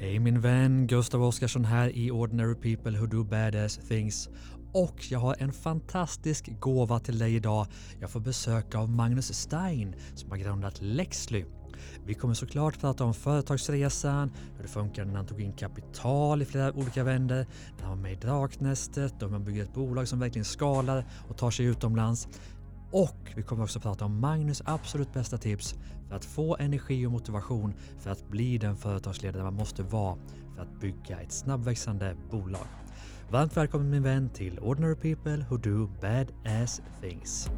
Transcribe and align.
Hej 0.00 0.18
min 0.18 0.40
vän, 0.40 0.86
Gustav 0.86 1.22
Oscarsson 1.22 1.64
här 1.64 1.96
i 1.96 2.10
Ordinary 2.10 2.54
People 2.54 2.98
Who 2.98 3.06
Do 3.06 3.24
Badass 3.24 3.76
Things. 3.88 4.28
Och 4.72 4.96
jag 5.10 5.18
har 5.18 5.36
en 5.38 5.52
fantastisk 5.52 6.60
gåva 6.60 6.98
till 7.00 7.18
dig 7.18 7.34
idag. 7.34 7.66
Jag 8.00 8.10
får 8.10 8.20
besök 8.20 8.74
av 8.74 8.90
Magnus 8.90 9.34
Stein 9.34 9.94
som 10.14 10.30
har 10.30 10.38
grundat 10.38 10.82
Lexly. 10.82 11.44
Vi 12.06 12.14
kommer 12.14 12.34
såklart 12.34 12.80
prata 12.80 13.04
om 13.04 13.14
företagsresan, 13.14 14.32
hur 14.56 14.62
det 14.62 14.68
funkar 14.68 15.04
när 15.04 15.14
han 15.14 15.26
tog 15.26 15.40
in 15.40 15.52
kapital 15.52 16.42
i 16.42 16.44
flera 16.44 16.72
olika 16.72 17.04
vändor, 17.04 17.46
när 17.76 17.86
han 17.86 17.88
var 17.88 18.02
med 18.02 18.12
i 18.12 18.16
Draknästet 18.16 19.12
och 19.12 19.28
hur 19.28 19.28
man 19.28 19.44
bygger 19.44 19.62
ett 19.62 19.74
bolag 19.74 20.08
som 20.08 20.18
verkligen 20.18 20.44
skalar 20.44 21.04
och 21.28 21.36
tar 21.36 21.50
sig 21.50 21.66
utomlands. 21.66 22.28
Och 22.90 23.32
vi 23.36 23.42
kommer 23.42 23.62
också 23.62 23.80
prata 23.80 24.04
om 24.04 24.20
Magnus 24.20 24.62
absolut 24.64 25.12
bästa 25.12 25.38
tips 25.38 25.74
för 26.08 26.16
att 26.16 26.24
få 26.24 26.56
energi 26.56 27.06
och 27.06 27.12
motivation 27.12 27.74
för 27.98 28.10
att 28.10 28.28
bli 28.28 28.58
den 28.58 28.76
företagsledare 28.76 29.42
man 29.42 29.54
måste 29.54 29.82
vara 29.82 30.16
för 30.54 30.62
att 30.62 30.80
bygga 30.80 31.20
ett 31.20 31.32
snabbväxande 31.32 32.16
bolag. 32.30 32.66
Varmt 33.30 33.56
välkommen 33.56 33.90
min 33.90 34.02
vän 34.02 34.28
till 34.28 34.58
Ordinary 34.58 34.94
People 34.94 35.46
Who 35.50 35.56
Do 35.56 35.88
Bad 36.00 36.32
Ass 36.44 36.82
Things. 37.00 37.50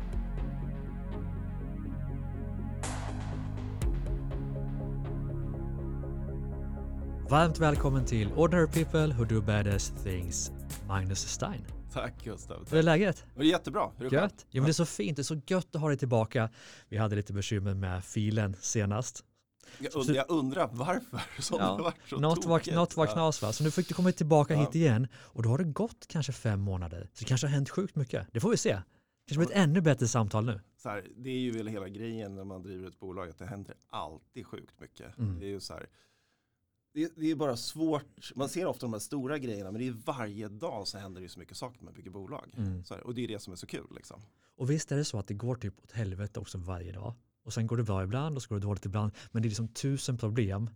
Varmt 7.28 7.58
välkommen 7.58 8.04
till 8.04 8.32
Ordinary 8.32 8.66
People 8.66 9.14
Who 9.14 9.24
Do 9.24 9.40
Bad 9.40 9.66
Ass 9.66 9.92
Things, 10.04 10.52
Magnus 10.86 11.28
Stein. 11.28 11.79
Tack 11.94 12.24
Gustav. 12.24 12.66
Hur 12.70 12.78
är 12.78 12.82
läget? 12.82 13.24
Det 13.34 13.40
är 13.42 13.44
jättebra. 13.44 13.90
Hur 13.96 14.06
är 14.06 14.10
det 14.10 14.16
själv? 14.16 14.30
Gött. 14.30 14.46
Ja, 14.50 14.60
men 14.60 14.64
det 14.64 14.70
är 14.70 14.72
så 14.72 14.86
fint, 14.86 15.16
det 15.16 15.22
är 15.22 15.24
så 15.24 15.40
gött 15.46 15.74
att 15.74 15.80
ha 15.80 15.88
dig 15.88 15.96
tillbaka. 15.98 16.50
Vi 16.88 16.96
hade 16.96 17.16
lite 17.16 17.32
bekymmer 17.32 17.74
med 17.74 18.04
filen 18.04 18.56
senast. 18.60 19.24
Jag, 19.78 19.96
und 19.96 20.10
jag 20.16 20.24
undrar 20.28 20.68
varför 20.72 21.20
som 21.42 21.58
Ja, 21.60 21.76
det 21.76 21.82
var 21.82 21.94
så 22.06 22.18
Något 22.18 22.44
var, 22.44 22.74
något 22.74 22.96
var 22.96 23.06
knas 23.06 23.42
va? 23.42 23.52
Så 23.52 23.64
nu 23.64 23.70
fick 23.70 23.88
du 23.88 23.94
komma 23.94 24.12
tillbaka 24.12 24.54
Ja. 24.54 24.60
hit 24.60 24.74
igen 24.74 25.08
och 25.14 25.42
då 25.42 25.48
har 25.48 25.58
det 25.58 25.64
gått 25.64 26.06
kanske 26.08 26.32
fem 26.32 26.60
månader. 26.60 27.08
Så 27.12 27.18
det 27.18 27.24
kanske 27.24 27.46
har 27.46 27.52
hänt 27.54 27.70
sjukt 27.70 27.96
mycket. 27.96 28.26
Det 28.32 28.40
får 28.40 28.50
vi 28.50 28.56
se. 28.56 28.78
kanske 29.28 29.38
blir 29.46 29.56
ett 29.56 29.62
ännu 29.64 29.80
bättre 29.80 30.08
samtal 30.08 30.44
nu. 30.44 30.60
Så 30.82 30.88
här, 30.88 31.06
det 31.16 31.30
är 31.30 31.38
ju 31.38 31.50
väl 31.50 31.66
hela 31.68 31.88
grejen 31.88 32.34
när 32.34 32.44
man 32.44 32.62
driver 32.62 32.88
ett 32.88 32.98
bolag 33.00 33.28
att 33.28 33.38
det 33.38 33.46
händer 33.46 33.74
alltid 33.88 34.46
sjukt 34.46 34.80
mycket. 34.80 35.18
Mm. 35.18 35.40
Det 35.40 35.46
är 35.46 35.50
ju 35.50 35.60
så 35.60 35.72
här, 35.74 35.86
det, 36.92 37.12
det 37.16 37.30
är 37.30 37.34
bara 37.34 37.56
svårt, 37.56 38.32
man 38.34 38.48
ser 38.48 38.66
ofta 38.66 38.86
de 38.86 38.92
här 38.92 39.00
stora 39.00 39.38
grejerna 39.38 39.70
men 39.72 39.80
det 39.80 39.86
är 39.88 39.92
varje 39.92 40.48
dag 40.48 40.88
så 40.88 40.98
händer 40.98 41.20
det 41.20 41.28
så 41.28 41.38
mycket 41.38 41.56
saker 41.56 41.78
när 41.78 41.84
man 41.84 41.94
bygger 41.94 42.10
bolag. 42.10 42.54
Mm. 42.56 42.84
Så 42.84 42.94
och 42.98 43.14
det 43.14 43.24
är 43.24 43.28
det 43.28 43.38
som 43.38 43.52
är 43.52 43.56
så 43.56 43.66
kul 43.66 43.86
liksom. 43.96 44.20
Och 44.56 44.70
visst 44.70 44.92
är 44.92 44.96
det 44.96 45.04
så 45.04 45.18
att 45.18 45.26
det 45.26 45.34
går 45.34 45.54
typ 45.56 45.78
åt 45.84 45.92
helvete 45.92 46.40
också 46.40 46.58
varje 46.58 46.92
dag. 46.92 47.14
Och 47.44 47.52
sen 47.52 47.66
går 47.66 47.76
det 47.76 47.82
bra 47.82 48.02
ibland 48.02 48.36
och 48.36 48.42
så 48.42 48.48
går 48.48 48.56
det 48.56 48.66
dåligt 48.66 48.84
ibland. 48.84 49.12
Men 49.32 49.42
det 49.42 49.46
är 49.46 49.50
liksom 49.50 49.68
tusen 49.68 50.18
problem 50.18 50.70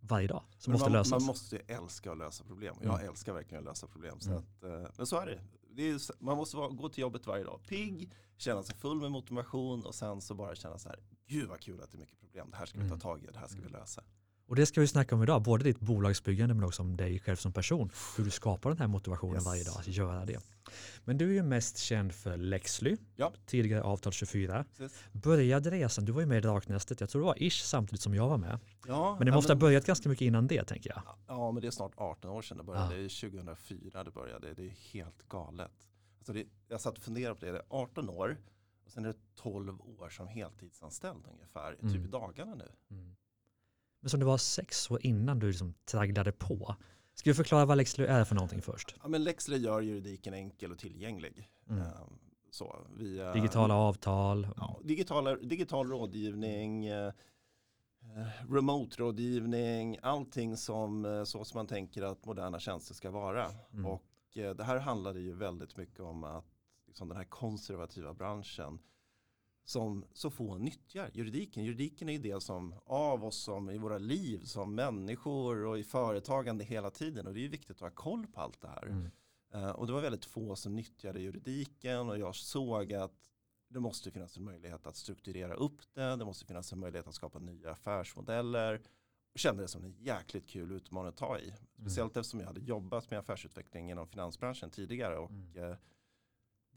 varje 0.00 0.28
dag 0.28 0.42
som 0.58 0.70
Men 0.70 0.72
måste 0.72 0.90
man, 0.90 0.98
lösas. 0.98 1.10
man 1.10 1.22
måste 1.22 1.56
ju 1.56 1.62
älska 1.66 2.12
att 2.12 2.18
lösa 2.18 2.44
problem. 2.44 2.74
Jag 2.82 2.94
Mm. 2.94 3.08
älskar 3.08 3.32
verkligen 3.32 3.58
att 3.64 3.70
lösa 3.70 3.86
problem. 3.86 4.20
Så 4.20 4.30
Mm. 4.30 4.42
att, 4.42 4.64
eh, 4.64 4.90
men 4.96 5.06
så 5.06 5.16
är 5.16 5.26
det. 5.26 5.40
det 5.74 5.90
är, 5.90 6.22
man 6.24 6.36
måste 6.36 6.56
vara, 6.56 6.68
gå 6.68 6.88
till 6.88 7.00
jobbet 7.02 7.26
varje 7.26 7.44
dag 7.44 7.60
pigg, 7.68 8.12
känna 8.36 8.62
sig 8.62 8.76
full 8.76 9.00
med 9.00 9.10
motivation 9.10 9.84
och 9.86 9.94
sen 9.94 10.20
så 10.20 10.34
bara 10.34 10.54
känna 10.54 10.78
så 10.78 10.88
här, 10.88 10.98
gud 11.26 11.48
vad 11.48 11.60
kul 11.60 11.80
att 11.80 11.90
det 11.90 11.96
är 11.96 12.00
mycket 12.00 12.18
problem, 12.20 12.50
det 12.50 12.56
här 12.56 12.66
ska 12.66 12.78
vi 12.78 12.84
ta 12.84 12.94
Mm. 12.94 13.00
tag 13.00 13.22
i, 13.24 13.26
det 13.32 13.38
här 13.38 13.46
ska 13.48 13.60
vi 13.60 13.68
lösa. 13.68 14.02
Och 14.50 14.56
det 14.56 14.66
ska 14.66 14.80
vi 14.80 14.86
snacka 14.86 15.14
om 15.14 15.22
idag, 15.22 15.42
både 15.42 15.64
ditt 15.64 15.80
bolagsbyggande 15.80 16.54
men 16.54 16.64
också 16.64 16.82
om 16.82 16.96
dig 16.96 17.18
själv 17.18 17.36
som 17.36 17.52
person. 17.52 17.90
Hur 18.16 18.24
du 18.24 18.30
skapar 18.30 18.70
den 18.70 18.78
här 18.78 18.86
motivationen 18.86 19.34
Yes. 19.34 19.44
varje 19.44 19.64
dag 19.64 19.74
att 19.78 19.86
göra 19.86 20.24
det. 20.24 20.38
Men 21.04 21.18
du 21.18 21.28
är 21.30 21.34
ju 21.34 21.42
mest 21.42 21.78
känd 21.78 22.12
för 22.14 22.36
Lexly, 22.36 22.96
Ja. 23.16 23.32
tidigare 23.46 23.82
Avtal 23.82 24.12
24. 24.12 24.64
Precis. 24.76 24.98
Började 25.12 25.70
resan, 25.70 26.04
du 26.04 26.12
var 26.12 26.20
ju 26.20 26.26
med 26.26 26.38
i 26.38 26.40
Draknästet, 26.40 27.00
jag 27.00 27.10
tror 27.10 27.22
det 27.22 27.26
var 27.26 27.42
ish 27.42 27.62
samtidigt 27.64 28.00
som 28.02 28.14
jag 28.14 28.28
var 28.28 28.38
med. 28.38 28.58
Ja, 28.86 29.16
Men 29.18 29.26
det 29.26 29.32
måste 29.32 29.52
ha 29.52 29.58
börjat 29.60 29.86
ganska 29.86 30.08
mycket 30.08 30.22
innan 30.26 30.46
det 30.46 30.64
tänker 30.64 30.90
jag. 30.90 31.02
Ja, 31.26 31.52
men 31.52 31.60
det 31.62 31.66
är 31.66 31.70
snart 31.70 31.92
18 31.96 32.30
år 32.30 32.42
sedan 32.42 32.56
det 32.56 32.64
började. 32.64 32.96
Det 32.96 33.04
är 33.04 33.08
2004 33.30 34.04
det 34.04 34.10
började. 34.10 34.54
Det 34.54 34.62
är 34.66 34.74
helt 34.92 35.28
galet. 35.28 35.88
Alltså 36.18 36.32
det, 36.32 36.44
jag 36.68 36.80
satt 36.80 36.98
och 36.98 37.04
funderade 37.04 37.34
på 37.40 37.44
det. 37.46 37.52
Det 37.52 37.58
är 37.58 37.64
18 37.68 38.08
år 38.10 38.38
och 38.84 38.90
sen 38.90 39.04
är 39.04 39.08
det 39.08 39.18
12 39.36 39.80
år 39.80 40.08
som 40.10 40.28
heltidsanställd 40.28 41.24
ungefär. 41.32 41.72
Typ 41.74 41.82
Mm. 41.82 42.04
i 42.04 42.08
dagarna 42.08 42.54
nu. 42.54 42.68
Mm. 42.90 43.16
Men 44.00 44.10
som 44.10 44.20
det 44.20 44.26
var 44.26 44.38
sex 44.38 44.90
år 44.90 45.06
innan 45.06 45.38
du 45.38 45.46
liksom 45.46 45.74
tragglade 45.84 46.32
på. 46.32 46.76
Ska 47.14 47.30
vi 47.30 47.34
förklara 47.34 47.64
vad 47.64 47.76
Lexly 47.76 48.04
är 48.04 48.24
för 48.24 48.34
någonting 48.34 48.62
först? 48.62 48.94
Ja, 49.02 49.08
men 49.08 49.24
Lexley 49.24 49.58
gör 49.58 49.80
juridiken 49.80 50.34
enkel 50.34 50.72
och 50.72 50.78
tillgänglig. 50.78 51.48
Mm. 51.68 51.82
Ehm, 51.82 52.18
Så, 52.50 52.86
via, 52.96 53.32
Digitala 53.32 53.74
avtal. 53.74 54.48
Ja, 54.56 54.80
digitala, 54.84 55.36
digital 55.36 55.88
rådgivning, 55.88 56.86
eh, 56.86 57.06
eh, 57.06 57.12
remote-rådgivning, 58.48 59.98
allting 60.02 60.56
som, 60.56 61.04
eh, 61.04 61.24
så 61.24 61.44
som 61.44 61.58
man 61.58 61.66
tänker 61.66 62.02
att 62.02 62.24
moderna 62.24 62.60
tjänster 62.60 62.94
ska 62.94 63.10
vara. 63.10 63.50
Mm. 63.72 63.86
Och 63.86 64.36
eh, 64.36 64.54
det 64.54 64.64
här 64.64 64.78
handlade 64.78 65.20
ju 65.20 65.34
väldigt 65.34 65.76
mycket 65.76 66.00
om 66.00 66.24
att 66.24 66.44
liksom, 66.86 67.08
den 67.08 67.16
här 67.16 67.24
konservativa 67.24 68.14
branschen 68.14 68.78
som 69.70 70.04
så 70.12 70.30
få 70.30 70.58
nyttjar 70.58 71.10
juridiken. 71.12 71.64
Juridiken 71.64 72.08
är 72.08 72.12
ju 72.12 72.18
det 72.18 72.42
som 72.42 72.74
av 72.86 73.24
oss 73.24 73.36
som 73.36 73.70
i 73.70 73.78
våra 73.78 73.98
liv 73.98 74.44
som 74.44 74.74
människor 74.74 75.64
och 75.64 75.78
i 75.78 75.84
företagande 75.84 76.64
hela 76.64 76.90
tiden 76.90 77.26
och 77.26 77.34
det 77.34 77.40
är 77.40 77.42
ju 77.42 77.48
viktigt 77.48 77.76
att 77.76 77.80
ha 77.80 77.90
koll 77.90 78.26
på 78.26 78.40
allt 78.40 78.60
det 78.60 78.68
här. 78.68 78.86
Mm. 78.86 79.10
Eh, 79.54 79.70
och 79.70 79.86
det 79.86 79.92
var 79.92 80.00
väldigt 80.00 80.24
få 80.24 80.56
som 80.56 80.76
nyttjade 80.76 81.20
juridiken 81.20 82.08
och 82.08 82.18
jag 82.18 82.34
såg 82.34 82.92
att 82.92 83.30
det 83.68 83.80
måste 83.80 84.10
finnas 84.10 84.36
en 84.36 84.44
möjlighet 84.44 84.86
att 84.86 84.96
strukturera 84.96 85.54
upp 85.54 85.80
det, 85.94 86.16
det 86.16 86.24
måste 86.24 86.46
finnas 86.46 86.72
en 86.72 86.78
möjlighet 86.78 87.06
att 87.06 87.14
skapa 87.14 87.38
nya 87.38 87.70
affärsmodeller. 87.70 88.72
Jag 89.32 89.40
kände 89.40 89.62
det 89.62 89.68
som 89.68 89.84
en 89.84 89.94
jäkligt 89.98 90.46
kul 90.46 90.72
utmaning 90.72 91.08
att 91.08 91.16
ta 91.16 91.38
i. 91.38 91.52
Speciellt 91.80 92.16
eftersom 92.16 92.40
jag 92.40 92.46
hade 92.46 92.60
jobbat 92.60 93.10
med 93.10 93.18
affärsutveckling 93.18 93.90
inom 93.90 94.08
finansbranschen 94.08 94.70
tidigare 94.70 95.18
och 95.18 95.30
Mm. 95.30 95.76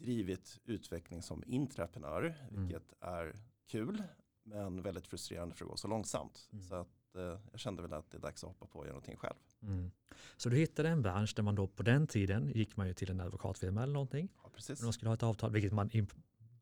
Drivit 0.03 0.59
utveckling 0.65 1.21
som 1.21 1.43
intraprenör, 1.47 2.35
Mm. 2.49 2.61
vilket 2.67 2.93
är 2.99 3.35
kul 3.67 4.03
men 4.43 4.81
väldigt 4.81 5.07
frustrerande 5.07 5.55
för 5.55 5.65
att 5.65 5.71
gå 5.71 5.77
så 5.77 5.87
långsamt. 5.87 6.49
Mm. 6.51 6.63
Så 6.63 6.75
att, 6.75 7.15
eh, 7.15 7.39
jag 7.51 7.59
kände 7.59 7.81
väl 7.81 7.93
att 7.93 8.11
det 8.11 8.17
är 8.17 8.21
dags 8.21 8.43
att 8.43 8.47
hoppa 8.47 8.65
på 8.67 8.79
och 8.79 8.85
göra 8.85 8.93
någonting 8.93 9.17
själv. 9.17 9.35
Mm. 9.61 9.91
Så 10.37 10.49
du 10.49 10.55
hittade 10.57 10.89
en 10.89 11.01
bransch 11.01 11.33
där 11.35 11.43
man 11.43 11.55
då 11.55 11.67
på 11.67 11.83
den 11.83 12.07
tiden 12.07 12.51
gick 12.55 12.77
man 12.77 12.87
ju 12.87 12.93
till 12.93 13.09
en 13.11 13.19
advokatfirma 13.21 13.83
eller 13.83 13.93
någonting. 13.93 14.29
Ja, 14.43 14.49
precis. 14.55 14.79
När 14.79 14.85
man 14.85 14.93
skulle 14.93 15.09
ha 15.09 15.13
ett 15.15 15.23
avtal, 15.23 15.51
vilket 15.51 15.73
man 15.73 15.89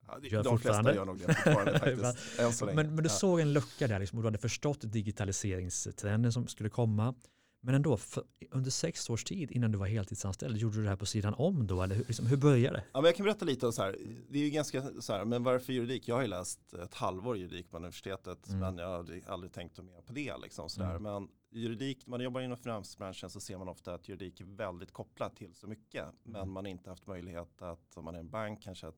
Ja, 0.07 0.19
det, 0.21 0.27
Gör 0.27 0.43
de 0.43 0.59
flesta 0.59 0.95
gör 0.95 1.05
nog 1.05 1.17
det 1.19 1.25
fortfarande 1.33 1.79
faktiskt. 2.39 2.61
men, 2.65 2.75
men 2.75 2.95
du 2.95 3.03
Ja. 3.03 3.09
såg 3.09 3.39
en 3.39 3.53
lucka 3.53 3.87
där 3.87 3.99
liksom, 3.99 4.17
och 4.19 4.23
du 4.23 4.27
hade 4.27 4.37
förstått 4.37 4.79
digitaliseringstrenden 4.81 6.33
som 6.33 6.47
skulle 6.47 6.69
komma. 6.69 7.15
Men 7.63 7.75
ändå, 7.75 7.97
för, 7.97 8.23
under 8.51 8.71
sex 8.71 9.09
års 9.09 9.23
tid 9.23 9.51
innan 9.51 9.71
du 9.71 9.77
var 9.77 9.87
heltidsanställd, 9.87 10.57
gjorde 10.57 10.77
du 10.77 10.83
det 10.83 10.89
här 10.89 10.95
på 10.95 11.05
sidan 11.05 11.33
om 11.33 11.67
då? 11.67 11.81
Eller 11.81 11.95
hur, 11.95 12.05
liksom, 12.05 12.25
hur 12.25 12.37
började 12.37 12.77
det? 12.77 12.83
Ja, 12.93 13.01
men 13.01 13.05
jag 13.05 13.15
kan 13.15 13.23
berätta 13.23 13.45
lite 13.45 13.65
om 13.65 13.73
så 13.73 13.81
här, 13.81 13.97
det 14.29 14.39
är 14.39 14.43
ju 14.43 14.49
ganska 14.49 15.01
så 15.01 15.13
här, 15.13 15.25
men 15.25 15.43
varför 15.43 15.73
juridik? 15.73 16.07
Jag 16.07 16.15
har 16.15 16.21
ju 16.21 16.27
läst 16.27 16.73
ett 16.73 16.93
halvår 16.93 17.37
juridik 17.37 17.71
på 17.71 17.77
universitetet, 17.77 18.47
Mm. 18.47 18.59
men 18.59 18.77
jag 18.77 18.87
har 18.87 19.21
aldrig, 19.27 19.51
tänkt 19.53 19.77
mer 19.83 20.01
på 20.01 20.13
det. 20.13 20.37
Liksom, 20.37 20.69
så. 20.69 20.83
Mm. 20.83 21.03
Men 21.03 21.27
juridik, 21.51 22.05
när 22.07 22.09
man 22.11 22.21
jobbar 22.21 22.41
inom 22.41 22.57
finansbranschen 22.57 23.29
så 23.29 23.39
ser 23.39 23.57
man 23.57 23.67
ofta 23.67 23.93
att 23.93 24.09
juridik 24.09 24.41
är 24.41 24.45
väldigt 24.45 24.91
kopplat 24.91 25.35
till 25.35 25.53
så 25.55 25.67
mycket, 25.67 26.05
men 26.23 26.35
Mm. 26.35 26.53
man 26.53 26.65
har 26.65 26.69
inte 26.71 26.89
haft 26.89 27.07
möjlighet 27.07 27.61
att, 27.61 27.97
om 27.97 28.05
man 28.05 28.15
är 28.15 28.19
en 28.19 28.29
bank, 28.29 28.63
kanske 28.63 28.87
att 28.87 28.97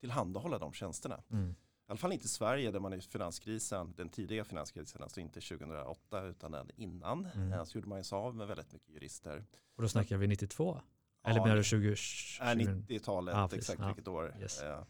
tillhandahålla 0.00 0.58
de 0.58 0.72
tjänsterna. 0.72 1.22
Mm. 1.30 1.54
Alla 1.90 1.96
fall 1.96 2.12
inte 2.12 2.24
i 2.24 2.28
Sverige 2.28 2.70
där 2.70 2.80
man 2.80 2.92
i 2.92 3.00
finanskrisen, 3.00 3.94
den 3.96 4.08
tidiga 4.08 4.44
finanskrisen, 4.44 5.02
alltså 5.02 5.20
inte 5.20 5.40
2008 5.40 6.22
utan 6.22 6.50
den 6.52 6.70
innan, 6.76 7.26
Mm. 7.34 7.52
eh, 7.52 7.64
så 7.64 7.78
gjorde 7.78 7.88
man 7.88 8.04
sig 8.04 8.16
av 8.16 8.36
med 8.36 8.46
väldigt 8.46 8.72
mycket 8.72 8.88
jurister. 8.88 9.44
Och 9.76 9.82
då 9.82 9.88
snackar 9.88 10.16
vi 10.16 10.26
92? 10.26 10.80
Eller 11.24 11.36
Ja, 11.36 11.42
menar 11.42 11.54
du 11.56 11.60
det- 11.60 11.64
20? 11.64 11.88
Nej, 11.88 11.96
20 12.58 12.72
90-talet, 12.72 13.34
Ja, 13.34 13.48
precis. 13.48 13.58
exakt 13.70 13.80
Ja. 13.80 13.86
vilket 13.86 14.08
år. 14.08 14.36
Yes. 14.40 14.62
Eh. 14.62 14.82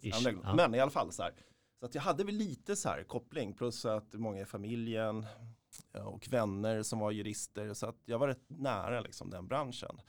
Ja, 0.00 0.54
men, 0.56 0.74
i 0.74 0.80
alla 0.80 0.90
fall 0.90 1.12
så 1.12 1.22
här. 1.22 1.32
Så 1.80 1.86
att 1.86 1.94
jag 1.94 2.02
hade 2.02 2.24
väl 2.24 2.34
lite 2.34 2.76
så 2.76 2.88
här 2.88 3.02
koppling 3.02 3.52
plus 3.52 3.84
att 3.84 4.12
många 4.14 4.40
i 4.40 4.44
familjen 4.44 5.26
ja, 5.92 6.04
och 6.04 6.28
vänner 6.30 6.82
som 6.82 6.98
var 6.98 7.10
jurister 7.10 7.74
så 7.74 7.86
att 7.86 7.96
jag 8.04 8.18
var 8.18 8.28
rätt 8.28 8.44
nära 8.50 9.00
liksom 9.00 9.30
den 9.30 9.46
branschen. 9.46 10.00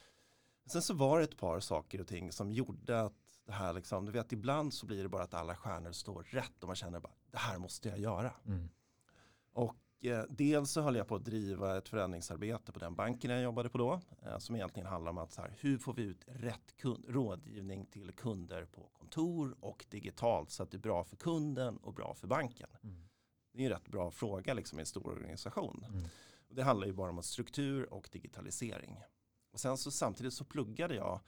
Sen 0.71 0.81
så 0.81 0.93
var 0.93 1.17
det 1.17 1.23
ett 1.23 1.37
par 1.37 1.59
saker 1.59 2.01
och 2.01 2.07
ting 2.07 2.31
som 2.31 2.51
gjorde 2.51 3.01
att 3.01 3.13
det 3.51 3.57
här 3.57 3.73
liksom, 3.73 4.05
du 4.05 4.11
vet 4.11 4.31
ibland 4.31 4.73
så 4.73 4.85
blir 4.85 5.03
det 5.03 5.09
bara 5.09 5.23
att 5.23 5.33
alla 5.33 5.55
stjärnor 5.55 5.91
står 5.91 6.23
rätt 6.23 6.61
och 6.61 6.67
man 6.67 6.75
känner 6.75 6.99
bara 6.99 7.13
det 7.31 7.37
här 7.37 7.57
måste 7.57 7.89
jag 7.89 7.99
göra. 7.99 8.33
Mm. 8.45 8.69
Och 9.53 10.05
eh, 10.05 10.23
dels 10.29 10.71
så 10.71 10.81
höll 10.81 10.95
jag 10.95 11.07
på 11.07 11.15
att 11.15 11.25
driva 11.25 11.77
ett 11.77 11.89
förändringsarbete 11.89 12.71
på 12.71 12.79
den 12.79 12.95
banken 12.95 13.31
jag 13.31 13.43
jobbade 13.43 13.69
på 13.69 13.77
då. 13.77 14.01
Eh, 14.21 14.37
som 14.37 14.55
egentligen 14.55 14.87
handlar 14.89 15.11
om 15.11 15.17
att 15.17 15.31
så 15.31 15.41
här, 15.41 15.55
hur 15.59 15.77
får 15.77 15.93
vi 15.93 16.03
ut 16.03 16.23
rätt 16.27 16.77
kund, 16.77 17.05
rådgivning 17.07 17.85
till 17.85 18.11
kunder 18.11 18.65
på 18.65 18.89
kontor 18.93 19.55
och 19.59 19.85
digitalt 19.89 20.51
så 20.51 20.63
att 20.63 20.71
det 20.71 20.77
är 20.77 20.79
bra 20.79 21.03
för 21.03 21.15
kunden 21.15 21.77
och 21.77 21.93
bra 21.93 22.13
för 22.13 22.27
banken. 22.27 22.69
Mm. 22.83 23.09
Det 23.53 23.61
är 23.61 23.65
en 23.65 23.71
rätt 23.71 23.87
bra 23.87 24.11
fråga 24.11 24.53
liksom, 24.53 24.79
i 24.79 24.81
en 24.81 24.85
stor 24.85 25.07
organisation. 25.07 25.85
Mm. 25.87 26.03
Och 26.49 26.55
det 26.55 26.63
handlar 26.63 26.87
ju 26.87 26.93
bara 26.93 27.09
om 27.09 27.23
struktur 27.23 27.93
och 27.93 28.09
digitalisering. 28.11 28.99
Och 29.51 29.59
sen 29.59 29.77
så 29.77 29.91
samtidigt 29.91 30.33
så 30.33 30.45
pluggade 30.45 30.95
jag 30.95 31.19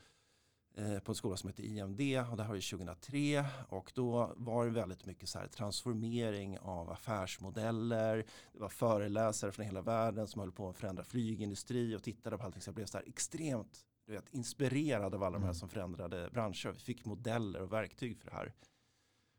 på 1.04 1.12
en 1.12 1.14
skola 1.14 1.36
som 1.36 1.48
heter 1.48 1.62
IMD 1.64 2.00
och 2.30 2.36
det 2.36 2.42
här 2.42 2.48
var 2.48 2.70
2003 2.70 3.44
och 3.68 3.92
då 3.94 4.32
var 4.36 4.64
det 4.64 4.70
väldigt 4.70 5.06
mycket 5.06 5.28
så 5.28 5.38
här 5.38 5.46
transformering 5.46 6.58
av 6.58 6.90
affärsmodeller. 6.90 8.16
Det 8.52 8.58
var 8.60 8.68
föreläsare 8.68 9.52
från 9.52 9.64
hela 9.66 9.82
världen 9.82 10.26
som 10.28 10.40
höll 10.40 10.52
på 10.52 10.68
att 10.68 10.76
förändra 10.76 11.04
flygindustri 11.04 11.96
och 11.96 12.02
tittade 12.02 12.38
på 12.38 12.44
allting 12.44 12.62
så 12.62 12.68
jag 12.68 12.74
blev 12.74 12.86
så 12.86 12.98
här 12.98 13.04
extremt 13.08 13.86
du 14.06 14.12
vet, 14.12 14.34
inspirerad 14.34 15.14
av 15.14 15.22
alla 15.22 15.32
de 15.32 15.42
här 15.42 15.48
Mm. 15.48 15.54
som 15.54 15.68
förändrade 15.68 16.28
branscher. 16.32 16.72
Vi 16.72 16.78
fick 16.78 17.04
modeller 17.04 17.60
och 17.62 17.72
verktyg 17.72 18.18
för 18.18 18.24
det 18.30 18.36
här. 18.36 18.52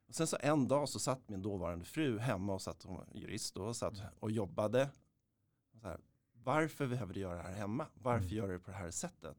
Och 0.08 0.16
sen 0.16 0.28
så 0.28 0.38
en 0.40 0.68
dag 0.68 0.90
så 0.90 1.00
satt 1.00 1.30
min 1.30 1.42
dåvarande 1.42 1.86
fru 1.86 2.20
hemma 2.20 2.54
och 2.54 2.62
satt, 2.62 2.84
hon 2.84 2.96
var 2.96 3.08
jurist 3.14 3.56
då, 3.56 3.64
och 3.64 3.76
satt 3.76 3.94
och 4.20 4.32
jobbade. 4.32 4.90
Så 5.82 5.88
här, 5.88 6.00
varför 6.34 6.88
behöver 6.88 7.14
du 7.14 7.20
göra 7.20 7.36
det 7.36 7.42
här 7.44 7.54
hemma? 7.54 7.88
Varför 7.94 8.26
Mm. 8.26 8.38
gör 8.38 8.48
du 8.48 8.54
det 8.54 8.60
på 8.60 8.72
det 8.72 8.78
här 8.78 8.92
sättet? 8.92 9.38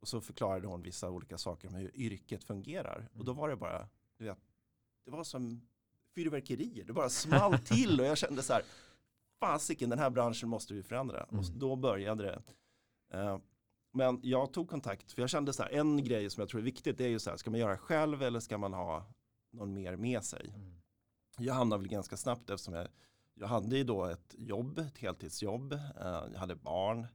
Och 0.00 0.08
så 0.08 0.20
förklarade 0.20 0.66
hon 0.66 0.82
vissa 0.82 1.10
olika 1.10 1.38
saker 1.38 1.68
om 1.68 1.74
hur 1.74 1.96
yrket 1.96 2.44
fungerar. 2.44 3.08
Och 3.14 3.24
då 3.24 3.32
var 3.32 3.48
det 3.48 3.56
bara, 3.56 3.88
du 4.18 4.24
vet, 4.24 4.38
det 5.04 5.10
var 5.10 5.24
som 5.24 5.60
fyrverkerier. 6.14 6.84
Det 6.84 6.92
bara 6.92 7.08
small 7.08 7.58
till 7.58 8.00
och 8.00 8.06
jag 8.06 8.18
kände 8.18 8.42
så 8.42 8.52
här, 8.52 8.62
fasiken 9.40 9.90
den 9.90 9.98
här 9.98 10.10
branschen 10.10 10.48
måste 10.48 10.74
vi 10.74 10.82
förändra. 10.82 11.24
Och 11.24 11.32
Mm. 11.32 11.58
då 11.58 11.76
började 11.76 12.22
det. 12.24 12.42
Eh, 13.18 13.38
Men 13.92 14.20
jag 14.22 14.52
tog 14.52 14.68
kontakt, 14.70 15.12
för 15.12 15.22
jag 15.22 15.30
kände 15.30 15.52
så 15.52 15.62
här, 15.62 15.70
en 15.70 16.04
grej 16.04 16.30
som 16.30 16.40
jag 16.40 16.48
tror 16.48 16.60
är 16.60 16.64
viktigt, 16.64 16.98
det 16.98 17.04
är 17.04 17.08
ju 17.08 17.18
så 17.18 17.30
här, 17.30 17.36
ska 17.36 17.50
man 17.50 17.60
göra 17.60 17.78
själv 17.78 18.22
eller 18.22 18.40
ska 18.40 18.58
man 18.58 18.72
ha 18.72 19.06
någon 19.52 19.72
mer 19.74 19.96
med 19.96 20.24
sig? 20.24 20.48
Mm. 20.54 20.72
Jag 21.38 21.54
hamnade 21.54 21.82
väl 21.82 21.90
ganska 21.90 22.16
snabbt 22.16 22.50
eftersom 22.50 22.74
jag, 22.74 22.88
jag 23.34 23.46
hade 23.46 23.76
ju 23.76 23.84
då 23.84 24.04
ett 24.04 24.34
jobb, 24.38 24.78
ett 24.78 24.98
heltidsjobb, 24.98 25.72
eh, 25.72 26.24
jag 26.32 26.38
hade 26.38 26.54
barn. 26.56 27.06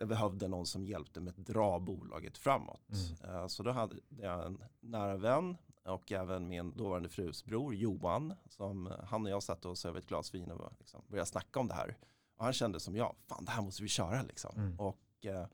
Jag 0.00 0.08
behövde 0.08 0.48
någon 0.48 0.66
som 0.66 0.84
hjälpte 0.86 1.20
mig 1.20 1.30
att 1.30 1.46
dra 1.46 1.78
bolaget 1.78 2.38
framåt. 2.38 2.88
Mm. 3.22 3.36
Eh, 3.36 3.46
Så 3.46 3.62
då 3.62 3.70
hade 3.70 3.96
jag 4.08 4.46
en 4.46 4.62
nära 4.80 5.16
vän 5.16 5.56
och 5.84 6.12
även 6.12 6.48
min 6.48 6.76
dåvarande 6.76 7.08
frus 7.08 7.44
bror 7.44 7.74
Johan. 7.74 8.34
Som 8.48 8.86
eh, 8.86 8.92
han 9.04 9.24
och 9.24 9.30
jag 9.30 9.42
satt 9.42 9.64
oss 9.64 9.84
över 9.84 9.98
ett 9.98 10.06
glas 10.06 10.34
vin 10.34 10.50
och 10.50 10.72
liksom 10.78 11.04
började 11.08 11.26
snacka 11.26 11.60
om 11.60 11.68
det 11.68 11.74
här. 11.74 11.96
Och 12.36 12.44
han 12.44 12.52
kände 12.52 12.80
som 12.80 12.96
jag, 12.96 13.14
fan 13.28 13.44
det 13.44 13.50
här 13.50 13.62
måste 13.62 13.82
vi 13.82 13.88
köra 13.88 14.22
liksom. 14.22 14.56
Mm. 14.56 14.80
Och, 14.80 15.26
eh, 15.26 15.46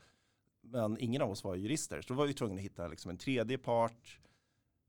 men 0.60 0.98
ingen 1.00 1.22
av 1.22 1.30
oss 1.30 1.44
var 1.44 1.54
jurister 1.54 2.02
så 2.02 2.08
då 2.08 2.18
var 2.18 2.26
vi 2.26 2.34
tvungna 2.34 2.56
att 2.56 2.64
hitta 2.64 2.88
liksom 2.88 3.10
en 3.10 3.18
tredje 3.18 3.58
part. 3.58 4.20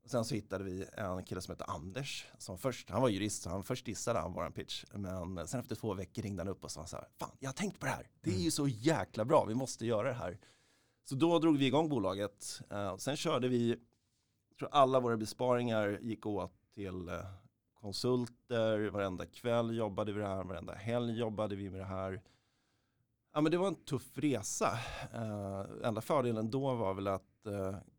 Sen 0.08 0.24
så 0.24 0.34
hittade 0.34 0.64
vi 0.64 0.86
en 0.92 1.24
kille 1.24 1.40
som 1.40 1.52
hette 1.52 1.64
Anders. 1.64 2.26
Som 2.38 2.58
först, 2.58 2.90
han 2.90 3.02
var 3.02 3.08
jurist 3.08 3.42
så 3.42 3.50
han 3.50 3.64
först 3.64 3.86
dissade 3.86 4.18
han 4.18 4.32
våran 4.32 4.52
pitch. 4.52 4.84
Men 5.26 5.48
sen 5.48 5.60
efter 5.60 5.76
två 5.76 5.94
veckor 5.94 6.22
ringde 6.22 6.42
han 6.42 6.48
upp 6.48 6.64
och 6.64 6.70
sa 6.70 6.86
så 6.86 6.96
här, 6.96 7.08
fan 7.18 7.36
jag 7.38 7.48
har 7.48 7.54
tänkt 7.54 7.80
på 7.80 7.86
det 7.86 7.92
här. 7.92 8.10
Det 8.20 8.30
är 8.30 8.38
ju 8.38 8.50
så 8.50 8.68
jäkla 8.68 9.24
bra, 9.24 9.44
vi 9.44 9.54
måste 9.54 9.86
göra 9.86 10.08
det 10.08 10.14
här. 10.14 10.38
Så 11.04 11.14
då 11.14 11.38
drog 11.38 11.58
vi 11.58 11.66
igång 11.66 11.88
bolaget. 11.88 12.60
Eh, 12.70 12.96
sen 12.96 13.16
körde 13.16 13.48
vi, 13.48 13.68
jag 14.48 14.58
tror 14.58 14.68
alla 14.72 15.00
våra 15.00 15.16
besparingar 15.16 15.98
gick 16.02 16.26
åt 16.26 16.52
till 16.74 17.08
eh, 17.08 17.20
konsulter. 17.80 18.90
Varenda 18.90 19.26
kväll 19.26 19.76
jobbade 19.76 20.12
vi 20.12 20.18
med 20.18 20.30
det 20.30 20.34
här, 20.34 20.44
varenda 20.44 20.74
helg 20.74 21.18
jobbade 21.18 21.56
vi 21.56 21.70
med 21.70 21.80
det 21.80 21.84
här. 21.84 22.22
Ja 23.34 23.40
men 23.40 23.52
det 23.52 23.58
var 23.58 23.68
en 23.68 23.84
tuff 23.84 24.18
resa. 24.18 24.78
Eh, 25.14 25.64
enda 25.84 26.00
fördelen 26.00 26.50
då 26.50 26.74
var 26.74 26.94
väl 26.94 27.06
att 27.06 27.46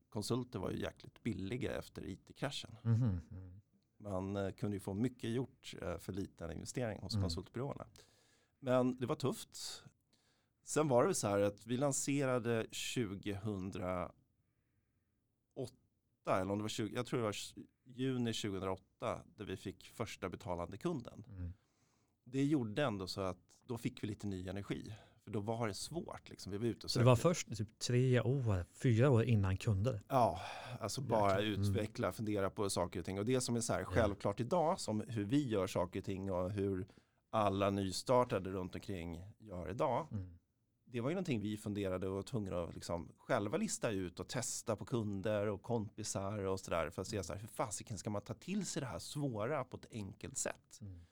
konsulter 0.10 0.60
var 0.60 0.72
ju 0.72 0.80
jäkligt 0.80 1.24
billiga 1.24 1.78
efter 1.78 2.06
it-kraschen. 2.06 2.76
Mm. 2.84 3.20
Man 3.98 4.36
eh, 4.36 4.52
kunde 4.52 4.76
ju 4.76 4.80
få 4.80 4.94
mycket 4.94 5.30
gjort 5.30 5.74
eh, 5.82 5.98
för 5.98 6.14
liten 6.14 6.52
investering 6.52 7.00
hos 7.02 7.14
Mm. 7.14 7.24
konsultbyråerna. 7.24 7.86
Men 8.60 8.98
det 9.00 9.06
var 9.06 9.16
tufft. 9.16 9.84
Sen 10.64 10.88
var 10.88 11.08
det 11.08 11.14
så 11.14 11.28
här 11.28 11.40
att 11.40 11.68
vi 11.68 11.78
lanserade 11.78 12.64
2008, 12.64 14.12
eller 16.26 16.52
om 16.52 16.58
det 16.58 16.62
var 16.62 16.70
20, 16.70 16.96
jag 16.96 17.06
tror 17.06 17.20
det 17.20 17.24
var 17.26 17.36
juni 17.84 18.34
2008, 18.34 19.22
där 19.36 19.46
vi 19.46 19.58
fick 19.58 19.90
första 19.90 20.30
betalande 20.30 20.78
kunden. 20.78 21.24
Mm. 21.30 21.54
Det 22.24 22.44
gjorde 22.46 22.84
ändå 22.84 23.08
så 23.08 23.22
att 23.22 23.38
då 23.66 23.78
fick 23.78 24.04
vi 24.04 24.08
lite 24.08 24.28
ny 24.28 24.48
energi. 24.48 24.94
För 25.30 25.34
då 25.34 25.40
var 25.40 25.68
det 25.68 25.74
svårt. 25.74 26.30
Liksom. 26.30 26.52
Vi 26.52 26.58
var 26.58 26.66
ute 26.66 26.86
och 26.86 26.92
Så 26.92 27.00
det 27.00 27.06
var 27.06 27.16
först 27.16 27.58
typ 27.58 27.80
tre 27.80 28.22
år, 28.22 28.66
fyra 28.72 29.10
år 29.10 29.24
innan 29.24 29.58
kunder? 29.58 30.02
Ja, 30.08 30.42
alltså 30.80 31.02
bara 31.02 31.30
Jäklar. 31.30 31.54
Mm. 31.54 31.62
utveckla, 31.62 32.12
fundera 32.12 32.50
på 32.50 32.70
saker 32.70 33.00
och 33.00 33.06
ting. 33.06 33.20
Och 33.20 33.26
det 33.26 33.42
som 33.42 33.56
är 33.56 33.62
så 33.62 33.74
här 33.74 33.84
självklart 33.84 34.40
idag, 34.40 34.80
som 34.80 35.02
hur 35.08 35.24
vi 35.24 35.48
gör 35.48 35.68
saker 35.68 36.00
och 36.00 36.06
ting 36.06 36.32
och 36.32 36.52
hur 36.52 36.88
alla 37.32 37.70
nystartade 37.70 38.52
runt 38.52 38.76
omkring 38.76 39.24
gör 39.40 39.70
idag. 39.70 40.08
Mm. 40.12 40.38
Det 40.86 41.02
var 41.02 41.10
ju 41.10 41.16
någonting 41.16 41.42
vi 41.42 41.58
funderade 41.58 42.08
och 42.08 42.16
var 42.16 42.22
tvungna 42.22 42.64
att 42.64 42.76
liksom 42.76 43.12
själva 43.18 43.58
lista 43.58 43.90
ut 43.90 44.20
och 44.20 44.28
testa 44.28 44.76
på 44.76 44.86
kunder 44.86 45.48
och 45.48 45.62
kompisar 45.62 46.38
och 46.38 46.60
sådär. 46.60 46.90
För 46.90 47.02
att 47.02 47.08
se 47.08 47.24
så 47.24 47.34
här, 47.34 47.40
hur 47.40 47.48
fasiken 47.48 47.98
ska 47.98 48.10
man 48.10 48.22
ta 48.22 48.34
till 48.34 48.66
sig 48.66 48.80
det 48.80 48.86
här 48.86 49.00
svåra 49.00 49.64
på 49.64 49.78
ett 49.78 49.88
enkelt 49.92 50.38
sätt. 50.38 50.80
Mm. 50.82 51.06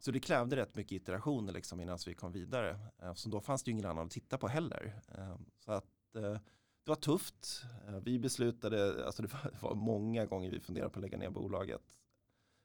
Så 0.00 0.10
det 0.10 0.20
krävde 0.20 0.56
rätt 0.56 0.74
mycket 0.74 0.92
iterationer 1.02 1.52
liksom 1.52 1.80
innan 1.80 1.98
vi 2.06 2.14
kom 2.14 2.32
vidare. 2.32 2.78
Eh, 3.02 3.14
Så 3.14 3.28
då 3.28 3.40
fanns 3.40 3.62
det 3.62 3.68
ju 3.70 3.72
ingen 3.72 3.86
annan 3.90 4.06
att 4.06 4.12
titta 4.12 4.38
på 4.38 4.48
heller. 4.48 5.00
Eh, 5.18 5.36
Så 5.64 5.72
att 5.72 6.14
eh, 6.16 6.22
det 6.84 6.90
var 6.90 6.96
tufft. 6.96 7.62
Eh, 7.88 7.94
Vi 8.02 8.18
beslutade, 8.18 9.06
alltså 9.06 9.22
det 9.26 9.28
var- 9.60 9.74
många 9.74 10.26
gånger 10.26 10.50
vi 10.50 10.60
funderade 10.60 10.90
på 10.90 10.98
att 10.98 11.02
lägga 11.02 11.18
ner 11.18 11.30
bolaget. 11.30 11.80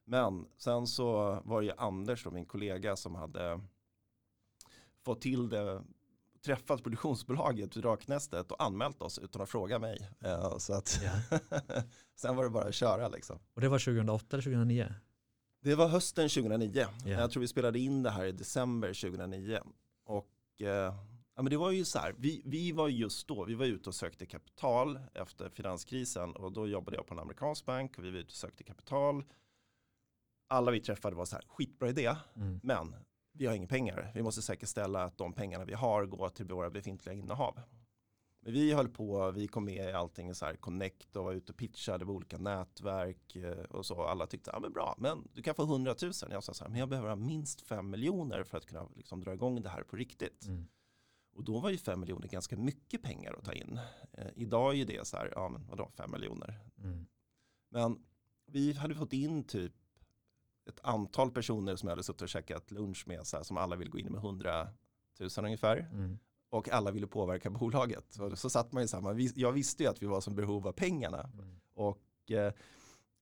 Men 0.06 0.46
sen 0.58 0.88
så 0.88 1.42
var 1.46 1.62
det 1.62 1.68
ju 1.68 1.74
Anders, 1.78 2.24
då, 2.24 2.32
min 2.32 2.46
kollega, 2.46 2.96
som 2.96 3.16
hade 3.16 3.62
fått 5.06 5.22
till 5.22 5.50
det, 5.50 5.84
träffat 6.46 6.84
produktionsbolaget 6.84 7.78
vid 7.78 7.86
Raknästet 7.86 8.52
och 8.52 8.64
anmält 8.64 9.02
oss 9.02 9.20
utan 9.20 9.42
att 9.42 9.50
fråga 9.50 9.80
mig. 9.80 10.10
Så 10.58 10.74
att 10.74 11.00
Ja. 11.04 11.40
sen 12.16 12.36
var 12.36 12.44
det 12.44 12.50
bara 12.50 12.64
att 12.68 12.74
köra 12.76 13.08
liksom. 13.08 13.40
Och 13.54 13.62
det 13.62 13.70
var 13.70 13.80
2008 13.80 14.26
eller 14.36 14.44
2009? 14.44 14.94
Det 15.64 15.76
var 15.76 15.88
hösten 15.88 16.30
2009. 16.30 16.72
Ja. 16.76 16.88
Jag 17.06 17.32
tror 17.32 17.42
vi 17.42 17.48
spelade 17.48 17.80
in 17.80 18.04
det 18.04 18.10
här 18.10 18.26
i 18.26 18.32
december 18.32 18.88
2009. 18.94 19.60
Och 20.06 20.28
eh, 20.62 20.68
ja, 20.68 21.42
men 21.42 21.46
det 21.46 21.58
var 21.58 21.72
ju 21.72 21.86
så 21.86 22.00
här, 22.00 22.16
vi, 22.18 22.42
vi 22.46 22.72
var 22.72 22.88
ju 22.88 22.98
just 22.98 23.28
då, 23.28 23.46
vi 23.46 23.54
var 23.56 23.66
ute 23.66 23.90
och 23.90 23.96
sökte 23.96 24.26
kapital 24.26 25.00
efter 25.14 25.50
finanskrisen 25.50 26.36
och 26.36 26.52
då 26.52 26.68
jobbade 26.68 26.98
jag 26.98 27.08
på 27.08 27.14
en 27.14 27.20
amerikansk 27.20 27.66
bank 27.66 27.98
och 27.98 28.04
vi 28.06 28.12
var 28.12 28.18
ute 28.20 28.28
och 28.28 28.32
sökte 28.32 28.64
kapital. 28.64 29.24
Alla 30.48 30.72
vi 30.72 30.80
träffade 30.80 31.16
var 31.16 31.26
så 31.26 31.36
här, 31.36 31.46
skitbra 31.48 31.90
idé, 31.90 32.16
Mm. 32.36 32.60
men 32.64 32.96
vi 33.32 33.46
har 33.46 33.54
inga 33.56 33.68
pengar. 33.68 34.12
Vi 34.16 34.24
måste 34.24 34.42
säkerställa 34.42 35.04
att 35.04 35.18
de 35.18 35.34
pengarna 35.34 35.66
vi 35.66 35.74
har 35.74 36.06
går 36.06 36.30
till 36.30 36.46
våra 36.46 36.70
befintliga 36.70 37.16
innehav. 37.16 37.60
Men 38.44 38.54
vi 38.54 38.74
höll 38.74 38.90
på, 38.90 39.32
vi 39.32 39.48
kom 39.48 39.66
med 39.66 39.90
i 39.90 39.92
allting 39.92 40.36
så 40.36 40.46
här 40.46 40.56
connect 40.56 41.16
och 41.16 41.24
var 41.24 41.34
ute 41.34 41.52
och 41.52 41.58
pitchade 41.58 42.06
med 42.06 42.16
olika 42.16 42.38
nätverk 42.38 43.36
eh, 43.36 43.64
och 43.64 43.86
så. 43.86 44.04
Alla 44.04 44.28
tyckte, 44.28 44.52
ja 44.54 44.60
men 44.60 44.74
bra, 44.74 44.96
men 44.98 45.28
du 45.34 45.42
kan 45.42 45.56
få 45.56 45.64
100 45.64 45.96
000. 46.02 46.12
Jag 46.30 46.44
sa 46.44 46.54
så 46.54 46.64
här, 46.64 46.72
men 46.72 46.80
jag 46.80 46.90
behöver 46.90 47.10
ha 47.10 47.16
minst 47.16 47.62
5 47.62 47.90
miljoner 47.90 48.44
för 48.44 48.58
att 48.58 48.66
kunna 48.66 48.88
liksom 48.96 49.22
dra 49.22 49.34
igång 49.34 49.62
det 49.62 49.70
här 49.70 49.84
på 49.84 49.96
riktigt. 49.96 50.46
Mm. 50.48 50.68
Och 51.36 51.44
då 51.44 51.60
var 51.60 51.70
ju 51.70 51.78
5 51.78 52.00
miljoner 52.00 52.28
ganska 52.28 52.58
mycket 52.58 53.02
pengar 53.02 53.34
att 53.34 53.46
ta 53.46 53.54
in. 53.54 53.80
Eh, 54.12 54.28
idag 54.36 54.72
är 54.72 54.78
ju 54.78 54.86
det 54.86 55.08
så 55.08 55.18
här, 55.18 55.34
ja 55.36 55.50
men 55.50 55.68
vadå 55.68 55.92
5 55.98 56.12
miljoner? 56.12 56.60
Mm. 56.78 57.06
Men 57.70 58.06
vi 58.46 58.74
hade 58.74 58.96
fått 58.96 59.14
in 59.14 59.44
typ 59.44 59.74
ett 60.70 60.80
antal 60.84 61.32
personer 61.32 61.76
som 61.76 61.88
jag 61.88 61.92
hade 61.92 62.04
suttit 62.04 62.22
och 62.22 62.30
käkat 62.30 62.72
lunch 62.72 63.08
med, 63.08 63.28
så 63.28 63.38
här, 63.38 63.44
som 63.44 63.58
alla 63.58 63.76
vill 63.76 63.90
gå 63.90 64.00
in 64.00 64.12
med 64.12 64.20
100 64.20 64.68
000 65.20 65.30
ungefär. 65.38 65.78
Mm. 65.78 66.20
Och 66.54 66.70
alla 66.70 66.92
ville 66.92 67.08
påverka 67.08 67.50
bolaget. 67.60 68.20
Och 68.20 68.40
så 68.40 68.50
satt 68.50 68.72
man 68.72 68.84
ju 68.84 68.88
samma, 68.88 69.20
jag 69.36 69.52
visste 69.52 69.84
ju 69.84 69.90
att 69.90 70.02
vi 70.02 70.06
var 70.06 70.22
som 70.22 70.36
behov 70.36 70.68
av 70.68 70.72
pengarna. 70.72 71.30
Mm. 71.34 71.60
Och 71.74 72.32
eh, 72.32 72.54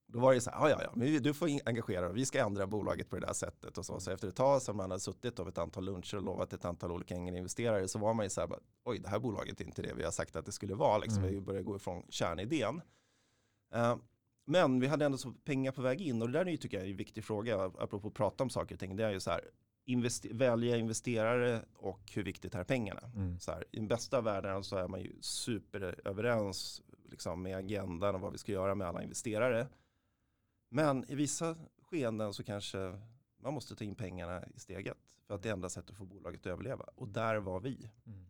då 0.06 0.20
var 0.20 0.34
det 0.34 0.40
så 0.40 0.50
här, 0.50 0.68
ja 0.68 0.82
ja 0.82 0.92
men 0.94 1.22
du 1.22 1.34
får 1.34 1.48
engagera 1.64 2.06
dig, 2.06 2.14
vi 2.14 2.26
ska 2.26 2.46
ändra 2.46 2.66
bolaget 2.66 3.10
på 3.10 3.16
det 3.16 3.26
där 3.26 3.32
sättet. 3.32 3.78
Och 3.78 3.86
så, 3.86 4.00
så 4.00 4.10
efter 4.10 4.28
ett 4.28 4.36
tag 4.36 4.62
som 4.62 4.76
man 4.76 4.90
hade 4.90 5.00
suttit 5.00 5.40
av 5.40 5.48
ett 5.48 5.58
antal 5.58 5.84
luncher 5.84 6.16
och 6.16 6.22
lovat 6.22 6.52
ett 6.52 6.64
antal 6.64 6.92
olika 6.92 7.14
investerare 7.14 7.88
så 7.88 7.98
var 7.98 8.14
man 8.14 8.26
ju 8.26 8.30
så 8.30 8.40
här, 8.40 8.50
oj 8.84 8.98
det 8.98 9.08
här 9.08 9.18
bolaget 9.18 9.60
är 9.60 9.64
inte 9.64 9.82
det 9.82 9.94
vi 9.94 10.04
har 10.04 10.10
sagt 10.10 10.36
att 10.36 10.46
det 10.46 10.52
skulle 10.52 10.74
vara. 10.74 10.98
Liksom. 10.98 11.22
Mm. 11.22 11.34
Vi 11.34 11.40
började 11.40 11.64
gå 11.64 11.76
ifrån 11.76 12.02
kärnidén. 12.08 12.80
Eh, 13.74 13.96
men 14.44 14.80
vi 14.80 14.86
hade 14.86 15.04
ändå 15.04 15.18
så 15.18 15.32
pengar 15.32 15.72
på 15.72 15.82
väg 15.82 16.00
in 16.00 16.22
och 16.22 16.28
det 16.28 16.38
där 16.38 16.46
är 16.46 16.50
ju, 16.50 16.56
tycker 16.56 16.76
jag 16.76 16.86
är 16.86 16.90
en 16.90 16.96
viktig 16.96 17.24
fråga, 17.24 17.64
apropå 17.64 18.08
att 18.08 18.14
prata 18.14 18.44
om 18.44 18.50
saker 18.50 18.74
och 18.74 18.80
ting. 18.80 18.96
Det 18.96 19.04
är 19.04 19.10
ju 19.10 19.20
så 19.20 19.30
här, 19.30 19.50
investe- 19.86 20.34
välja 20.34 20.76
investerare 20.76 21.64
och 21.76 22.00
hur 22.14 22.22
viktigt 22.22 22.54
är 22.54 22.64
pengarna. 22.64 23.00
Mm. 23.16 23.38
Så 23.40 23.52
här, 23.52 23.64
I 23.72 23.76
den 23.78 23.88
bästa 23.88 24.20
världen 24.20 24.64
så 24.64 24.76
är 24.76 24.88
man 24.88 25.00
ju 25.00 25.12
superöverens 25.20 26.82
liksom, 27.10 27.42
med 27.42 27.56
agendan 27.56 28.14
och 28.14 28.20
vad 28.20 28.32
vi 28.32 28.38
ska 28.38 28.52
göra 28.52 28.74
med 28.74 28.86
alla 28.88 29.02
investerare. 29.02 29.66
Men 30.68 31.10
i 31.10 31.14
vissa 31.14 31.56
skeenden 31.82 32.34
så 32.34 32.44
kanske 32.44 32.98
man 33.42 33.54
måste 33.54 33.76
ta 33.76 33.84
in 33.84 33.94
pengarna 33.94 34.44
i 34.54 34.58
steget. 34.60 34.98
För 35.26 35.34
att 35.34 35.42
det 35.42 35.48
är 35.48 35.52
enda 35.52 35.68
sättet 35.68 35.90
att 35.90 35.96
få 35.96 36.04
bolaget 36.04 36.40
att 36.40 36.46
överleva. 36.46 36.84
Och 36.94 37.08
där 37.08 37.36
var 37.36 37.60
vi. 37.60 37.90
Mm. 38.06 38.26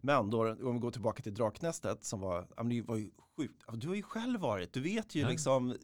Men 0.00 0.30
då, 0.30 0.50
om 0.50 0.74
vi 0.74 0.78
går 0.80 0.90
tillbaka 0.90 1.22
till 1.22 1.34
Draknästet 1.34 2.04
som 2.04 2.20
var, 2.20 2.46
ja, 2.56 2.62
men 2.62 2.68
det 2.68 2.82
var 2.82 2.96
ju 2.96 3.10
sjukt. 3.36 3.62
Ja, 3.66 3.72
Du 3.72 3.88
har 3.88 3.94
ju 3.94 4.02
själv 4.02 4.40
varit, 4.40 4.72
du 4.72 4.80
vet 4.80 5.14
ju 5.14 5.20
Ja. 5.20 5.28
liksom 5.28 5.76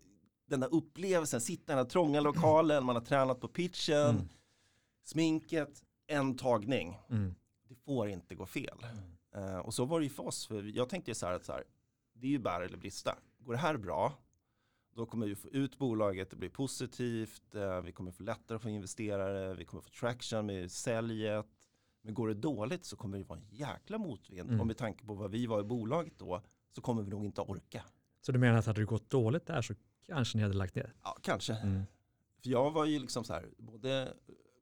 den 0.47 0.61
där 0.61 0.75
upplevelsen, 0.75 1.40
sitta 1.40 1.73
i 1.73 1.76
den 1.76 1.85
här 1.85 1.90
trånga 1.90 2.21
lokalen, 2.21 2.85
man 2.85 2.97
har 2.97 3.02
tränat 3.02 3.40
på 3.40 3.49
pitchen, 3.49 3.97
Mm. 4.11 4.29
Sminket, 5.11 5.85
en 6.07 6.37
tagning. 6.37 6.99
Mm. 7.11 7.35
Det 7.69 7.75
får 7.75 8.09
inte 8.09 8.35
gå 8.35 8.47
fel. 8.47 8.87
Eh, 9.35 9.59
och 9.59 9.75
så 9.75 9.85
var 9.85 10.00
det 10.00 10.05
ju 10.05 10.11
för 10.11 10.26
oss. 10.26 10.47
För 10.47 10.62
jag 10.76 10.88
tänkte 10.88 11.11
ju 11.11 11.14
så 11.14 11.26
här 11.26 11.35
att 11.35 11.45
så 11.45 11.52
här, 11.52 11.64
det 12.12 12.26
är 12.26 12.31
ju 12.31 12.38
bära 12.38 12.64
eller 12.64 12.76
brista. 12.76 13.19
Går 13.38 13.52
det 13.52 13.59
här 13.59 13.76
bra, 13.76 14.12
då 14.95 15.07
kommer 15.07 15.26
vi 15.26 15.35
få 15.35 15.49
ut 15.49 15.79
bolaget, 15.79 16.31
det 16.31 16.37
blir 16.37 16.49
positivt, 16.49 17.55
eh, 17.55 17.81
vi 17.81 17.93
kommer 17.93 18.11
få 18.11 18.23
lättare 18.23 18.57
att 18.57 18.62
få 18.62 18.69
investerare, 18.69 19.55
vi 19.55 19.64
kommer 19.64 19.83
få 19.83 19.90
traction 19.90 20.47
med 20.47 20.73
säljet. 20.73 21.47
Men 22.02 22.14
går 22.14 22.29
det 22.29 22.35
dåligt 22.35 22.85
så 22.85 22.97
kommer 22.97 23.19
det 23.19 23.25
vara 23.25 23.38
en 23.38 23.47
jäkla 23.50 23.99
motvind. 23.99 24.49
Mm. 24.49 24.61
Och 24.61 24.67
med 24.67 24.76
tanke 24.76 25.05
på 25.05 25.14
vad 25.14 25.31
vi 25.31 25.47
var 25.47 25.61
i 25.61 25.64
bolaget 25.64 26.19
då 26.19 26.43
så 26.75 26.81
kommer 26.81 27.02
vi 27.02 27.11
nog 27.11 27.25
inte 27.25 27.40
orka. 27.40 27.85
Så 28.21 28.33
du 28.33 28.38
menar 28.38 28.59
att 28.59 28.67
hade 28.67 28.81
det 28.81 28.85
gått 28.85 29.11
dåligt 29.11 29.47
där 29.47 29.62
så 29.62 29.75
kanske 30.07 30.38
ni 30.38 30.43
hade 30.43 30.55
lagt 30.55 30.75
ner? 30.75 30.95
Ja, 31.02 31.19
kanske. 31.23 31.55
Mm. 31.55 31.83
För 32.43 32.50
jag 32.50 32.71
var 32.71 32.87
ju 32.87 32.99
liksom 32.99 33.25
så 33.25 33.33
här, 33.33 33.49
både 33.59 34.14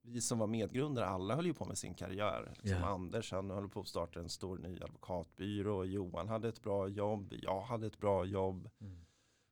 vi 0.08 0.20
som 0.20 0.38
var 0.38 0.46
medgrundare, 0.46 1.06
alla 1.06 1.34
höll 1.34 1.46
ju 1.46 1.54
på 1.54 1.64
med 1.64 1.78
sin 1.78 1.94
karriär. 1.94 2.54
Liksom 2.56 2.80
Ja. 2.80 2.86
Anders, 2.86 3.32
han 3.32 3.50
höll 3.50 3.68
på 3.68 3.80
att 3.80 3.88
starta 3.88 4.20
en 4.20 4.28
stor 4.28 4.58
ny 4.58 4.80
advokatbyrå. 4.82 5.84
Johan 5.84 6.28
hade 6.28 6.48
ett 6.48 6.62
bra 6.62 6.88
jobb, 6.88 7.34
jag 7.42 7.60
hade 7.60 7.86
ett 7.86 7.98
bra 7.98 8.24
jobb. 8.24 8.70
Mm. 8.80 9.04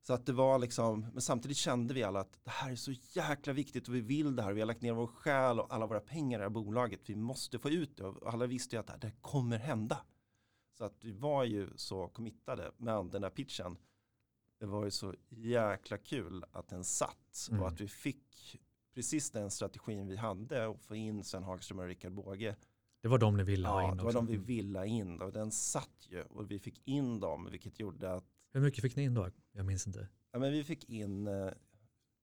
Så 0.03 0.13
att 0.13 0.27
det 0.27 0.33
var 0.33 0.59
liksom, 0.59 1.01
men 1.13 1.21
samtidigt 1.21 1.57
kände 1.57 1.95
vi 1.95 2.03
alla 2.03 2.21
att 2.21 2.39
det 2.45 2.51
här 2.51 2.73
är 2.73 2.77
så 2.77 2.93
jäkla 3.13 3.53
viktigt 3.53 3.89
och 3.89 3.95
vi 3.95 4.01
vill 4.01 4.37
det 4.37 4.43
här. 4.43 4.53
Vi 4.53 4.61
har 4.61 4.67
lagt 4.67 4.83
ner 4.83 4.93
vår 4.93 5.07
själ 5.07 5.61
och 5.61 5.75
alla 5.75 5.87
våra 5.87 6.01
pengar 6.01 6.39
i 6.39 6.41
det 6.41 6.45
här 6.45 6.51
bolaget. 6.51 7.01
Vi 7.07 7.17
måste 7.17 7.59
få 7.59 7.71
ut 7.71 7.97
det 7.97 8.05
och 8.05 8.33
alla 8.33 8.47
visste 8.47 8.77
ju 8.77 8.81
att 8.81 8.87
det 8.87 9.07
här 9.07 9.15
kommer 9.21 9.59
hända. 9.59 10.01
Så 10.79 10.85
att 10.85 11.05
vi 11.05 11.13
var 11.13 11.45
ju 11.45 11.71
så 11.77 12.09
committade. 12.09 12.73
Men 12.77 13.11
den 13.11 13.23
där 13.23 13.31
pitchen, 13.31 13.77
det 14.59 14.67
var 14.67 14.85
ju 14.85 14.91
så 14.91 15.15
jäkla 15.29 15.99
kul 15.99 16.45
att 16.53 16.69
den 16.69 16.85
satt 16.85 17.49
Mm. 17.51 17.63
och 17.63 17.69
att 17.69 17.81
vi 17.81 17.89
fick 17.89 18.61
precis 18.97 19.31
den 19.31 19.51
strategin 19.51 20.09
vi 20.09 20.17
hade 20.17 20.67
och 20.67 20.81
få 20.81 20.95
in 20.97 21.25
Sven 21.25 21.43
Hagström 21.43 21.79
och 21.79 21.87
Rickard 21.87 22.13
Båge. 22.13 22.57
Det 23.03 23.09
var 23.09 23.19
de 23.19 23.37
ni 23.37 23.43
ville 23.43 23.69
ha 23.69 23.83
Ja, 23.83 23.91
in 23.91 23.97
det 23.97 24.03
var 24.03 24.11
också. 24.11 24.19
de 24.19 24.27
vi 24.27 24.37
ville 24.37 24.79
ha 24.79 24.87
in 24.87 25.21
och 25.21 25.33
den 25.33 25.51
satt 25.51 26.07
ju 26.09 26.23
och 26.23 26.51
vi 26.51 26.59
fick 26.59 26.81
in 26.85 27.21
dem 27.21 27.49
vilket 27.51 27.81
gjorde 27.81 28.13
att 28.15 28.25
Hur 28.53 28.61
mycket 28.61 28.83
fick 28.83 28.97
ni 28.97 29.03
in 29.03 29.15
då? 29.15 29.31
Jag 29.53 29.67
minns 29.67 29.87
inte. 29.87 30.09
Ja, 30.33 30.39
men 30.39 30.53
vi 30.53 30.65
fick 30.65 30.89
in, 30.89 31.27
eh, 31.27 31.35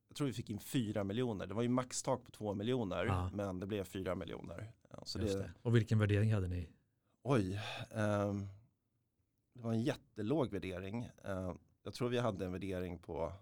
jag 0.08 0.16
tror 0.16 0.28
vi 0.28 0.34
fick 0.34 0.50
in 0.50 0.60
fyra 0.60 1.04
miljoner. 1.04 1.48
Det 1.48 1.54
var 1.54 1.62
ju 1.62 1.70
maxtak 1.70 2.24
på 2.24 2.32
två 2.32 2.54
miljoner, 2.54 3.06
Ja. 3.06 3.30
men 3.34 3.60
det 3.60 3.66
blev 3.68 3.84
fyra 3.84 4.16
miljoner. 4.16 4.72
Ja, 4.90 5.04
så 5.06 5.20
det, 5.20 5.38
det. 5.38 5.52
Och 5.62 5.76
vilken 5.76 6.00
värdering 6.00 6.34
hade 6.34 6.48
ni? 6.48 6.70
Oj, 7.24 7.60
ehm, 7.92 8.48
det 9.54 9.62
var 9.62 9.72
en 9.74 9.82
jättelåg 9.82 10.52
värdering. 10.52 11.10
Eh, 11.26 11.54
jag 11.84 11.94
tror 11.94 12.10
vi 12.10 12.18
hade 12.20 12.46
en 12.46 12.52
värdering 12.52 13.00
på, 13.00 13.34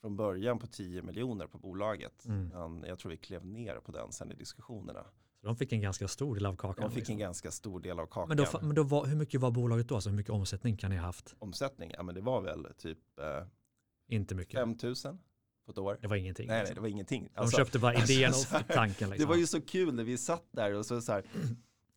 från 0.00 0.16
början 0.16 0.58
på 0.58 0.66
10 0.66 1.02
miljoner 1.02 1.46
på 1.46 1.58
bolaget. 1.58 2.26
Mm. 2.26 2.48
Men 2.48 2.88
jag 2.88 2.98
tror 2.98 3.10
vi 3.10 3.16
klev 3.16 3.46
ner 3.46 3.76
på 3.76 3.92
den 3.92 4.12
sen 4.12 4.32
i 4.32 4.34
diskussionerna. 4.34 5.04
Så 5.40 5.46
de 5.46 5.56
fick 5.56 5.72
en 5.72 5.80
ganska 5.80 6.08
stor 6.08 6.34
del 6.34 6.46
av 6.46 6.56
kakan. 6.56 6.82
De 6.84 6.90
fick 6.90 6.96
liksom. 6.96 7.12
en 7.12 7.18
ganska 7.18 7.50
stor 7.50 7.80
del 7.80 7.98
av 8.00 8.06
kakan. 8.06 8.28
Men, 8.28 8.36
då, 8.36 8.58
men 8.62 8.74
då 8.74 8.82
var, 8.82 9.06
hur 9.06 9.16
mycket 9.16 9.40
var 9.40 9.50
bolaget 9.50 9.88
då? 9.88 9.94
Alltså 9.94 10.10
hur 10.10 10.16
mycket 10.16 10.32
omsättning 10.32 10.76
kan 10.76 10.90
ni 10.90 10.96
ha 10.96 11.04
haft? 11.04 11.34
Omsättning, 11.38 11.90
ja 11.96 12.02
men 12.02 12.14
det 12.14 12.20
var 12.20 12.40
väl 12.40 12.66
typ 12.78 12.98
eh, 13.18 13.46
Inte 14.08 14.34
mycket. 14.34 14.60
5 14.60 14.76
000 14.82 14.94
på 15.64 15.72
ett 15.72 15.78
år. 15.78 15.98
Det 16.00 16.08
var 16.08 16.16
ingenting. 16.16 16.46
Nej, 16.46 16.54
nej, 16.54 16.60
liksom. 16.62 16.74
det 16.74 16.80
var 16.80 16.88
ingenting. 16.88 17.28
De 17.34 17.40
Alltså, 17.40 17.56
köpte 17.56 17.78
bara 17.78 17.94
idén 18.04 18.26
alltså, 18.26 18.56
och 18.56 18.68
tanken. 18.68 19.10
Liksom. 19.10 19.26
Det 19.26 19.28
var 19.28 19.36
ju 19.36 19.46
så 19.46 19.60
kul 19.60 19.94
när 19.94 20.04
vi 20.04 20.18
satt 20.18 20.44
där 20.50 20.74
och 20.74 20.86
så, 20.86 21.00
så 21.00 21.12
här, 21.12 21.24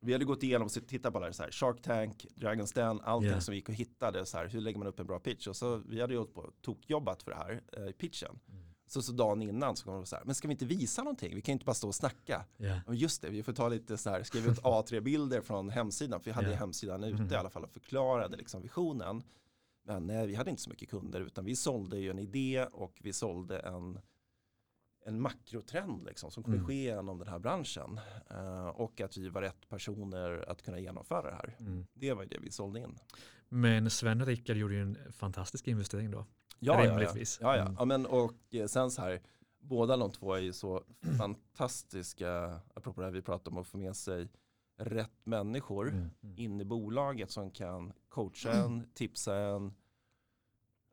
vi 0.04 0.14
hade 0.14 0.26
gått 0.26 0.44
igenom 0.44 0.66
och 0.66 0.88
tittat 0.88 1.14
på 1.14 1.20
det 1.20 1.34
så 1.34 1.44
här, 1.44 1.52
Shark 1.52 1.82
Tank, 1.82 2.26
Dragon's 2.36 2.76
Den, 2.76 3.02
allting 3.02 3.30
Ja. 3.32 3.42
som 3.42 3.52
vi 3.52 3.56
gick 3.58 3.70
och 3.70 3.76
hittade, 3.76 4.26
så 4.26 4.38
här, 4.38 4.48
hur 4.48 4.62
lägger 4.62 4.80
man 4.80 4.88
upp 4.88 5.00
en 5.00 5.06
bra 5.08 5.20
pitch? 5.20 5.48
Och 5.48 5.56
så 5.56 5.78
vi 5.78 6.02
hade 6.02 6.14
ju 6.14 6.26
på 6.26 6.52
tokjobbat 6.62 7.24
för 7.24 7.32
det 7.32 7.38
här 7.38 7.62
eh, 7.78 7.88
i 7.88 7.94
pitchen. 7.94 8.40
Mm. 8.50 8.64
Så, 8.88 9.02
så 9.02 9.12
dagen 9.12 9.42
innan 9.42 9.76
så 9.76 9.86
kom 9.86 9.94
de 9.94 10.06
så 10.06 10.16
här, 10.16 10.26
men 10.26 10.36
ska 10.36 10.48
vi 10.48 10.52
inte 10.52 10.66
visa 10.66 11.04
någonting? 11.04 11.36
Vi 11.36 11.42
kan 11.42 11.54
inte 11.54 11.66
bara 11.66 11.74
stå 11.74 11.88
och 11.88 11.96
snacka. 11.96 12.46
Ja. 12.58 12.80
Och 12.88 12.96
just 12.96 13.22
det, 13.22 13.30
vi 13.30 13.44
får 13.44 13.54
ta 13.54 13.70
lite 13.70 13.98
så 13.98 14.10
här, 14.10 14.24
skriva 14.24 14.52
ut 14.52 14.60
A3-bilder 14.64 15.42
från 15.42 15.70
hemsidan, 15.70 16.20
för 16.20 16.26
vi 16.26 16.32
hade 16.32 16.50
ju 16.50 16.56
hemsidan 16.56 17.04
ute 17.04 17.22
Mhm. 17.24 17.34
i 17.34 17.36
alla 17.36 17.50
fall 17.50 17.64
och 17.64 17.72
förklarade 17.72 18.38
liksom 18.38 18.62
visionen. 18.62 19.24
Men 19.86 20.08
nej, 20.08 20.28
vi 20.28 20.36
hade 20.36 20.50
inte 20.50 20.62
så 20.62 20.70
mycket 20.70 20.90
kunder, 20.90 21.22
utan 21.22 21.46
vi 21.46 21.56
sålde 21.56 21.98
ju 22.00 22.10
en 22.12 22.20
idé 22.20 22.66
och 22.72 23.00
vi 23.04 23.14
sålde 23.14 23.60
en, 23.60 24.00
en 25.06 25.22
makrotrend 25.22 26.06
liksom, 26.06 26.32
som 26.32 26.44
kommer 26.44 26.58
Mm. 26.58 26.68
ske 26.68 26.90
inom 26.92 27.20
den 27.20 27.28
här 27.28 27.40
branschen. 27.40 28.00
Eh, 28.30 28.68
och 28.68 29.02
att 29.02 29.18
vi 29.18 29.30
var 29.30 29.42
rätt 29.42 29.70
personer 29.70 30.50
att 30.50 30.62
kunna 30.62 30.80
genomföra 30.80 31.30
det 31.30 31.36
här. 31.36 31.56
Mm. 31.60 31.86
Det 31.94 32.14
var 32.14 32.24
ju 32.24 32.30
det 32.30 32.40
vi 32.42 32.52
sålde 32.52 32.80
in. 32.80 32.98
Men 33.50 33.90
Sven 33.90 34.22
och 34.22 34.28
Rickard 34.28 34.58
gjorde 34.58 34.74
ju 34.74 34.82
en 34.82 34.98
fantastisk 35.14 35.68
investering 35.68 36.12
då. 36.12 36.18
Ja, 36.18 36.74
ja, 36.74 36.86
ja. 36.86 36.92
Rimligtvis. 36.92 37.40
ja, 37.42 37.56
ja. 37.56 37.62
Mm. 37.62 37.76
ja 37.80 37.86
men, 37.86 38.06
och 38.06 38.34
eh, 38.56 38.66
sen 38.68 38.92
så 38.92 39.02
här, 39.02 39.22
båda 39.60 39.98
de 39.98 40.12
två 40.12 40.34
är 40.34 40.40
ju 40.42 40.54
så 40.54 40.84
fantastiska, 41.18 42.60
apropå 42.74 43.02
det 43.02 43.08
här 43.08 43.12
vi 43.14 43.22
pratade 43.22 43.50
om 43.50 43.58
att 43.62 43.68
få 43.68 43.78
med 43.78 43.96
sig 43.96 44.28
rätt 44.78 45.26
människor 45.26 45.90
Mm. 45.90 46.10
Mm. 46.24 46.38
in 46.38 46.62
i 46.62 46.66
bolaget 46.66 47.32
som 47.32 47.52
kan 47.52 47.94
coacha 48.10 48.52
en, 48.52 48.88
tipsa 48.94 49.36
en, 49.38 49.74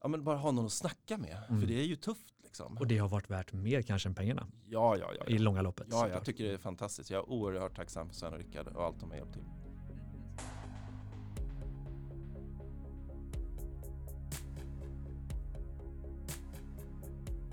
ja 0.03 0.09
men 0.09 0.25
bara 0.25 0.37
ha 0.37 0.51
någon 0.51 0.67
att 0.67 0.73
snacka 0.73 1.19
med. 1.19 1.43
Mm. 1.49 1.61
För 1.61 1.69
det 1.69 1.81
är 1.81 1.85
ju 1.85 1.97
tufft 1.97 2.35
liksom. 2.51 2.77
Och 2.79 2.87
det 2.87 2.99
har 2.99 3.09
varit 3.09 3.31
värt 3.31 3.53
mer 3.53 3.83
kanske 3.83 4.09
än 4.09 4.15
pengarna 4.15 4.47
Ja, 4.67 4.97
ja, 4.97 5.13
ja. 5.19 5.25
i 5.27 5.35
Ja, 5.37 5.43
långa 5.43 5.63
loppet. 5.63 5.87
ja 5.91 6.09
jag 6.09 6.25
tycker 6.25 6.45
det 6.45 6.53
är 6.53 6.59
fantastiskt. 6.59 7.11
Jag 7.11 7.19
är 7.19 7.31
oerhört 7.31 7.77
tacksam 7.77 8.09
för 8.09 8.15
Sven 8.15 8.33
och 8.33 8.39
Rickard 8.39 8.67
och 8.69 8.85
allt 8.85 9.01
de 9.01 9.11
har 9.11 9.17
hjälpt 9.17 9.33
till. 9.33 9.43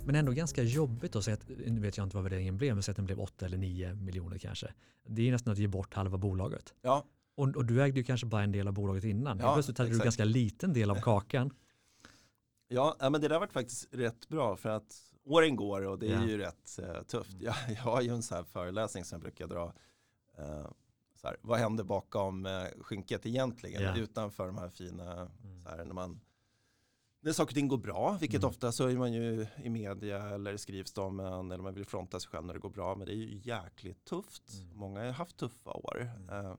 Men 0.05 0.15
ändå 0.15 0.31
ganska 0.31 0.63
jobbigt 0.63 1.15
att 1.15 1.23
säga 1.23 1.33
att, 1.33 1.49
nu 1.67 1.79
vet 1.79 1.97
jag 1.97 2.05
inte 2.05 2.15
vad 2.17 2.23
värderingen 2.23 2.57
blev, 2.57 2.75
men 2.75 2.83
säg 2.83 2.91
att 2.91 2.95
den 2.95 3.05
blev 3.05 3.19
8 3.19 3.45
eller 3.45 3.57
9 3.57 3.93
miljoner 3.93 4.37
kanske. 4.37 4.67
Det 5.07 5.27
är 5.27 5.31
nästan 5.31 5.51
att 5.53 5.57
ge 5.59 5.67
bort 5.67 5.93
halva 5.93 6.17
bolaget. 6.17 6.73
Ja, 6.81 7.05
Och, 7.35 7.47
och 7.55 7.65
du 7.65 7.83
ägde 7.83 7.99
ju 7.99 8.03
kanske 8.03 8.25
bara 8.27 8.43
en 8.43 8.51
del 8.51 8.67
av 8.67 8.73
bolaget 8.73 9.03
innan. 9.03 9.39
Ja, 9.39 9.53
plötsligt 9.53 9.77
hade 9.77 9.89
du 9.89 9.93
exakt. 9.93 10.05
ganska 10.05 10.23
liten 10.25 10.73
del 10.73 10.91
av 10.91 10.95
kakan. 10.95 11.51
Ja 12.67 12.95
men 12.99 13.21
det 13.21 13.27
där 13.27 13.39
varit 13.39 13.53
faktiskt 13.53 13.87
rätt 13.93 14.27
bra 14.29 14.55
för 14.57 14.69
att 14.69 15.03
åren 15.23 15.55
går 15.55 15.81
och 15.81 15.99
det 15.99 16.07
är 16.07 16.11
Ja. 16.21 16.25
ju 16.27 16.37
rätt 16.37 16.79
eh, 16.83 17.01
tufft. 17.03 17.37
Jag, 17.41 17.55
jag 17.69 17.75
har 17.81 18.01
ju 18.01 18.09
en 18.09 18.23
sån 18.23 18.35
här 18.37 18.43
föreläsning 18.43 19.05
som 19.05 19.15
jag 19.15 19.21
brukar 19.21 19.47
dra. 19.47 19.73
Eh, 20.37 20.67
så 21.15 21.27
här, 21.27 21.37
vad 21.41 21.59
händer 21.59 21.83
bakom 21.83 22.45
eh, 22.45 22.65
skynket 22.81 23.25
egentligen 23.25 23.81
Ja. 23.81 23.97
utanför 23.97 24.47
de 24.47 24.57
här 24.57 24.69
fina, 24.69 25.31
så 25.63 25.69
här, 25.69 25.85
när 25.85 25.93
man 25.93 26.19
när 27.19 27.31
saker 27.33 27.51
och 27.51 27.55
ting 27.55 27.67
går 27.67 27.77
bra, 27.77 28.17
vilket 28.21 28.41
Mm. 28.41 28.49
ofta 28.49 28.71
så 28.71 28.87
är 28.87 28.95
man 28.97 29.13
ju 29.13 29.47
i 29.63 29.69
media 29.69 30.29
eller 30.29 30.57
skrivs 30.57 30.93
det 30.93 31.01
om 31.01 31.19
en 31.19 31.51
eller 31.51 31.63
man 31.63 31.73
vill 31.73 31.85
fronta 31.85 32.19
sig 32.19 32.29
själv 32.29 32.45
när 32.45 32.53
det 32.53 32.59
går 32.59 32.69
bra, 32.69 32.95
men 32.95 33.07
det 33.07 33.13
är 33.13 33.15
ju 33.15 33.41
jäkligt 33.43 34.05
tufft. 34.05 34.53
Mm. 34.53 34.77
Många 34.77 34.99
har 35.05 35.11
haft 35.11 35.37
tuffa 35.37 35.71
år. 35.71 36.11
Mm. 36.17 36.45
Eh, 36.45 36.55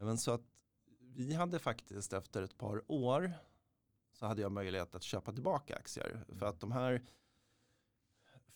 men 0.00 0.18
så 0.18 0.30
att 0.30 0.42
vi 1.00 1.34
hade 1.34 1.58
faktiskt 1.58 2.12
efter 2.12 2.42
ett 2.42 2.58
par 2.58 2.82
år 2.92 3.32
så 4.18 4.26
hade 4.26 4.42
jag 4.42 4.52
möjlighet 4.52 4.94
att 4.94 5.02
köpa 5.02 5.32
tillbaka 5.32 5.76
aktier. 5.76 6.24
För 6.38 6.46
att 6.46 6.60
de 6.60 6.72
här 6.72 7.02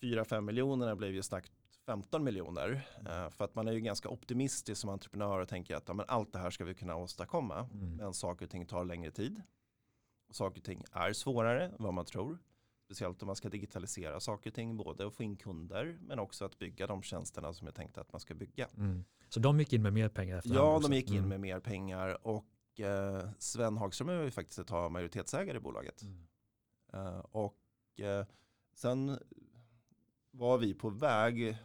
4-5 0.01 0.41
miljonerna 0.41 0.97
blev 0.97 1.13
ju 1.13 1.23
snabbt 1.23 1.53
15 1.87 2.25
miljoner. 2.25 2.87
Eh, 3.07 3.31
för 3.31 3.45
att 3.45 3.55
man 3.55 3.69
är 3.69 3.73
ju 3.73 3.81
ganska 3.81 4.09
optimistisk 4.09 4.81
som 4.81 4.91
entreprenör 4.91 5.39
och 5.41 5.49
tänker 5.49 5.77
att 5.77 5.89
ja, 5.89 5.95
men 5.95 6.07
allt 6.09 6.33
det 6.33 6.39
här 6.39 6.51
ska 6.51 6.65
vi 6.65 6.75
kunna 6.75 6.97
åstadkomma. 6.97 7.69
Mm. 7.73 7.97
Men 7.97 8.15
saker 8.15 8.45
och 8.47 8.51
ting 8.51 8.67
tar 8.67 8.85
längre 8.85 9.11
tid. 9.11 9.43
Och 10.29 10.37
saker 10.37 10.61
och 10.61 10.65
ting 10.65 10.85
är 10.93 11.13
svårare 11.13 11.67
än 11.67 11.75
vad 11.79 11.95
man 11.95 12.05
tror. 12.05 12.39
Speciellt 12.85 13.23
om 13.23 13.27
man 13.27 13.37
ska 13.37 13.49
digitalisera 13.49 14.21
saker 14.21 14.51
och 14.51 14.55
ting, 14.55 14.77
både 14.77 15.07
att 15.07 15.15
få 15.15 15.23
in 15.23 15.37
kunder 15.37 15.99
men 16.01 16.19
också 16.19 16.45
att 16.45 16.59
bygga 16.59 16.87
de 16.87 17.03
tjänsterna 17.03 17.53
som 17.53 17.67
jag 17.67 17.75
tänkte 17.75 18.01
att 18.01 18.13
man 18.13 18.21
ska 18.21 18.35
bygga. 18.35 18.69
Mm. 18.77 19.05
Så 19.29 19.41
de 19.41 19.59
gick 19.59 19.73
in 19.73 19.83
med 19.83 19.93
mer 19.93 20.09
pengar 20.09 20.39
efter 20.39 20.55
Ja, 20.55 20.81
de 20.83 20.93
gick 20.93 21.11
in 21.11 21.17
Mm. 21.17 21.29
med 21.29 21.41
mer 21.41 21.61
pengar 21.61 22.27
och 22.27 22.45
eh, 22.83 23.29
Sven 23.39 23.77
Hagström 23.77 24.09
är 24.09 24.23
ju 24.23 24.31
faktiskt 24.31 24.59
ett 24.59 24.71
majoritetsägare 24.71 25.57
i 25.57 25.61
bolaget. 25.61 26.03
Mm. 26.03 26.27
Eh, 26.93 27.19
och 27.19 27.57
eh, 28.01 28.27
sen 28.75 29.19
var 30.31 30.59
vi 30.59 30.75
på 30.75 30.91
väg 30.91 31.59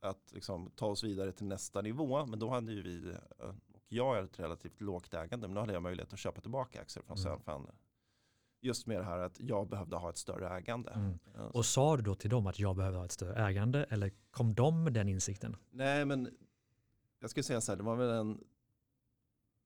att 0.00 0.32
liksom 0.32 0.70
ta 0.76 0.86
oss 0.86 1.04
vidare 1.04 1.32
till 1.32 1.46
nästa 1.46 1.80
nivå. 1.82 2.26
Men 2.26 2.38
då 2.38 2.48
hade 2.50 2.72
ju 2.72 2.82
vi, 2.82 3.10
eh, 3.10 3.48
och 3.48 3.82
jag 3.88 4.18
är 4.18 4.22
ett 4.22 4.40
relativt 4.40 4.80
lågt 4.80 5.14
ägande, 5.14 5.48
men 5.48 5.54
då 5.54 5.60
hade 5.60 5.72
jag 5.72 5.82
möjlighet 5.82 6.12
att 6.12 6.18
köpa 6.18 6.40
tillbaka 6.40 6.80
aktier 6.80 7.02
från 7.02 7.18
Mm. 7.18 7.40
Sven. 7.44 7.66
Just 8.64 8.86
med 8.86 8.98
det 9.00 9.04
här 9.04 9.18
att 9.18 9.40
jag 9.40 9.68
behövde 9.68 9.96
ha 9.96 10.10
ett 10.10 10.16
större 10.16 10.48
ägande. 10.56 10.90
Mm. 10.90 11.18
Eh, 11.34 11.44
Och 11.44 11.66
sa 11.66 11.96
du 11.96 12.02
då 12.02 12.14
till 12.14 12.30
dem 12.30 12.46
att 12.46 12.58
jag 12.58 12.76
behöver 12.76 12.98
ha 12.98 13.04
ett 13.04 13.12
större 13.12 13.46
ägande 13.46 13.84
eller 13.84 14.12
kom 14.30 14.54
de 14.54 14.84
med 14.84 14.92
den 14.92 15.08
insikten? 15.08 15.56
Nej, 15.70 16.04
men 16.04 16.28
jag 17.18 17.30
skulle 17.30 17.44
säga 17.44 17.60
så 17.60 17.72
här, 17.72 17.76
det 17.76 17.82
var 17.82 17.96
väl 17.96 18.10
en, 18.10 18.44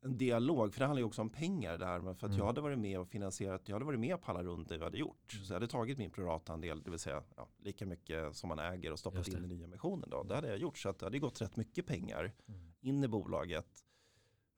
en 0.07 0.19
dialog, 0.19 0.73
för 0.75 0.81
det 0.81 0.87
handlar 0.87 1.01
ju 1.01 1.07
också 1.07 1.23
om 1.23 1.31
pengar 1.31 1.79
där, 1.79 2.01
men 2.01 2.17
för 2.17 2.27
att 2.27 2.31
Mm. 2.31 2.39
jag 2.39 2.47
hade 2.47 2.61
varit 2.61 2.79
med 2.79 3.01
och 3.01 3.09
finansierat, 3.09 3.69
jag 3.69 3.75
hade 3.75 3.85
varit 3.85 4.01
med 4.01 4.21
på 4.23 4.31
alla 4.31 4.43
runder 4.43 4.79
vi 4.79 4.85
hade 4.85 4.99
gjort. 4.99 5.33
Så 5.33 5.53
jag 5.53 5.55
hade 5.57 5.69
tagit 5.69 5.99
min 5.99 6.11
proratandel, 6.11 6.83
det 6.83 6.91
vill 6.91 6.99
säga 6.99 7.23
ja, 7.37 7.49
lika 7.59 7.87
mycket 7.87 8.37
som 8.37 8.49
man 8.49 8.59
äger 8.59 8.93
och 8.93 8.99
stoppat 8.99 9.29
in 9.29 9.45
i 9.45 9.47
nyemissionen. 9.49 10.11
Då. 10.11 10.23
Det 10.23 10.35
hade 10.35 10.49
jag 10.49 10.59
gjort, 10.59 10.79
så 10.79 10.89
att 10.89 10.99
det 10.99 11.07
hade 11.07 11.19
gått 11.19 11.41
rätt 11.43 11.57
mycket 11.57 11.87
pengar 11.87 12.33
Mm. 12.49 12.73
in 12.81 13.05
i 13.05 13.09
bolaget. 13.09 13.85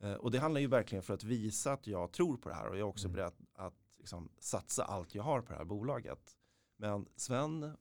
Eh, 0.01 0.13
och 0.15 0.31
det 0.31 0.39
handlar 0.39 0.61
ju 0.61 0.67
verkligen 0.67 1.03
för 1.03 1.15
att 1.15 1.25
visa 1.25 1.73
att 1.73 1.87
jag 1.87 2.13
tror 2.13 2.37
på 2.37 2.49
det 2.49 2.55
här 2.55 2.67
och 2.69 2.75
jag 2.75 2.81
är 2.81 2.83
också 2.89 3.07
Mm. 3.09 3.17
beredd 3.17 3.33
att 3.55 3.75
liksom, 3.99 4.29
satsa 4.39 4.85
allt 4.85 5.15
jag 5.15 5.23
har 5.23 5.41
på 5.43 5.53
det 5.53 5.59
här 5.59 5.65
bolaget. 5.65 6.37
Men 6.77 7.07
Sven, 7.17 7.77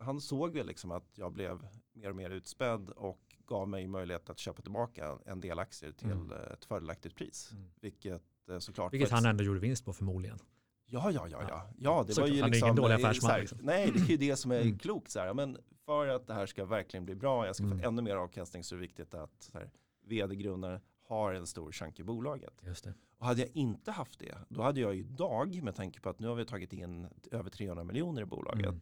han 0.00 0.20
såg 0.20 0.52
väl 0.52 0.66
liksom 0.66 0.90
att 0.90 1.18
jag 1.18 1.32
blev 1.32 1.66
mer 1.92 2.10
och 2.10 2.16
mer 2.16 2.30
utspädd 2.30 2.90
och 2.90 3.31
gav 3.46 3.68
mig 3.68 3.86
möjlighet 3.86 4.30
att 4.30 4.38
köpa 4.38 4.62
tillbaka 4.62 5.18
en 5.26 5.40
del 5.40 5.58
aktier 5.58 5.92
till 5.92 6.10
Mm. 6.10 6.32
eh, 6.32 6.52
ett 6.52 6.64
fördelaktigt 6.64 7.14
pris. 7.16 7.50
Mm. 7.52 7.64
Vilket 7.80 8.22
eh, 8.50 8.58
såklart 8.58 8.92
Vilket 8.92 9.10
han 9.10 9.26
ändå 9.26 9.44
gjorde 9.44 9.60
vinst 9.60 9.84
på 9.84 9.92
förmodligen. 9.92 10.38
Ja, 10.86 11.10
ja, 11.10 11.28
ja, 11.28 11.42
Ja. 11.48 11.70
ja. 11.78 12.04
det 12.06 12.14
Så 12.14 12.20
var 12.20 12.28
ju 12.28 12.34
han 12.40 12.48
är 12.48 12.52
liksom, 12.52 12.66
ingen 12.66 12.76
dålig 12.76 12.94
eh, 12.94 12.96
affärsman, 13.08 13.30
här, 13.30 13.40
liksom. 13.40 13.58
Nej, 13.62 13.90
det 13.94 14.00
är 14.00 14.06
ju 14.06 14.16
det 14.16 14.36
som 14.36 14.50
är 14.50 14.60
Mm. 14.60 14.78
klokt. 14.78 15.10
Så 15.10 15.20
här. 15.20 15.34
Men 15.34 15.56
för 15.84 16.06
att 16.08 16.26
det 16.26 16.34
här 16.34 16.46
ska 16.46 16.64
verkligen 16.64 17.04
bli 17.04 17.14
bra, 17.14 17.46
jag 17.46 17.56
ska 17.56 17.64
få 17.64 17.72
Mm. 17.72 17.84
ännu 17.84 18.02
mer 18.02 18.16
avkastning 18.16 18.64
så 18.64 18.74
är 18.74 18.76
det 18.76 18.80
viktigt 18.80 19.14
att 19.14 19.50
här, 19.54 19.70
vd-grundaren 20.06 20.80
har 21.08 21.32
en 21.34 21.46
stor 21.46 21.72
chunk 21.72 22.00
i 22.00 22.02
bolaget. 22.04 22.54
Just 22.66 22.84
det. 22.84 22.94
Och 23.18 23.26
hade 23.26 23.40
jag 23.40 23.50
inte 23.56 23.90
haft 23.90 24.18
det, 24.18 24.38
då 24.48 24.62
hade 24.62 24.80
jag 24.80 24.96
idag, 24.96 25.62
med 25.62 25.74
tanke 25.74 26.00
på 26.00 26.08
att 26.08 26.18
nu 26.18 26.26
har 26.28 26.34
vi 26.34 26.44
tagit 26.44 26.72
in 26.72 27.08
över 27.30 27.50
300 27.50 27.84
miljoner 27.84 28.22
i 28.22 28.24
bolaget, 28.24 28.64
Mm. 28.66 28.80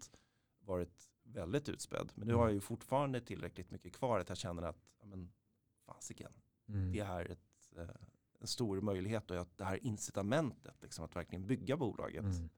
varit 0.65 1.10
väldigt 1.33 1.69
utspädd. 1.69 2.13
Men 2.15 2.27
nu 2.27 2.33
Mm. 2.33 2.41
har 2.41 2.47
jag 2.49 2.55
ju 2.55 2.61
fortfarande 2.61 3.21
tillräckligt 3.21 3.71
mycket 3.71 3.93
kvar 3.93 4.21
att 4.21 4.29
jag 4.29 4.39
känner 4.39 4.63
att, 4.63 4.77
ja, 5.01 5.07
men 5.07 5.33
fasiken, 5.87 6.33
Mm. 6.69 6.93
det 6.93 7.01
är 7.01 7.25
ett, 7.31 7.39
eh, 7.77 7.89
en 8.41 8.47
stor 8.47 8.81
möjlighet 8.81 9.31
och 9.31 9.37
att 9.37 9.59
det 9.59 9.65
här 9.65 9.87
incitamentet 9.87 10.75
liksom, 10.83 11.05
att 11.05 11.17
verkligen 11.17 11.47
bygga 11.47 11.77
bolaget. 11.77 12.25
Mm. 12.25 12.49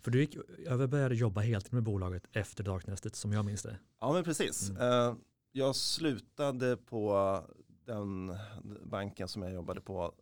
För 0.00 0.10
du 0.10 0.20
gick 0.20 0.36
över 0.66 0.86
började 0.86 1.14
jobba 1.14 1.40
heltid 1.40 1.72
med 1.72 1.82
bolaget 1.82 2.26
efter 2.32 2.64
Darknestet 2.64 3.16
som 3.16 3.32
jag 3.32 3.44
minns 3.44 3.62
det. 3.62 3.78
Ja 4.00 4.12
men 4.12 4.24
precis. 4.24 4.70
Mm. 4.70 4.82
Eh, 4.82 5.16
jag 5.52 5.76
slutade 5.76 6.76
på 6.76 7.42
den 7.84 8.36
banken 8.82 9.28
som 9.28 9.42
jag 9.42 9.52
jobbade 9.52 9.80
på 9.80 10.14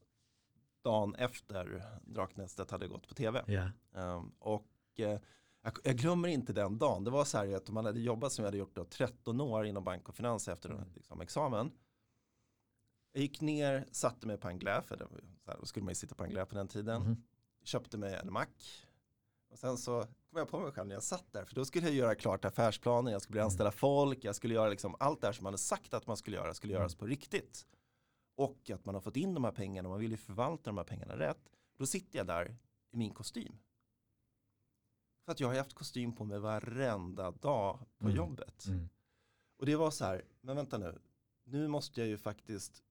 dagen 0.82 1.14
efter 1.14 1.82
Draknästet 2.04 2.70
hade 2.70 2.88
gått 2.88 3.08
på 3.08 3.14
tv. 3.14 3.44
Ja. 3.46 3.70
Eh, 4.00 4.24
och 4.38 4.66
eh, 4.96 5.20
jag, 5.66 5.78
jag 5.84 5.96
glömmer 5.96 6.28
inte 6.28 6.52
den 6.52 6.78
dagen. 6.78 7.04
Det 7.04 7.10
var 7.10 7.24
så 7.24 7.38
här 7.38 7.54
att 7.56 7.70
man 7.70 7.84
hade 7.84 8.00
jobbat 8.00 8.32
som 8.32 8.42
jag 8.42 8.46
hade 8.46 8.58
gjort 8.58 8.74
då, 8.76 8.84
13 8.84 9.40
år 9.40 9.66
inom 9.66 9.84
bank 9.84 10.08
och 10.08 10.14
finans 10.14 10.48
efter 10.48 10.70
Mm. 10.70 10.84
liksom, 10.94 11.20
examen. 11.20 11.70
Jag 13.12 13.22
gick 13.22 13.40
ner, 13.40 13.86
satte 13.92 14.26
mig 14.26 14.36
på 14.38 14.48
en 14.48 14.58
gläf, 14.58 14.90
här, 14.90 15.06
då 15.60 15.66
skulle 15.66 15.84
man 15.84 15.90
ju 15.90 15.94
sitta 15.94 16.14
på 16.14 16.24
en 16.24 16.30
gläf 16.30 16.48
på 16.48 16.54
den 16.54 16.68
tiden. 16.68 17.02
Mhm. 17.02 17.22
Köpte 17.64 17.98
mig 17.98 18.14
en 18.14 18.32
mack. 18.32 18.86
Och 19.50 19.58
sen 19.58 19.76
så 19.78 20.00
kom 20.02 20.38
jag 20.38 20.48
på 20.48 20.60
mig 20.60 20.72
själv 20.72 20.86
när 20.88 20.94
jag 20.94 21.02
satt 21.02 21.32
där, 21.32 21.44
för 21.44 21.54
då 21.54 21.64
skulle 21.64 21.86
jag 21.86 21.94
göra 21.94 22.14
klart 22.14 22.44
affärsplanen, 22.44 23.12
jag 23.12 23.22
skulle 23.22 23.32
bli 23.32 23.40
Mm. 23.40 23.46
anställa 23.46 23.70
folk, 23.72 24.24
jag 24.24 24.36
skulle 24.36 24.54
göra 24.54 24.68
liksom 24.68 24.96
allt 24.98 25.20
det 25.20 25.26
här 25.26 25.32
som 25.32 25.42
man 25.44 25.50
hade 25.52 25.58
sagt 25.58 25.94
att 25.94 26.06
man 26.06 26.16
skulle 26.16 26.36
göra, 26.36 26.54
skulle 26.54 26.72
Mm. 26.72 26.80
göras 26.80 26.94
på 26.94 27.06
riktigt. 27.06 27.66
Och 28.36 28.70
att 28.70 28.84
man 28.84 28.94
har 28.94 29.02
fått 29.02 29.16
in 29.16 29.34
de 29.34 29.44
här 29.44 29.52
pengarna, 29.52 29.88
och 29.88 29.90
man 29.92 30.00
vill 30.00 30.10
ju 30.10 30.16
förvalta 30.16 30.62
de 30.70 30.76
här 30.76 30.84
pengarna 30.84 31.18
rätt. 31.18 31.50
Då 31.78 31.86
sitter 31.86 32.18
jag 32.18 32.26
där 32.26 32.56
i 32.92 32.96
min 32.96 33.14
kostym. 33.14 33.58
För 35.26 35.32
att 35.32 35.40
jag 35.40 35.48
har 35.48 35.54
haft 35.56 35.74
kostym 35.74 36.12
på 36.12 36.24
mig 36.24 36.38
varenda 36.38 37.30
dag 37.30 37.78
på 37.98 38.04
Mm. 38.06 38.16
jobbet. 38.16 38.66
Mm. 38.66 38.88
Och 39.58 39.66
det 39.66 39.76
var 39.76 39.90
så 39.90 40.04
här, 40.04 40.22
men 40.40 40.56
vänta 40.56 40.78
nu, 40.78 40.98
nu 41.44 41.68
måste 41.68 42.00
jag 42.00 42.08
ju 42.08 42.18
faktiskt 42.18 42.82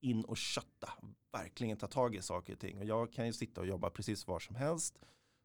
in 0.00 0.24
och 0.24 0.36
kötta, 0.36 0.92
verkligen 1.32 1.76
ta 1.76 1.86
tag 1.86 2.14
i 2.14 2.22
saker 2.22 2.52
och 2.52 2.58
ting. 2.60 2.78
Och 2.78 2.84
jag 2.84 3.12
kan 3.12 3.26
ju 3.26 3.32
sitta 3.32 3.60
och 3.60 3.66
jobba 3.66 3.90
precis 3.90 4.26
var 4.26 4.38
som 4.38 4.56
helst. 4.56 4.98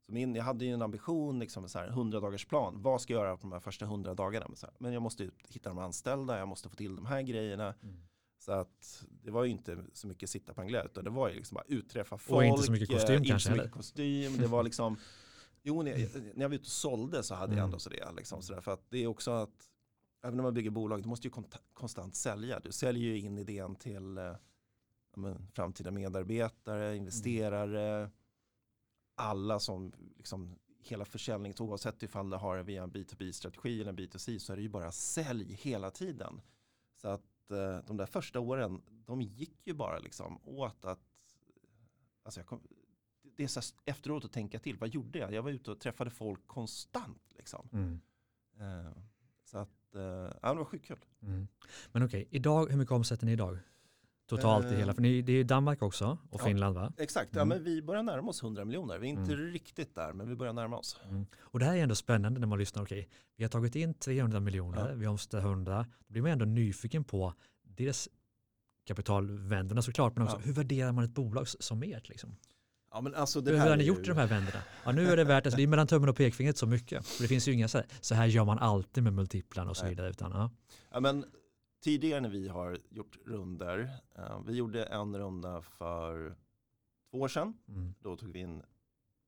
Så 0.06 0.12
min, 0.12 0.36
jag 0.36 0.44
hade 0.44 0.66
ju 0.66 0.74
en 0.74 0.82
ambition, 0.82 1.40
liksom 1.40 1.70
så 1.70 1.80
här, 1.80 1.88
100 1.88 2.20
dagars 2.20 2.46
plan. 2.46 2.82
Vad 2.82 3.02
ska 3.02 3.14
jag 3.14 3.20
göra 3.24 3.38
på 3.38 3.42
de 3.42 3.52
här 3.52 3.60
första 3.60 3.86
100 3.86 4.14
dagarna? 4.14 4.46
Men, 4.48 4.56
så 4.58 4.66
här, 4.66 4.76
men 4.80 4.94
jag 4.94 5.02
måste 5.02 5.24
ju 5.24 5.32
hitta 5.50 5.70
de 5.70 5.78
anställda, 5.78 6.38
jag 6.38 6.48
måste 6.48 6.70
få 6.70 6.76
till 6.76 6.96
de 6.96 7.06
här 7.06 7.22
grejerna. 7.22 7.74
Mm. 7.84 7.96
Så 8.40 8.52
att 8.52 9.06
det 9.24 9.32
var 9.32 9.44
ju 9.44 9.52
inte 9.52 9.78
så 9.94 10.08
mycket 10.08 10.30
sitta 10.30 10.54
på 10.54 10.62
en 10.62 10.68
glädje, 10.68 10.86
utan 10.92 11.04
det 11.04 11.10
var 11.10 11.30
ju 11.30 11.36
liksom 11.36 11.56
bara 11.56 11.66
utträffa 11.68 12.18
folk. 12.18 12.38
Och 12.38 12.44
inte 12.46 12.64
så 12.64 12.72
mycket 12.72 12.90
kostym 12.90 13.16
inte 13.16 13.30
kanske 13.30 13.50
så 13.50 13.52
mycket 13.52 13.64
heller. 13.66 13.72
kostym, 13.78 14.38
det 14.38 14.48
var 14.48 14.64
liksom, 14.64 14.98
jo 15.64 15.82
när 15.82 15.92
jag, 15.92 16.24
när 16.36 16.42
jag 16.42 16.50
var 16.50 16.56
ute 16.56 16.62
och 16.62 16.68
sålde 16.68 17.24
så 17.24 17.36
hade 17.36 17.52
jag 17.54 17.58
Mm. 17.58 17.66
ändå 17.66 17.80
så 17.80 17.90
det. 17.90 18.12
Liksom, 18.12 18.42
så 18.42 18.54
där, 18.54 18.62
för 18.62 18.72
att 18.74 18.90
det 18.90 18.98
är 19.04 19.08
också 19.08 19.32
att, 19.32 19.70
även 20.24 20.36
när 20.36 20.44
man 20.44 20.54
bygger 20.54 20.70
bolag, 20.72 21.04
du 21.04 21.10
måste 21.10 21.28
ju 21.28 21.34
konstant 21.74 22.16
sälja. 22.16 22.60
Du 22.60 22.72
säljer 22.72 23.04
ju 23.04 23.20
in 23.20 23.38
idén 23.38 23.76
till 23.76 24.18
eh, 24.18 24.36
men, 25.16 25.48
framtida 25.54 25.92
medarbetare, 25.92 26.96
investerare, 26.98 28.10
alla 29.16 29.60
som 29.60 29.94
liksom 30.18 30.56
hela 30.84 31.06
försäljningen, 31.06 31.56
oavsett 31.60 32.04
ifall 32.04 32.30
det 32.30 32.38
har 32.38 32.64
via 32.64 32.84
en 32.84 32.92
B2B-strategi 32.92 33.82
eller 33.82 33.90
en 33.90 33.98
B2C 34.00 34.40
så 34.40 34.54
är 34.54 34.58
det 34.58 34.62
ju 34.64 34.70
bara 34.70 34.92
sälj 34.92 35.54
hela 35.54 35.92
tiden. 35.92 36.42
Så 36.96 37.08
att 37.08 37.52
eh, 37.52 37.78
de 37.88 37.98
där 37.98 38.06
första 38.06 38.40
åren, 38.40 38.82
de 39.06 39.22
gick 39.22 39.68
ju 39.68 39.74
bara 39.74 40.00
liksom 40.00 40.40
åt 40.44 40.86
att, 40.86 41.00
alltså 42.24 42.40
jag 42.40 42.48
kom, 42.48 42.62
det 43.36 43.44
är 43.44 43.48
så 43.48 43.62
efteråt 43.86 44.26
att 44.26 44.32
tänka 44.32 44.60
till, 44.60 44.78
vad 44.78 44.90
gjorde 44.90 45.20
jag? 45.20 45.34
Jag 45.34 45.44
var 45.44 45.52
ute 45.52 45.72
och 45.72 45.80
träffade 45.80 46.10
folk 46.10 46.48
konstant 46.48 47.24
liksom. 47.38 47.70
Mm. 47.74 48.00
Eh, 48.60 48.92
så 49.46 49.58
att, 49.58 49.96
eh, 49.96 50.02
ja 50.42 50.50
det 50.54 50.58
var 50.58 50.66
sjukt 50.66 50.86
kul. 50.86 51.06
Mm. 51.22 51.48
Men 51.92 52.04
okej, 52.06 52.28
idag, 52.30 52.70
hur 52.70 52.78
mycket 52.78 52.92
omsätter 52.92 53.26
ni 53.26 53.32
idag? 53.32 53.58
Totalt 54.26 54.66
i 54.66 54.70
Eh, 54.70 54.74
hela, 54.78 54.94
för 54.94 55.02
ni, 55.02 55.22
det 55.22 55.34
är 55.34 55.44
Danmark 55.44 55.82
också 55.82 56.18
och 56.30 56.42
ja. 56.42 56.46
Finland 56.46 56.76
va? 56.76 56.94
Exakt, 56.98 57.36
ja 57.36 57.42
Mm. 57.42 57.50
men 57.58 57.64
vi 57.64 57.82
börjar 57.82 58.04
närma 58.04 58.30
oss 58.30 58.44
100 58.44 58.66
miljoner. 58.66 59.00
Vi 59.00 59.08
är 59.08 59.12
inte 59.12 59.36
riktigt 59.36 59.96
där, 59.96 60.14
men 60.14 60.30
vi 60.30 60.36
börjar 60.36 60.54
närma 60.54 60.78
oss. 60.78 61.00
Mm. 61.10 61.26
Och 61.40 61.60
det 61.60 61.66
här 61.66 61.76
är 61.78 61.84
ändå 61.84 61.96
spännande 61.96 62.40
när 62.40 62.48
man 62.48 62.60
lyssnar, 62.60 62.84
okej, 62.84 63.10
vi 63.36 63.44
har 63.44 63.50
tagit 63.50 63.76
in 63.76 63.94
300 63.94 64.40
miljoner, 64.40 64.90
Ja. 64.90 64.96
vi 64.96 65.08
omsätter 65.08 65.40
100, 65.40 65.86
då 66.08 66.12
blir 66.14 66.22
man 66.22 66.32
ändå 66.32 66.46
nyfiken 66.46 67.04
på 67.04 67.34
dels 67.64 68.10
kapitalvänderna 68.86 69.82
såklart, 69.82 70.16
men 70.16 70.24
också 70.24 70.38
Ja. 70.38 70.42
hur 70.46 70.54
värderar 70.54 70.92
man 70.92 71.04
ett 71.04 71.12
bolag 71.14 71.48
som 71.48 71.84
ert? 71.84 72.10
Liksom? 72.10 72.36
Ja 72.94 73.02
men 73.02 73.16
alltså 73.16 73.42
Hur 73.42 73.58
har 73.58 73.76
ni 73.76 73.84
gjort 73.84 74.00
i 74.00 74.10
de 74.10 74.18
här 74.18 74.28
vänderna? 74.28 74.60
Ja, 74.84 74.92
nu 74.92 75.08
är 75.08 75.18
det 75.18 75.24
värt, 75.24 75.46
alltså, 75.46 75.58
det 75.58 75.64
är 75.64 75.68
mellan 75.68 75.88
tummen 75.88 76.10
och 76.10 76.16
pekfingret 76.16 76.58
så 76.58 76.68
mycket. 76.68 77.06
För 77.06 77.24
det 77.24 77.28
finns 77.28 77.48
ju 77.48 77.54
inga 77.54 77.68
så 77.68 77.78
här, 77.78 77.88
så 78.02 78.16
här 78.16 78.26
gör 78.26 78.46
man 78.46 78.60
alltid 78.60 79.04
med 79.04 79.14
multiplarna 79.14 79.70
och 79.70 79.78
så 79.78 79.86
vidare. 79.86 80.10
Utan, 80.10 80.32
ja. 80.32 80.50
Ja, 80.92 81.00
men 81.00 81.26
tidigare 81.84 82.22
när 82.22 82.30
vi 82.30 82.48
har 82.48 82.78
gjort 82.90 83.18
runder, 83.26 83.90
eh, 84.16 84.42
vi 84.46 84.54
gjorde 84.54 84.84
en 84.84 85.18
runda 85.18 85.62
för 85.62 86.36
två 87.12 87.20
år 87.20 87.28
sedan. 87.28 87.54
mm. 87.68 87.94
Då 88.00 88.16
tog 88.18 88.34
vi 88.34 88.40
in 88.40 88.64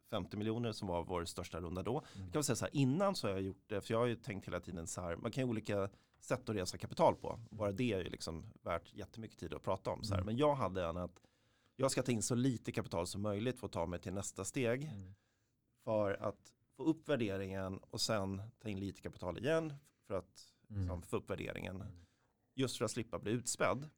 50 0.09 0.37
miljoner 0.37 0.71
som 0.71 0.87
var 0.87 1.03
vår 1.03 1.25
största 1.25 1.59
runda 1.59 1.83
då. 1.83 1.91
Mm. 1.91 2.27
Kan 2.31 2.31
man 2.33 2.43
säga 2.43 2.55
så 2.55 2.65
här, 2.65 2.75
innan 2.75 3.15
så 3.15 3.27
har 3.27 3.31
jag 3.31 3.41
gjort 3.41 3.63
det, 3.67 3.81
för 3.81 3.93
jag 3.93 3.99
har 3.99 4.07
ju 4.07 4.15
tänkt 4.15 4.47
hela 4.47 4.59
tiden 4.59 4.87
så 4.87 5.01
här, 5.01 5.15
man 5.15 5.31
kan 5.31 5.43
ju 5.43 5.49
olika 5.49 5.89
sätt 6.19 6.49
att 6.49 6.55
resa 6.55 6.77
kapital 6.77 7.15
på. 7.15 7.39
Bara 7.49 7.71
det 7.71 7.93
är 7.93 7.97
ju 7.97 8.09
liksom 8.09 8.45
värt 8.63 8.93
jättemycket 8.93 9.39
tid 9.39 9.53
att 9.53 9.63
prata 9.63 9.89
om. 9.89 10.03
Så 10.03 10.13
här. 10.13 10.21
Mm. 10.21 10.25
Men 10.25 10.37
jag 10.37 10.55
hade 10.55 10.85
en 10.85 10.97
att 10.97 11.19
jag 11.75 11.91
ska 11.91 12.03
ta 12.03 12.11
in 12.11 12.21
så 12.23 12.35
lite 12.35 12.71
kapital 12.71 13.07
som 13.07 13.21
möjligt 13.21 13.59
för 13.59 13.67
att 13.67 13.73
ta 13.73 13.85
mig 13.85 13.99
till 13.99 14.13
nästa 14.13 14.45
steg. 14.45 14.83
Mm. 14.83 15.13
För 15.83 16.13
att 16.23 16.53
få 16.77 16.83
upp 16.83 17.09
värderingen 17.09 17.77
och 17.77 18.01
sen 18.01 18.41
ta 18.59 18.69
in 18.69 18.79
lite 18.79 19.01
kapital 19.01 19.37
igen 19.37 19.73
för 20.07 20.13
att 20.13 20.49
Mm. 20.69 20.81
liksom, 20.81 21.01
få 21.01 21.17
upp 21.17 21.29
värderingen. 21.29 21.83
Just 22.55 22.77
för 22.77 22.85
att 22.85 22.91
slippa 22.91 23.19
bli 23.19 23.31
utspädd. 23.31 23.89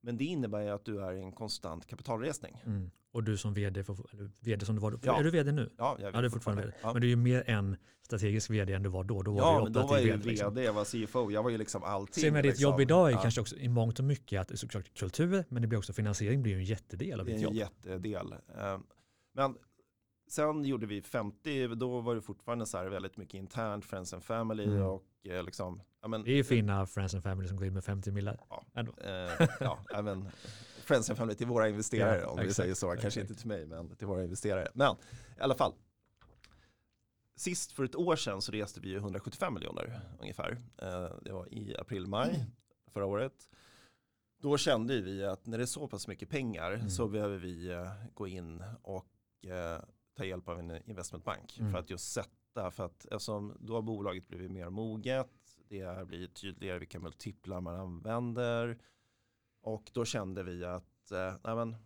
Men 0.00 0.16
det 0.16 0.24
innebär 0.24 0.60
ju 0.60 0.68
att 0.68 0.84
du 0.84 1.00
är 1.04 1.12
i 1.12 1.20
en 1.20 1.32
konstant 1.32 1.86
kapitalresning. 1.86 2.62
Mm. 2.66 2.90
Och 3.12 3.24
du 3.24 3.36
som 3.36 3.54
vd, 3.54 3.84
för, 3.84 3.96
eller 4.14 4.30
vd 4.40 4.66
som 4.66 4.74
du 4.74 4.80
var, 4.80 4.98
Ja. 5.02 5.18
är 5.18 5.24
du 5.24 5.30
vd 5.30 5.52
nu? 5.52 5.70
Ja, 5.78 5.96
jag 6.00 6.14
Ja, 6.14 6.20
du 6.20 6.26
är 6.26 6.30
fortfarande 6.30 6.62
vd. 6.62 6.74
Ja. 6.82 6.92
Men 6.92 7.02
du 7.02 7.06
är 7.06 7.10
ju 7.10 7.16
mer 7.16 7.50
en 7.50 7.76
strategisk 8.02 8.50
vd 8.50 8.72
än 8.72 8.82
du 8.82 8.88
var 8.88 9.04
då. 9.04 9.22
Då 9.22 9.32
var 9.32 9.40
Ja, 9.40 9.56
du 9.58 9.62
men 9.64 9.72
då 9.72 9.86
var 9.86 9.96
jag 9.96 10.04
ju 10.06 10.10
vd, 10.12 10.24
liksom. 10.30 10.56
jag 10.62 10.72
var 10.72 10.84
CFO, 11.06 11.30
jag 11.30 11.42
var 11.42 11.50
ju 11.50 11.58
liksom 11.58 11.82
allting. 11.82 12.22
Sen 12.22 12.32
med 12.32 12.44
ditt 12.44 12.50
liksom. 12.50 12.62
jobb 12.70 12.80
idag 12.80 13.08
är 13.08 13.12
Ja, 13.12 13.22
kanske 13.22 13.40
också 13.40 13.56
i 13.56 13.68
mångt 13.68 13.98
och 13.98 14.04
mycket 14.04 14.40
att 14.40 14.50
är 14.50 14.56
såklart 14.56 14.94
kultur, 14.94 15.44
men 15.48 15.62
det 15.62 15.68
blir 15.68 15.78
också 15.78 15.92
finansiering 15.92 16.42
blir 16.42 16.52
ju 16.52 16.58
en 16.58 16.64
jättedel 16.64 17.20
av 17.20 17.26
Det 17.26 17.32
är 17.32 17.36
ditt 17.36 17.46
en 17.46 17.54
jobb. 17.54 17.54
jättedel. 17.54 18.32
Eh, 18.32 18.78
Men 19.34 19.54
sen 20.30 20.64
gjorde 20.64 20.86
vi 20.86 21.02
50, 21.02 21.68
då 21.74 22.00
var 22.00 22.14
det 22.14 22.22
fortfarande 22.22 22.66
så 22.66 22.78
här 22.78 22.86
väldigt 22.86 23.16
mycket 23.16 23.34
internt, 23.34 23.84
friends 23.84 24.12
and 24.14 24.24
family 24.24 24.64
Mm. 24.64 24.82
och 24.82 25.04
eh, 25.24 25.44
liksom, 25.44 25.82
men, 26.06 26.22
Det 26.22 26.30
är 26.30 26.36
ju 26.36 26.44
fina 26.44 26.86
friends 26.86 27.14
and 27.14 27.22
family 27.22 27.48
som 27.48 27.56
går 27.56 27.66
in 27.66 27.74
med 27.74 27.84
50 27.84 28.10
millar. 28.10 28.40
Ja. 28.50 28.64
Ändå. 28.74 28.92
eh, 29.04 29.48
ja, 29.60 29.78
även 29.94 30.28
and 30.96 31.18
family 31.18 31.34
till 31.34 31.46
våra 31.46 31.68
investerare 31.68 32.20
Ja, 32.20 32.28
om 32.28 32.36
vi 32.36 32.42
exakt, 32.42 32.56
säger 32.56 32.74
så, 32.74 32.86
kanske 32.86 33.06
exakt. 33.06 33.30
inte 33.30 33.34
till 33.34 33.48
mig 33.48 33.66
men 33.66 33.96
till 33.96 34.06
våra 34.06 34.24
investerare. 34.24 34.68
Men 34.74 34.96
i 35.38 35.40
alla 35.40 35.54
fall, 35.54 35.74
sist 37.36 37.72
för 37.72 37.84
ett 37.84 37.96
år 37.96 38.16
sedan 38.16 38.42
så 38.42 38.52
reste 38.52 38.80
vi 38.80 38.88
ju 38.88 38.96
175 38.96 39.54
miljoner 39.54 40.00
ungefär. 40.20 40.58
Eh, 40.82 41.10
Det 41.22 41.32
var 41.32 41.54
i 41.54 41.76
april-maj 41.78 42.44
förra 42.92 43.06
året. 43.06 43.48
Då 44.42 44.56
kände 44.58 45.00
vi 45.00 45.24
att 45.24 45.46
när 45.46 45.58
det 45.58 45.64
är 45.64 45.66
så 45.66 45.88
pass 45.88 46.08
mycket 46.08 46.28
pengar 46.28 46.72
Mm. 46.72 46.90
så 46.90 47.08
behöver 47.08 47.36
vi 47.38 47.68
eh, 47.70 47.92
gå 48.14 48.28
in 48.28 48.62
och 48.82 49.06
eh, 49.46 49.80
ta 50.16 50.24
hjälp 50.24 50.48
av 50.48 50.58
en 50.58 50.90
investmentbank 50.90 51.58
Mm. 51.58 51.72
för 51.72 51.78
att 51.78 51.90
just 51.90 52.12
sätta, 52.12 52.70
för 52.70 52.84
att 52.84 53.04
eftersom 53.04 53.56
då 53.60 53.74
har 53.74 53.82
bolaget 53.82 54.28
blivit 54.28 54.50
mer 54.50 54.70
moget, 54.70 55.30
det 55.68 56.06
blivit 56.06 56.34
tydligare 56.34 56.78
vilka 56.78 56.98
multiplar 57.00 57.60
man 57.60 57.74
använder 57.80 58.78
och 59.62 59.90
då 59.94 60.04
kände 60.04 60.42
vi 60.42 60.64
att 60.64 61.10
eh, 61.12 61.34
nej 61.44 61.54
men, 61.56 61.76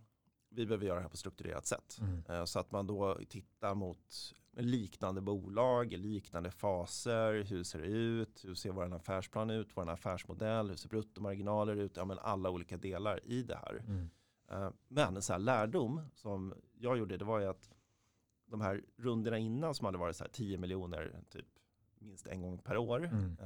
vi 0.48 0.66
behöver 0.66 0.86
göra 0.86 0.96
det 0.96 1.02
här 1.02 1.08
på 1.08 1.16
strukturerat 1.16 1.66
sätt. 1.66 1.98
Mm. 2.00 2.22
Eh, 2.28 2.44
Så 2.44 2.58
att 2.58 2.70
man 2.72 2.86
då 2.86 3.18
tittar 3.28 3.74
mot 3.74 4.34
liknande 4.58 5.20
bolag, 5.20 5.92
liknande 5.92 6.50
faser, 6.50 7.42
hur 7.44 7.62
ser 7.64 7.78
det 7.78 7.86
ut, 7.86 8.44
hur 8.44 8.54
ser 8.54 8.72
vår 8.72 8.94
affärsplan 8.94 9.50
ut, 9.50 9.68
vår 9.74 9.90
affärsmodell, 9.90 10.68
hur 10.68 10.76
ser 10.76 10.88
bruttomarginaler 10.88 11.76
ut, 11.76 11.96
ja 11.96 12.04
men 12.04 12.18
alla 12.18 12.50
olika 12.50 12.76
delar 12.76 13.20
i 13.24 13.42
det 13.42 13.56
här. 13.56 13.82
Mm. 13.86 14.10
Eh, 14.50 14.70
Men 14.88 15.16
en 15.16 15.22
sån 15.22 15.34
här 15.34 15.40
lärdom 15.40 16.00
som 16.14 16.54
jag 16.78 16.98
gjorde, 16.98 17.16
det 17.16 17.24
var 17.24 17.40
ju 17.40 17.46
att 17.46 17.70
de 18.46 18.60
här 18.60 18.82
rundorna 18.96 19.38
innan 19.38 19.74
som 19.74 19.84
hade 19.84 19.98
varit 19.98 20.16
så 20.16 20.24
här 20.24 20.30
10 20.30 20.58
miljoner 20.58 21.20
typ 21.30 21.46
minst 21.98 22.26
en 22.26 22.42
gång 22.42 22.58
per 22.58 22.76
år. 22.76 23.04
Mm. 23.04 23.36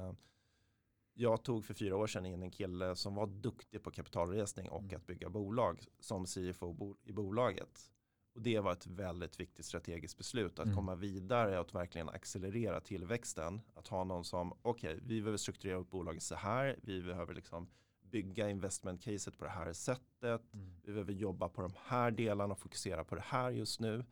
Jag 1.14 1.42
tog 1.42 1.64
för 1.64 1.74
fyra 1.74 1.96
år 1.96 2.06
sedan 2.06 2.26
in 2.26 2.42
en 2.42 2.50
kille 2.50 2.96
som 2.96 3.14
var 3.14 3.26
duktig 3.26 3.82
på 3.82 3.90
kapitalresning 3.90 4.68
och 4.68 4.82
Mm. 4.82 4.96
att 4.96 5.06
bygga 5.06 5.28
bolag 5.28 5.84
som 6.00 6.26
CFO 6.26 6.96
i 7.04 7.12
bolaget. 7.12 7.90
Och 8.34 8.42
det 8.42 8.60
var 8.60 8.72
ett 8.72 8.86
väldigt 8.86 9.40
viktigt 9.40 9.64
strategiskt 9.66 10.18
beslut 10.18 10.58
att 10.58 10.64
Mm. 10.64 10.76
komma 10.76 10.94
vidare 10.94 11.54
och 11.54 11.66
att 11.66 11.74
verkligen 11.74 12.08
accelerera 12.08 12.80
tillväxten. 12.80 13.60
Att 13.74 13.88
ha 13.88 14.04
någon 14.04 14.24
som, 14.24 14.52
okej, 14.62 15.00
vi 15.02 15.20
behöver 15.20 15.38
strukturera 15.38 15.76
upp 15.78 15.90
bolaget 15.90 16.22
så 16.22 16.34
här, 16.34 16.78
vi 16.82 17.02
behöver 17.02 17.34
liksom 17.34 17.68
bygga 18.02 18.50
investment-caset 18.50 19.38
på 19.38 19.44
det 19.44 19.50
här 19.50 19.72
sättet, 19.72 20.52
Mm. 20.54 20.74
vi 20.82 20.92
behöver 20.92 21.12
jobba 21.12 21.48
på 21.48 21.62
de 21.62 21.72
här 21.84 22.10
delarna 22.10 22.52
och 22.54 22.58
fokusera 22.60 23.04
på 23.04 23.14
det 23.14 23.20
här 23.24 23.50
just 23.50 23.80
nu. 23.80 24.04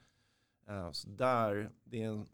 Eh, 0.66 0.92
Så 0.92 1.08
där, 1.08 1.70
det 1.84 2.02
är 2.02 2.06
en, 2.08 2.28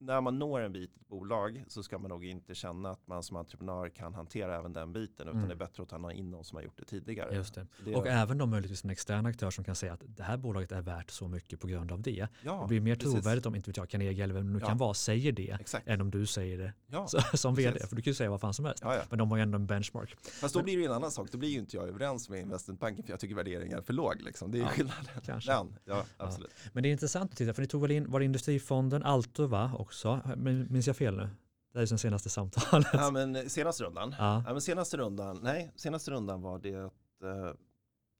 när 0.00 0.20
man 0.20 0.38
når 0.38 0.60
en 0.60 0.72
bit 0.72 0.90
i 0.90 1.00
ett 1.00 1.08
bolag 1.08 1.64
så 1.68 1.82
ska 1.82 1.98
man 1.98 2.08
nog 2.08 2.24
inte 2.24 2.54
känna 2.54 2.90
att 2.90 3.06
man 3.06 3.22
som 3.22 3.36
entreprenör 3.36 3.88
kan 3.88 4.14
hantera 4.14 4.56
även 4.58 4.72
den 4.72 4.92
biten 4.92 5.28
utan 5.28 5.36
Mm. 5.36 5.48
det 5.48 5.54
är 5.54 5.58
bättre 5.58 5.82
att 5.82 5.88
ta 5.88 6.12
in 6.12 6.30
någon 6.30 6.44
som 6.44 6.56
har 6.56 6.62
gjort 6.62 6.76
det 6.78 6.84
tidigare. 6.84 7.34
Just 7.34 7.54
det. 7.54 7.66
Det 7.84 7.94
Och 7.94 8.06
även 8.06 8.38
då 8.38 8.46
möjligtvis 8.46 8.84
en 8.84 8.90
extern 8.90 9.26
aktör 9.26 9.50
som 9.50 9.64
kan 9.64 9.74
säga 9.74 9.92
att 9.92 10.02
det 10.06 10.22
här 10.22 10.36
bolaget 10.36 10.72
är 10.72 10.80
värt 10.82 11.10
så 11.10 11.28
mycket 11.28 11.60
på 11.60 11.66
grund 11.66 11.92
av 11.92 12.02
det. 12.02 12.28
ja, 12.44 12.60
det 12.62 12.68
blir 12.68 12.80
mer 12.80 12.94
precis. 12.94 13.12
trovärdigt 13.12 13.46
om 13.46 13.54
inte 13.54 13.70
vet 13.70 13.76
jag, 13.76 13.88
Carnegie 13.88 14.24
eller 14.24 14.34
vem 14.34 14.46
det 14.46 14.52
nu 14.52 14.58
Ja. 14.62 14.66
kan 14.66 14.78
vara 14.78 14.94
säger 14.94 15.32
det 15.32 15.56
Exakt. 15.60 15.88
än 15.88 16.00
om 16.00 16.10
du 16.10 16.26
säger 16.26 16.58
det 16.58 16.72
Ja, 16.86 17.06
så, 17.06 17.20
som 17.36 17.54
vd. 17.54 17.72
precis. 17.72 17.88
För 17.88 17.96
du 17.96 18.02
kan 18.02 18.10
ju 18.10 18.14
säga 18.14 18.30
vad 18.30 18.40
fan 18.40 18.54
som 18.54 18.64
helst. 18.64 18.82
ja. 18.82 19.02
Men 19.10 19.18
de 19.18 19.30
har 19.30 19.36
ju 19.38 19.42
ändå 19.42 19.56
en 19.56 19.66
benchmark. 19.66 20.16
Fast 20.40 20.54
då 20.54 20.62
blir 20.62 20.76
det 20.76 20.80
ju 20.82 20.86
en 20.86 20.92
annan 20.92 21.10
sak. 21.10 21.28
Då 21.32 21.38
blir 21.38 21.48
ju 21.48 21.58
inte 21.58 21.76
jag 21.76 21.88
överens 21.88 22.28
med 22.28 22.40
investmentbanken 22.40 23.04
för 23.04 23.12
jag 23.12 23.20
tycker 23.20 23.34
värderingen 23.34 23.78
är 23.78 23.82
för 23.82 23.92
låg. 23.92 24.22
Liksom. 24.22 24.50
Det 24.50 24.58
är 24.58 24.62
Ja, 24.62 24.68
skillnaden. 24.68 25.04
kanske. 25.24 25.50
Men, 25.54 25.74
ja, 25.84 26.04
absolut. 26.16 26.50
Men 26.72 26.82
det 26.82 26.88
är 26.88 26.90
intressant 26.92 27.30
att 27.32 27.36
titta, 27.38 27.52
för 27.54 27.62
ni 27.62 27.68
tog 27.68 27.82
väl 27.82 27.90
in, 27.90 28.10
var 28.10 28.18
det 28.20 28.24
Industrifonden, 28.24 29.02
Alto 29.02 29.46
va 29.46 29.72
också? 29.88 30.20
Minns 30.36 30.86
jag 30.86 30.96
fel 30.96 31.16
nu? 31.16 31.28
Det 31.72 31.78
är 31.78 31.80
ju 31.80 31.86
sen 31.86 31.98
senaste 31.98 32.30
samtalet. 32.30 32.88
Ja, 32.92 33.10
men 33.10 33.50
senaste 33.50 33.84
rundan. 33.84 34.14
Ja, 34.18 34.42
Ja, 34.46 34.52
men 34.52 34.60
senaste 34.60 34.96
rundan, 34.96 35.38
nej, 35.42 35.72
senaste 35.76 36.10
rundan 36.10 36.42
var 36.42 36.58
det 36.58 36.74
att 36.74 37.22
eh, 37.22 37.52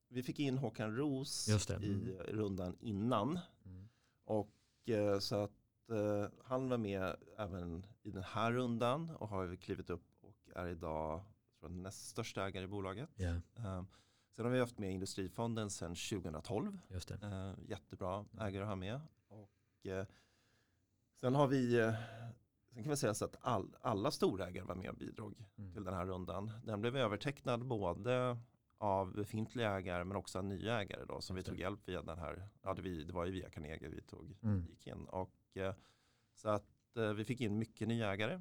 vi 0.09 0.23
fick 0.23 0.39
in 0.39 0.59
Håkan 0.59 0.97
Roos 0.97 1.49
det. 1.67 1.87
i 1.87 2.17
rundan 2.29 2.77
innan. 2.81 3.39
Mm. 3.65 3.89
Och 4.25 4.51
eh, 4.89 5.19
så 5.19 5.37
att 5.45 5.51
eh, 5.91 6.31
han 6.45 6.69
var 6.69 6.79
med 6.79 7.17
även 7.39 7.87
i 8.03 8.11
den 8.11 8.23
här 8.23 8.53
rundan 8.53 9.11
och 9.11 9.29
har 9.29 9.57
klivit 9.57 9.91
upp 9.91 10.07
och 10.21 10.37
är 10.55 10.67
idag 10.69 11.23
tror 11.61 11.73
jag, 11.73 11.79
näst 11.79 12.09
största 12.09 12.47
ägare 12.47 12.65
i 12.65 12.69
bolaget. 12.69 13.11
Eh, 13.57 13.83
sen 14.37 14.45
har 14.45 14.53
vi 14.53 14.61
haft 14.61 14.79
med 14.79 14.93
Industrifonden 14.93 15.71
sedan 15.71 15.95
2012. 15.95 16.79
just 16.89 17.09
det. 17.09 17.15
Eh, 17.23 17.71
jättebra 17.71 18.25
ägare 18.41 18.63
att 18.63 18.69
ha 18.69 18.77
med. 18.77 19.01
Och, 19.29 19.87
eh, 19.87 20.07
sen 21.21 21.35
har 21.35 21.47
vi, 21.47 21.79
eh, 21.81 21.95
sen 22.75 22.83
kan 22.83 22.91
vi 22.91 22.97
säga 22.97 23.15
så 23.15 23.25
att 23.25 23.37
all, 23.41 23.77
alla 23.81 24.11
storägare 24.11 24.65
var 24.65 24.75
med 24.75 24.91
och 24.91 24.97
bidrog 24.97 25.45
Mm. 25.59 25.73
till 25.73 25.85
den 25.85 25.95
här 25.95 26.07
rundan. 26.07 26.51
Den 26.65 26.81
blev 26.81 26.97
övertecknad 26.97 27.67
både 27.67 28.39
av 28.79 29.13
befintliga 29.13 29.71
ägare 29.79 30.05
men 30.05 30.17
också 30.17 30.39
av 30.39 30.45
nya 30.45 30.81
ägare 30.81 31.05
då 31.05 31.21
som 31.21 31.37
vi 31.37 31.41
Just 31.41 31.49
tog 31.49 31.59
hjälp 31.59 31.81
via 31.89 32.03
den 32.03 32.19
här, 32.19 32.49
ja 32.63 32.75
det, 32.75 32.83
vi, 32.83 33.05
det 33.05 33.13
var 33.13 33.25
ju 33.27 33.33
via 33.33 33.51
Carnegie 33.51 33.89
vi 33.89 34.01
tog, 34.03 34.37
Mm. 34.43 34.67
gick 34.69 34.87
in. 34.87 35.05
Och, 35.05 35.35
eh, 35.55 35.75
så 36.35 36.49
att 36.49 36.97
eh, 36.97 37.13
vi 37.13 37.25
fick 37.25 37.41
in 37.41 37.59
mycket 37.59 37.89
nya 37.89 38.13
ägare. 38.13 38.41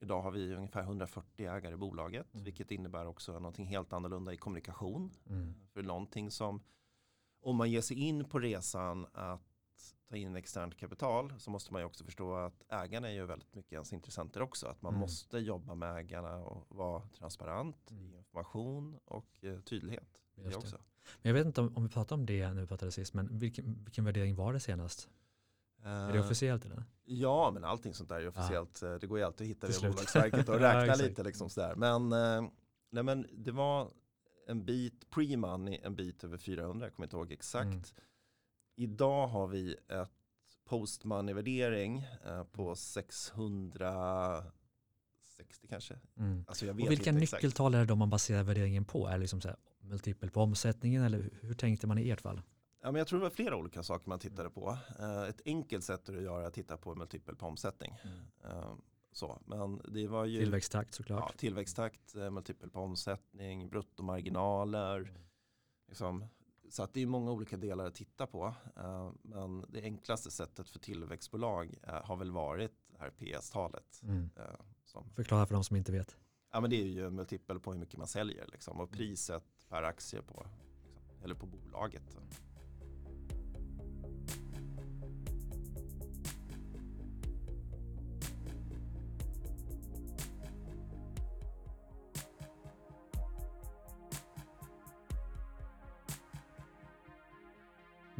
Idag 0.00 0.22
har 0.22 0.30
vi 0.30 0.54
ungefär 0.54 0.82
140 0.82 1.46
ägare 1.46 1.74
i 1.74 1.76
bolaget 1.76 2.34
Mm. 2.34 2.44
vilket 2.44 2.70
innebär 2.70 3.06
också 3.06 3.32
någonting 3.32 3.66
helt 3.66 3.92
annorlunda 3.92 4.32
i 4.32 4.36
kommunikation. 4.36 5.10
Mm. 5.26 5.54
För 5.72 5.82
någonting 5.82 6.30
som, 6.30 6.60
om 7.40 7.56
man 7.56 7.70
ger 7.70 7.80
sig 7.80 7.96
in 7.98 8.24
på 8.24 8.38
resan 8.38 9.06
att 9.12 9.42
ta 10.08 10.16
in 10.16 10.36
externt 10.36 10.76
kapital 10.76 11.32
så 11.38 11.50
måste 11.50 11.72
man 11.72 11.82
ju 11.82 11.86
också 11.86 12.04
förstå 12.04 12.34
att 12.34 12.62
ägarna 12.68 13.08
är 13.08 13.12
ju 13.12 13.26
väldigt 13.26 13.54
mycket 13.54 13.72
ens 13.72 13.92
intressenter 13.92 14.42
också. 14.42 14.66
Att 14.66 14.82
man 14.82 14.92
Mm. 14.92 15.00
måste 15.00 15.38
jobba 15.38 15.74
med 15.74 15.96
ägarna 15.96 16.36
och 16.36 16.76
vara 16.76 17.02
transparent 17.18 17.90
Mm. 17.90 18.02
i 18.14 18.16
information 18.16 18.98
och 19.04 19.44
eh, 19.44 19.60
tydlighet. 19.60 20.08
Just 20.36 20.50
det. 20.50 20.56
också. 20.56 20.76
Men 21.22 21.28
jag 21.30 21.34
vet 21.34 21.46
inte 21.46 21.60
om, 21.60 21.76
om 21.76 21.82
vi 21.82 21.88
pratar 21.88 22.16
om 22.16 22.26
det 22.26 22.52
när 22.52 22.60
vi 22.60 22.66
pratade 22.66 22.92
sist, 22.92 23.14
men 23.14 23.38
vilken, 23.38 23.84
vilken 23.84 24.04
värdering 24.04 24.34
var 24.36 24.52
det 24.52 24.60
senast? 24.60 25.08
Är 25.82 26.12
det 26.12 26.18
Eh, 26.18 26.24
officiellt 26.24 26.64
eller? 26.64 26.84
Ja, 27.04 27.50
men 27.54 27.64
allting 27.64 27.94
sånt 27.94 28.08
där 28.08 28.20
är 28.20 28.28
officiellt. 28.28 28.82
Eh, 28.82 28.94
Det 28.94 29.06
går 29.06 29.18
ju 29.18 29.24
alltid 29.24 29.44
att 29.44 29.50
hitta 29.50 29.66
Till 29.66 29.80
det 29.80 29.86
i. 29.86 29.90
Bolagsverket 29.90 30.48
och 30.48 30.54
Ja, 30.60 30.60
räkna 30.60 30.82
exakt. 30.92 31.08
lite. 31.08 31.22
Liksom 31.22 31.50
sådär. 31.50 31.74
Men, 31.76 32.12
eh, 32.12 32.50
nej, 32.90 33.02
men 33.02 33.26
det 33.32 33.52
var 33.52 33.90
en 34.46 34.64
bit 34.64 35.06
pre-money, 35.10 35.78
en 35.82 35.96
bit 35.96 36.24
över 36.24 36.38
400, 36.38 36.86
jag 36.86 36.94
kommer 36.94 37.06
inte 37.06 37.16
ihåg 37.16 37.32
exakt. 37.32 37.66
Mm. 37.66 37.82
Idag 38.76 39.26
har 39.26 39.46
vi 39.46 39.76
ett 39.88 40.10
post-money-värdering 40.64 41.98
eh, 42.26 42.44
på 42.44 42.62
Mm. 42.62 42.76
660 42.76 45.66
kanske. 45.68 45.98
Mm. 46.16 46.44
Alltså 46.48 46.70
Och 46.70 46.90
vilka 46.90 47.12
nyckeltal 47.12 47.74
är 47.74 47.78
det 47.78 47.84
då 47.84 47.96
man 47.96 48.10
baserar 48.10 48.42
värderingen 48.42 48.84
på? 48.84 49.06
Är 49.06 49.12
det 49.12 49.18
liksom 49.18 49.40
så 49.40 49.48
här, 49.48 49.56
multipel 49.80 50.30
på 50.30 50.40
omsättningen 50.40 51.02
eller 51.02 51.30
hur, 51.40 51.54
tänkte 51.54 51.86
man 51.86 51.98
i 51.98 52.10
ert 52.10 52.20
fall? 52.20 52.42
Ja, 52.82 52.92
men 52.92 52.98
jag 52.98 53.06
tror 53.06 53.18
det 53.18 53.22
var 53.22 53.30
flera 53.30 53.56
olika 53.56 53.82
saker 53.82 54.08
man 54.08 54.18
tittade 54.18 54.50
på. 54.50 54.78
Eh, 54.98 55.22
ett 55.22 55.40
enkelt 55.44 55.84
sätt 55.84 56.08
att 56.08 56.22
göra 56.22 56.42
är 56.42 56.46
att 56.46 56.54
titta 56.54 56.76
på 56.76 56.94
multipel 56.94 57.36
på 57.36 57.46
omsättning. 57.46 57.94
Eh, 58.44 58.74
så. 59.12 59.38
Men 59.44 59.80
det 59.88 60.06
var 60.06 60.24
ju 60.24 60.38
Tillväxttakt 60.38 60.88
ja, 60.92 60.96
såklart. 60.96 61.38
tillväxttakt, 61.38 62.14
eh, 62.14 62.30
multipel 62.30 62.70
på 62.70 62.80
omsättning, 62.80 63.68
bruttomarginaler. 63.68 64.96
Mm. 64.96 65.14
Liksom. 65.88 66.24
Så 66.70 66.82
att 66.82 66.94
det 66.94 67.02
är 67.02 67.06
många 67.06 67.30
olika 67.30 67.56
delar 67.56 67.86
att 67.86 67.94
titta 67.94 68.26
på. 68.26 68.54
Eh, 68.76 69.12
men 69.22 69.64
det 69.68 69.82
enklaste 69.82 70.30
sättet 70.30 70.68
för 70.68 70.78
tillväxtbolag 70.78 71.74
eh, 71.82 72.04
har 72.04 72.16
väl 72.16 72.30
varit 72.30 72.72
det 72.86 72.98
här 72.98 73.10
PS-talet. 73.10 74.00
Mm. 74.02 74.30
eh, 74.36 75.04
Förklara 75.14 75.46
för 75.46 75.54
de 75.54 75.64
som 75.64 75.76
inte 75.76 75.92
vet. 75.92 76.16
Ja 76.52 76.60
men 76.60 76.70
det 76.70 76.76
är 76.76 76.86
ju 76.86 77.06
en 77.06 77.14
multipel 77.14 77.60
på 77.60 77.72
hur 77.72 77.78
mycket 77.78 77.98
man 77.98 78.06
säljer 78.06 78.46
liksom, 78.52 78.80
och 78.80 78.90
priset 78.90 79.44
per 79.68 79.82
aktie 79.82 80.22
på, 80.22 80.46
liksom, 80.82 81.24
eller 81.24 81.34
på 81.34 81.46
bolaget. 81.46 82.16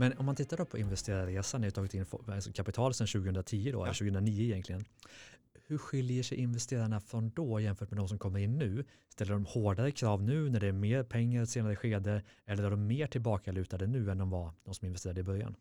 Men 0.09 0.19
om 0.19 0.27
man 0.27 0.37
tittar 0.37 0.65
på 0.65 0.79
investerarresan, 0.79 1.61
ni 1.61 1.67
har 1.67 1.71
tagit 1.73 1.95
in 1.95 2.07
alltså 2.27 2.53
kapital 2.53 2.95
sedan 2.95 3.07
2010 3.07 3.73
då, 3.73 3.79
Ja. 3.79 3.85
eller 3.85 3.95
2009 3.95 4.43
egentligen. 4.43 4.85
Hur 5.69 5.79
skiljer 5.79 6.23
sig 6.23 6.39
investerarna 6.39 7.01
från 7.01 7.31
då 7.31 7.61
jämfört 7.61 7.91
med 7.91 7.99
de 7.99 8.09
som 8.09 8.19
kommer 8.19 8.39
in 8.39 8.59
nu? 8.59 8.85
Ställer 9.09 9.33
de 9.33 9.45
hårdare 9.47 9.91
krav 9.91 10.23
nu 10.23 10.51
när 10.51 10.61
det 10.61 10.67
är 10.67 10.73
mer 10.73 11.03
pengar 11.03 11.41
i 11.41 11.43
ett 11.43 11.51
senare 11.51 11.77
skede 11.77 12.23
eller 12.45 12.65
är 12.65 12.71
de 12.71 12.87
mer 12.87 13.07
tillbakalutade 13.07 13.87
nu 13.87 14.11
än 14.11 14.19
de 14.19 14.31
var 14.31 14.53
de 14.65 14.75
som 14.75 14.87
investerade 14.87 15.21
i 15.21 15.25
början? 15.25 15.57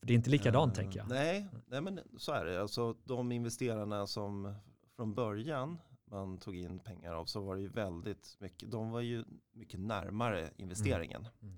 För 0.00 0.06
det 0.06 0.12
är 0.12 0.14
inte 0.14 0.30
likadant 0.30 0.72
Eh, 0.78 0.82
tänker 0.82 0.98
jag. 0.98 1.08
Nej, 1.08 1.48
nej 1.66 1.80
men 1.80 2.00
så 2.18 2.32
är 2.32 2.44
det. 2.44 2.60
Alltså, 2.62 2.96
de 3.04 3.32
investerarna 3.32 4.06
som 4.06 4.54
från 4.96 5.14
början 5.14 5.78
man 6.04 6.38
tog 6.38 6.56
in 6.56 6.78
pengar 6.78 7.12
av 7.12 7.24
så 7.24 7.40
var 7.40 7.56
det 7.56 7.62
ju 7.62 7.68
väldigt 7.68 8.36
mycket, 8.40 8.70
de 8.70 8.90
var 8.90 9.00
ju 9.00 9.24
mycket 9.52 9.80
närmare 9.80 10.50
investeringen. 10.56 11.28
Mm. 11.42 11.56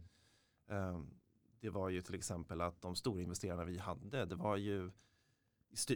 Eh, 0.71 1.01
Det 1.64 1.70
var 1.70 1.88
ju 1.88 2.03
till 2.03 2.14
exempel 2.14 2.61
att 2.61 2.81
de 2.83 2.96
stora 2.96 3.22
investerarna 3.22 3.64
vi 3.64 3.79
hade, 3.79 4.24
det 4.24 4.35
var 4.35 4.57
ju 4.57 4.90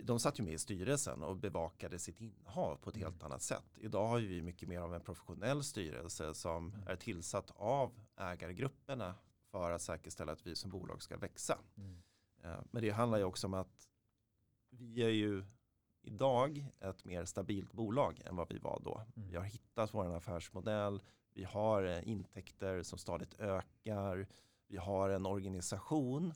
de 0.04 0.20
satt 0.20 0.38
ju 0.40 0.44
med 0.44 0.52
i 0.54 0.59
styrelsen 0.59 1.22
och 1.22 1.37
bevakade 1.37 1.98
sitt 1.98 2.20
innehav 2.20 2.76
på 2.76 2.90
ett 2.90 2.96
Mm. 2.96 3.07
helt 3.12 3.22
annat 3.22 3.42
sätt. 3.42 3.64
Idag 3.78 4.07
har 4.09 4.18
vi 4.18 4.42
mycket 4.42 4.68
mer 4.68 4.81
av 4.81 4.94
en 4.94 5.00
professionell 5.00 5.64
styrelse 5.64 6.35
som 6.35 6.72
Mm. 6.74 6.88
är 6.88 6.96
tillsatt 6.96 7.50
av 7.57 8.00
ägargrupperna 8.16 9.14
för 9.50 9.70
att 9.70 9.83
säkerställa 9.83 10.33
att 10.33 10.46
vi 10.46 10.57
som 10.57 10.70
bolag 10.70 11.02
ska 11.02 11.16
växa. 11.16 11.59
Mm. 11.76 12.02
Eh, 12.42 12.61
Men 12.70 12.83
det 12.83 12.90
handlar 12.90 13.18
ju 13.18 13.24
också 13.24 13.46
om 13.46 13.54
att 13.54 13.88
vi 14.70 15.02
är 15.02 15.09
ju 15.09 15.44
idag 16.02 16.66
ett 16.81 17.04
mer 17.04 17.24
stabilt 17.24 17.72
bolag 17.72 18.22
än 18.24 18.37
vad 18.37 18.48
vi 18.52 18.59
var 18.59 18.81
då. 18.85 19.07
Mm. 19.16 19.28
Vi 19.28 19.37
har 19.37 19.44
hittat 19.44 19.94
vår 19.94 20.14
affärsmodell, 20.16 21.02
vi 21.35 21.44
har 21.44 21.83
eh, 21.83 22.09
intäkter 22.09 22.83
som 22.83 22.98
stadigt 22.98 23.35
ökar, 23.40 24.26
vi 24.68 24.76
har 24.76 25.11
en 25.11 25.26
organisation 25.26 26.33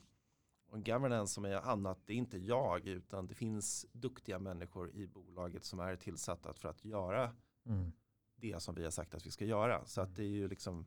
och 0.67 0.75
en 0.77 0.83
governance 0.83 1.33
som 1.33 1.45
är 1.45 1.55
annat, 1.55 1.99
det 2.05 2.13
är 2.13 2.17
inte 2.17 2.37
jag 2.37 2.87
utan 2.87 3.27
det 3.27 3.33
finns 3.35 3.85
duktiga 3.91 4.39
människor 4.39 4.91
i 4.91 5.07
bolaget 5.07 5.65
som 5.65 5.79
är 5.79 5.95
tillsatta 5.95 6.53
för 6.53 6.69
att 6.69 6.85
göra 6.85 7.35
Mm. 7.65 7.91
det 8.35 8.59
som 8.59 8.75
vi 8.75 8.83
har 8.83 8.91
sagt 8.91 9.13
att 9.13 9.25
vi 9.25 9.31
ska 9.31 9.45
göra. 9.45 9.85
Så 9.85 10.01
att 10.01 10.15
det 10.15 10.23
är 10.23 10.27
ju 10.27 10.47
liksom, 10.47 10.85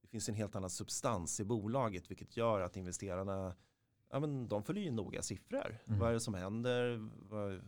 det 0.00 0.08
finns 0.08 0.28
en 0.28 0.34
helt 0.34 0.56
annan 0.56 0.70
substans 0.70 1.40
i 1.40 1.44
bolaget 1.44 2.10
vilket 2.10 2.36
gör 2.36 2.60
att 2.60 2.76
investerarna, 2.76 3.54
ja 4.10 4.20
men 4.20 4.48
de 4.48 4.62
följer 4.62 4.84
ju 4.84 4.90
noga 4.90 5.22
siffror. 5.22 5.78
Mm. 5.86 5.98
Vad 5.98 6.08
är 6.08 6.12
det 6.12 6.20
som 6.20 6.34
händer? 6.34 7.10
Vad, 7.28 7.60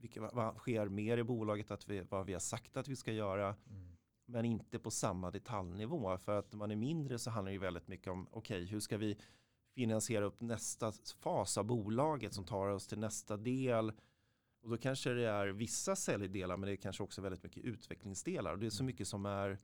vilka, 0.00 0.20
vad, 0.20 0.56
sker 0.56 0.88
mer 0.88 1.18
i 1.18 1.24
bolaget? 1.24 1.70
Att 1.70 1.88
vi, 1.88 2.00
vad 2.00 2.26
vi 2.26 2.32
har 2.32 2.40
sagt 2.40 2.76
att 2.76 2.88
vi 2.88 2.96
ska 2.96 3.12
göra. 3.12 3.56
Mm. 3.70 3.85
Men 4.26 4.44
inte 4.44 4.78
på 4.78 4.90
samma 4.90 5.30
detaljnivå. 5.30 6.18
För 6.18 6.38
att 6.38 6.52
när 6.52 6.58
man 6.58 6.70
är 6.70 6.76
mindre 6.76 7.18
så 7.18 7.30
handlar 7.30 7.50
det 7.50 7.54
ju 7.54 7.58
väldigt 7.58 7.88
mycket 7.88 8.08
om, 8.08 8.28
okej 8.30 8.64
hur 8.64 8.80
ska 8.80 8.96
vi 8.96 9.18
finansiera 9.74 10.24
upp 10.24 10.40
nästa 10.40 10.92
fas 11.20 11.58
av 11.58 11.64
bolaget 11.64 12.34
som 12.34 12.44
tar 12.44 12.66
oss 12.66 12.86
till 12.86 12.98
nästa 12.98 13.36
del. 13.36 13.92
Och 14.62 14.70
då 14.70 14.78
kanske 14.78 15.10
det 15.10 15.28
är 15.28 15.46
vissa 15.46 15.96
säljdelar 15.96 16.56
men 16.56 16.66
det 16.66 16.72
är 16.72 16.76
kanske 16.76 17.02
också 17.02 17.22
väldigt 17.22 17.42
mycket 17.42 17.64
utvecklingsdelar. 17.64 18.52
Och 18.52 18.58
det 18.58 18.66
är 18.66 18.70
så 18.70 18.84
mycket 18.84 19.08
som 19.08 19.26
är 19.26 19.58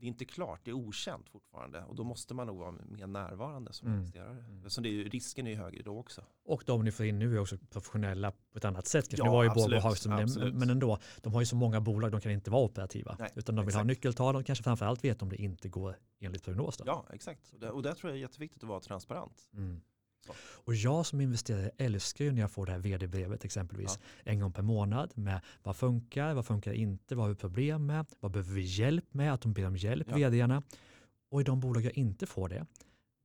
det 0.00 0.06
är 0.06 0.08
inte 0.08 0.24
klart, 0.24 0.60
det 0.64 0.70
är 0.70 0.74
okänt 0.74 1.28
fortfarande 1.28 1.84
och 1.84 1.94
då 1.96 2.04
måste 2.04 2.34
man 2.34 2.46
nog 2.46 2.58
vara 2.58 2.70
mer 2.70 3.06
närvarande 3.06 3.72
som 3.72 3.88
Mm. 3.88 3.98
investerare. 4.00 4.44
Mm. 4.44 4.70
Så 4.70 4.80
det 4.80 4.88
är 4.88 4.92
ju, 4.92 5.08
risken 5.08 5.46
är 5.46 5.50
ju 5.50 5.56
högre 5.56 5.82
då 5.82 5.98
också. 5.98 6.24
Och 6.44 6.62
de 6.66 6.84
ni 6.84 6.92
får 6.92 7.06
in 7.06 7.18
nu 7.18 7.34
är 7.36 7.40
också 7.40 7.58
professionella 7.70 8.32
på 8.32 8.58
ett 8.58 8.64
annat 8.64 8.86
sätt. 8.86 9.06
Ja, 9.10 9.24
nu 9.24 9.30
var 9.30 9.42
ju 9.42 9.50
absolut, 9.50 9.82
det, 9.82 10.22
absolut. 10.22 10.54
men 10.54 10.70
ändå, 10.70 10.98
de 11.22 11.32
har 11.34 11.40
ju 11.40 11.46
så 11.46 11.56
många 11.56 11.80
bolag, 11.80 12.12
de 12.12 12.20
kan 12.20 12.32
inte 12.32 12.50
vara 12.50 12.62
operativa. 12.62 13.16
Nej, 13.18 13.30
utan 13.34 13.54
de 13.54 13.66
vill 13.66 13.74
ha 13.74 13.80
exakt. 13.80 13.86
nyckeltal 13.86 14.36
och 14.36 14.46
kanske 14.46 14.64
framförallt 14.64 15.04
vet 15.04 15.22
om 15.22 15.28
det 15.28 15.36
inte 15.36 15.68
går 15.68 15.98
enligt 16.20 16.44
prognos. 16.44 16.76
Då. 16.76 16.84
Ja, 16.86 17.06
exakt. 17.12 17.52
Och 17.52 17.60
där, 17.60 17.70
och 17.70 17.82
där 17.82 17.94
tror 17.94 18.10
jag 18.10 18.16
är 18.16 18.20
jätteviktigt 18.22 18.62
att 18.62 18.68
vara 18.68 18.80
transparent. 18.80 19.48
Mm. 19.54 19.80
Så. 20.26 20.32
Och 20.40 20.74
jag 20.74 21.06
som 21.06 21.20
investerare 21.20 21.70
älskar 21.78 22.24
ju 22.24 22.32
när 22.32 22.40
jag 22.40 22.50
får 22.50 22.66
det 22.66 22.72
här 22.72 22.78
vd-brevet 22.78 23.44
exempelvis 23.44 23.98
en 24.24 24.40
gång 24.40 24.52
per 24.52 24.62
månad 24.62 25.12
med 25.14 25.40
vad 25.62 25.76
funkar, 25.76 26.34
vad 26.34 26.46
funkar 26.46 26.72
inte, 26.72 27.14
vad 27.14 27.24
har 27.24 27.28
vi 27.28 27.34
problem 27.34 27.86
med, 27.86 28.06
vad 28.20 28.30
behöver 28.32 28.52
vi 28.52 28.62
hjälp 28.62 29.14
med, 29.14 29.32
att 29.32 29.40
de 29.40 29.52
ber 29.52 29.66
om 29.66 29.76
hjälp, 29.76 30.06
Ja. 30.16 30.28
vdarna. 30.30 30.62
Och 31.30 31.40
i 31.40 31.44
de 31.44 31.60
bolag 31.60 31.84
jag 31.84 31.96
inte 31.98 32.26
får 32.26 32.48
det, 32.48 32.66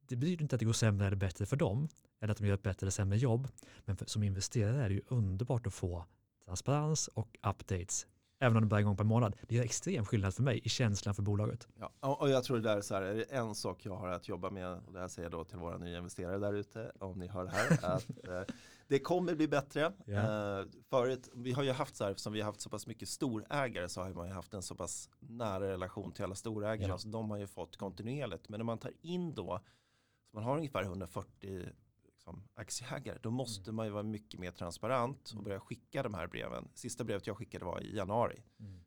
det 0.08 0.16
betyder 0.16 0.42
inte 0.42 0.56
att 0.56 0.60
det 0.60 0.66
går 0.66 0.74
sämre 0.74 1.08
eller 1.08 1.18
bättre 1.18 1.46
för 1.46 1.56
dem, 1.56 1.90
eller 2.22 2.32
att 2.32 2.38
de 2.38 2.48
gör 2.48 2.54
ett 2.54 2.64
bättre 2.64 2.84
eller 2.84 2.92
sämre 2.92 3.18
jobb, 3.18 3.48
men 3.86 3.98
för, 3.98 4.06
som 4.06 4.24
investerare 4.24 4.84
är 4.84 4.90
det 4.90 4.96
ju 4.96 5.02
underbart 5.08 5.68
att 5.68 5.74
få 5.74 6.06
transparens 6.46 7.08
och 7.08 7.38
updates, 7.50 8.08
även 8.40 8.58
om 8.58 8.64
det 8.64 8.68
bara 8.68 8.76
är 8.76 8.80
en 8.82 8.86
gång 8.88 8.98
per 8.98 9.04
månad. 9.04 9.36
Det 9.48 9.56
gör 9.56 9.64
extrem 9.64 10.06
skillnad 10.06 10.34
för 10.34 10.44
mig 10.44 10.62
i 10.64 10.70
känslan 10.70 11.16
för 11.16 11.22
bolaget. 11.24 11.68
Ja, 11.80 12.16
och 12.20 12.30
jag 12.30 12.44
tror 12.44 12.58
det 12.58 12.64
där 12.64 12.78
är 12.78 12.82
så 12.82 12.96
här, 12.96 13.02
är 13.02 13.34
en 13.34 13.56
sak 13.56 13.86
jag 13.86 13.96
har 13.96 14.08
att 14.08 14.28
jobba 14.28 14.50
med, 14.50 14.74
och 14.74 14.94
det 14.94 15.00
här 15.00 15.08
säger 15.08 15.26
jag 15.26 15.32
då 15.40 15.44
till 15.44 15.58
våra 15.58 15.78
nya 15.78 15.98
investerare 15.98 16.38
där 16.38 16.54
ute, 16.54 16.92
om 17.00 17.20
ni 17.20 17.28
hör 17.28 17.44
det 17.46 17.52
här, 17.52 17.72
att 17.96 18.28
eh, 18.28 18.56
det 18.88 19.00
kommer 19.00 19.36
bli 19.36 19.48
bättre. 19.48 19.94
Ja. 20.06 20.60
Eh, 20.60 20.66
förut, 20.90 21.30
vi 21.36 21.52
har 21.52 21.64
ju 21.64 21.72
haft 21.72 21.96
så 21.96 22.04
här, 22.04 22.12
eftersom 22.12 22.34
vi 22.34 22.42
har 22.42 22.46
haft 22.46 22.62
så 22.62 22.70
pass 22.70 22.88
mycket 22.88 23.10
storägare 23.10 23.90
så 23.90 24.02
har 24.02 24.14
man 24.14 24.28
ju 24.28 24.34
haft 24.34 24.54
en 24.54 24.62
så 24.62 24.76
pass 24.76 25.10
nära 25.20 25.68
relation 25.68 26.12
till 26.12 26.24
alla 26.24 26.36
storägarna, 26.36 26.94
Ja. 26.94 26.98
så 26.98 27.08
de 27.08 27.30
har 27.32 27.38
ju 27.38 27.48
fått 27.48 27.78
kontinuerligt. 27.78 28.50
Men 28.50 28.58
när 28.60 28.66
man 28.66 28.78
tar 28.78 28.92
in 29.02 29.34
då, 29.36 29.60
så 30.32 30.36
man 30.38 30.44
har 30.44 30.58
ungefär 30.58 30.84
140 30.84 31.66
liksom, 32.26 32.44
aktieägare, 32.56 33.18
då 33.22 33.32
måste 33.32 33.72
man 33.72 33.86
ju 33.86 33.92
vara 33.92 34.04
mycket 34.04 34.40
mer 34.40 34.52
transparent 34.52 35.24
och 35.28 35.32
Mm. 35.34 35.44
börja 35.44 35.60
skicka 35.60 36.04
de 36.04 36.14
här 36.14 36.28
breven. 36.28 36.68
Sista 36.74 37.04
brevet 37.04 37.28
jag 37.28 37.38
skickade 37.38 37.66
var 37.66 37.82
i 37.84 37.96
januari. 37.96 38.42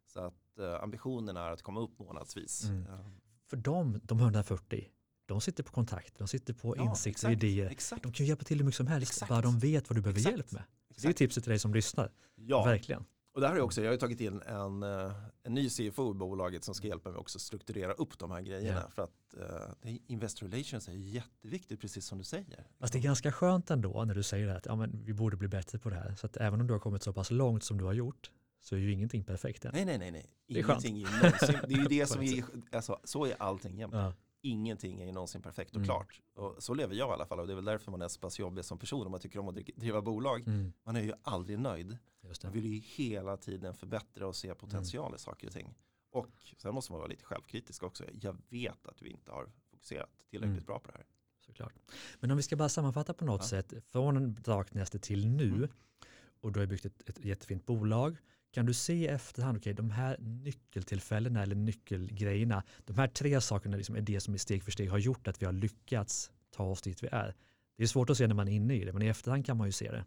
Så 0.07 0.21
att 0.21 0.59
eh, 0.59 0.83
ambitionen 0.83 1.37
är 1.37 1.51
att 1.51 1.63
komma 1.63 1.81
upp 1.81 1.99
månadsvis. 1.99 2.65
Mm. 2.65 2.85
Ja. 2.89 3.11
För 3.51 3.57
dem, 3.57 4.01
de 4.03 4.19
140, 4.21 4.89
de 5.27 5.41
sitter 5.41 5.63
på 5.63 5.73
kontakt, 5.73 6.19
de 6.19 6.29
sitter 6.29 6.55
på 6.55 6.77
Ja, 6.77 6.83
insikter 6.91 7.27
och 7.27 7.33
idéer. 7.33 7.71
Exakt. 7.71 8.03
De 8.03 8.13
kan 8.13 8.27
hjälpa 8.27 8.45
till 8.45 8.59
hur 8.59 8.65
mycket 8.65 8.77
som 8.77 8.87
helst, 8.87 9.13
Exakt. 9.13 9.29
bara 9.29 9.41
de 9.43 9.59
vet 9.59 9.89
vad 9.91 9.97
du 9.97 10.03
behöver 10.03 10.19
Exakt. 10.21 10.37
hjälp 10.37 10.53
med. 10.53 10.63
Det 11.03 11.09
är 11.09 11.13
tipset 11.13 11.45
till 11.45 11.51
dig 11.51 11.59
som 11.59 11.75
lyssnar. 11.75 12.13
Ja, 12.35 12.65
Verkligen. 12.65 13.05
Och 13.39 13.43
där 13.43 13.49
har 13.49 13.57
jag 13.57 13.65
också, 13.65 13.81
jag 13.81 13.89
har 13.89 13.93
ju 13.93 13.99
tagit 13.99 14.21
in 14.21 14.43
en, 14.43 14.83
eh, 14.83 15.13
en 15.43 15.55
ny 15.55 15.69
CFO 15.71 16.11
i 16.11 16.15
bolaget 16.15 16.65
som 16.65 16.75
ska 16.75 16.87
hjälpa 16.87 17.11
mig 17.11 17.19
också 17.19 17.39
strukturera 17.39 17.93
upp 17.93 18.19
de 18.19 18.31
här 18.31 18.41
grejerna. 18.41 18.81
Ja. 18.85 18.91
För 18.91 19.03
att 19.03 19.35
eh, 19.37 19.91
är- 19.93 19.99
Investor 20.07 20.47
Relations 20.49 20.89
är 20.89 20.93
jätteviktigt, 20.93 21.81
precis 21.81 22.07
som 22.07 22.19
du 22.19 22.25
säger. 22.25 22.67
Fast 22.81 22.93
det 22.93 22.99
är 22.99 23.03
ganska 23.03 23.33
skönt 23.33 23.71
ändå 23.71 24.05
när 24.05 24.15
du 24.15 24.23
säger 24.23 24.49
att 24.49 24.67
ja, 24.67 24.77
men 24.77 25.05
vi 25.05 25.13
borde 25.15 25.37
bli 25.37 25.49
bättre 25.49 25.79
på 25.79 25.91
det 25.91 25.97
här. 25.97 26.15
Så 26.15 26.27
att 26.27 26.37
även 26.37 26.61
om 26.61 26.67
du 26.67 26.73
har 26.75 26.81
kommit 26.81 27.03
så 27.03 27.13
pass 27.13 27.31
långt 27.31 27.65
som 27.65 27.79
du 27.79 27.85
har 27.85 27.93
gjort 27.93 28.31
så 28.61 28.75
är 28.75 28.79
ju 28.79 28.93
ingenting 28.93 29.25
perfekt 29.25 29.65
än. 29.65 29.71
Nej, 29.75 29.85
nej, 29.85 29.99
nej, 29.99 30.11
nej. 30.11 30.27
Det 30.49 30.59
är 30.59 30.63
skönt. 30.63 30.85
Är 30.85 30.91
någonsin, 30.91 31.57
det 31.69 31.75
är 31.75 31.79
ju 31.79 31.85
det 31.89 32.07
som 32.07 32.23
är, 32.23 32.45
alltså, 32.73 32.99
så 33.05 33.27
är 33.27 33.35
allting 33.43 33.79
jämt. 33.79 33.95
Ja. 33.95 34.13
Ingenting 34.41 35.01
är 35.03 35.13
någonsin 35.13 35.43
perfekt 35.43 35.71
och 35.71 35.77
Mm. 35.77 35.87
klart. 35.87 36.21
Och 36.35 36.63
så 36.63 36.75
lever 36.75 36.95
jag 36.95 37.09
i 37.09 37.13
alla 37.13 37.27
fall 37.27 37.41
och 37.41 37.47
det 37.47 37.53
är 37.53 37.55
väl 37.55 37.65
därför 37.65 37.91
man 37.91 38.03
är 38.03 38.09
så 38.09 38.21
pass 38.21 38.39
jobbig 38.39 38.65
som 38.65 38.79
person 38.79 39.07
om 39.07 39.11
man 39.11 39.21
tycker 39.21 39.39
om 39.39 39.49
att 39.49 39.55
dri- 39.55 39.73
driva 39.77 40.03
bolag. 40.03 40.41
Mm, 40.49 40.73
Man 40.85 40.97
är 40.97 41.01
ju 41.03 41.13
aldrig 41.23 41.59
nöjd. 41.59 41.99
Man 42.45 42.53
vill 42.53 42.67
ju 42.67 42.79
hela 42.81 43.37
tiden 43.37 43.75
förbättra 43.75 44.27
och 44.27 44.37
se 44.37 44.55
potential 44.55 45.15
i 45.15 45.19
saker 45.19 45.47
och 45.47 45.53
ting. 45.53 45.75
Och 46.11 46.55
sen 46.59 46.75
måste 46.75 46.93
man 46.93 46.99
vara 46.99 47.09
lite 47.09 47.25
självkritisk 47.25 47.83
också. 47.83 48.05
Jag 48.21 48.37
vet 48.49 48.87
att 48.87 49.03
vi 49.03 49.11
inte 49.11 49.33
har 49.33 49.51
fokuserat 49.71 50.11
tillräckligt 50.31 50.53
Mm. 50.55 50.65
bra 50.65 50.79
på 50.79 50.91
det 50.91 50.97
här. 50.97 51.07
Såklart. 51.47 51.73
Men 52.21 52.31
om 52.31 52.37
vi 52.37 52.43
ska 52.43 52.57
bara 52.57 52.69
sammanfatta 52.69 53.15
på 53.15 53.25
något 53.25 53.41
Ja. 53.43 53.49
sätt 53.49 53.73
från 53.87 54.35
Darknest 54.35 55.03
till 55.03 55.27
nu 55.29 55.49
Mm. 55.55 55.69
och 56.41 56.53
du 56.53 56.61
har 56.61 56.67
byggt 56.67 56.85
ett, 56.85 57.09
ett 57.09 57.25
jättefint 57.25 57.67
bolag. 57.67 58.17
Kan 58.59 58.67
du 58.67 58.75
se 58.75 58.93
i 58.95 59.07
efterhand, 59.07 59.59
okej 59.59 59.75
de 59.75 59.91
här 59.91 60.17
nyckeltillfällena 60.19 61.43
eller 61.43 61.55
nyckelgrejerna, 61.55 62.63
de 62.85 62.97
här 62.99 63.09
tre 63.09 63.41
sakerna 63.41 63.77
liksom 63.77 63.97
är 63.97 64.01
det 64.01 64.21
som 64.21 64.35
i 64.35 64.39
steg 64.39 64.63
för 64.65 64.71
steg 64.71 64.91
har 64.91 64.99
gjort 64.99 65.29
att 65.29 65.43
vi 65.43 65.47
har 65.47 65.53
lyckats 65.53 66.31
ta 66.51 66.65
oss 66.65 66.83
dit 66.83 67.03
vi 67.03 67.09
är. 67.13 67.37
Det 67.77 67.83
är 67.83 67.87
svårt 67.87 68.11
att 68.11 68.17
se 68.17 68.27
när 68.27 68.35
man 68.35 68.49
är 68.49 68.53
inne 68.53 68.75
i 68.75 68.85
det, 68.85 68.93
men 68.93 69.03
i 69.03 69.07
efterhand 69.07 69.47
kan 69.47 69.57
man 69.57 69.67
ju 69.69 69.73
se 69.73 69.91
det. 69.93 70.05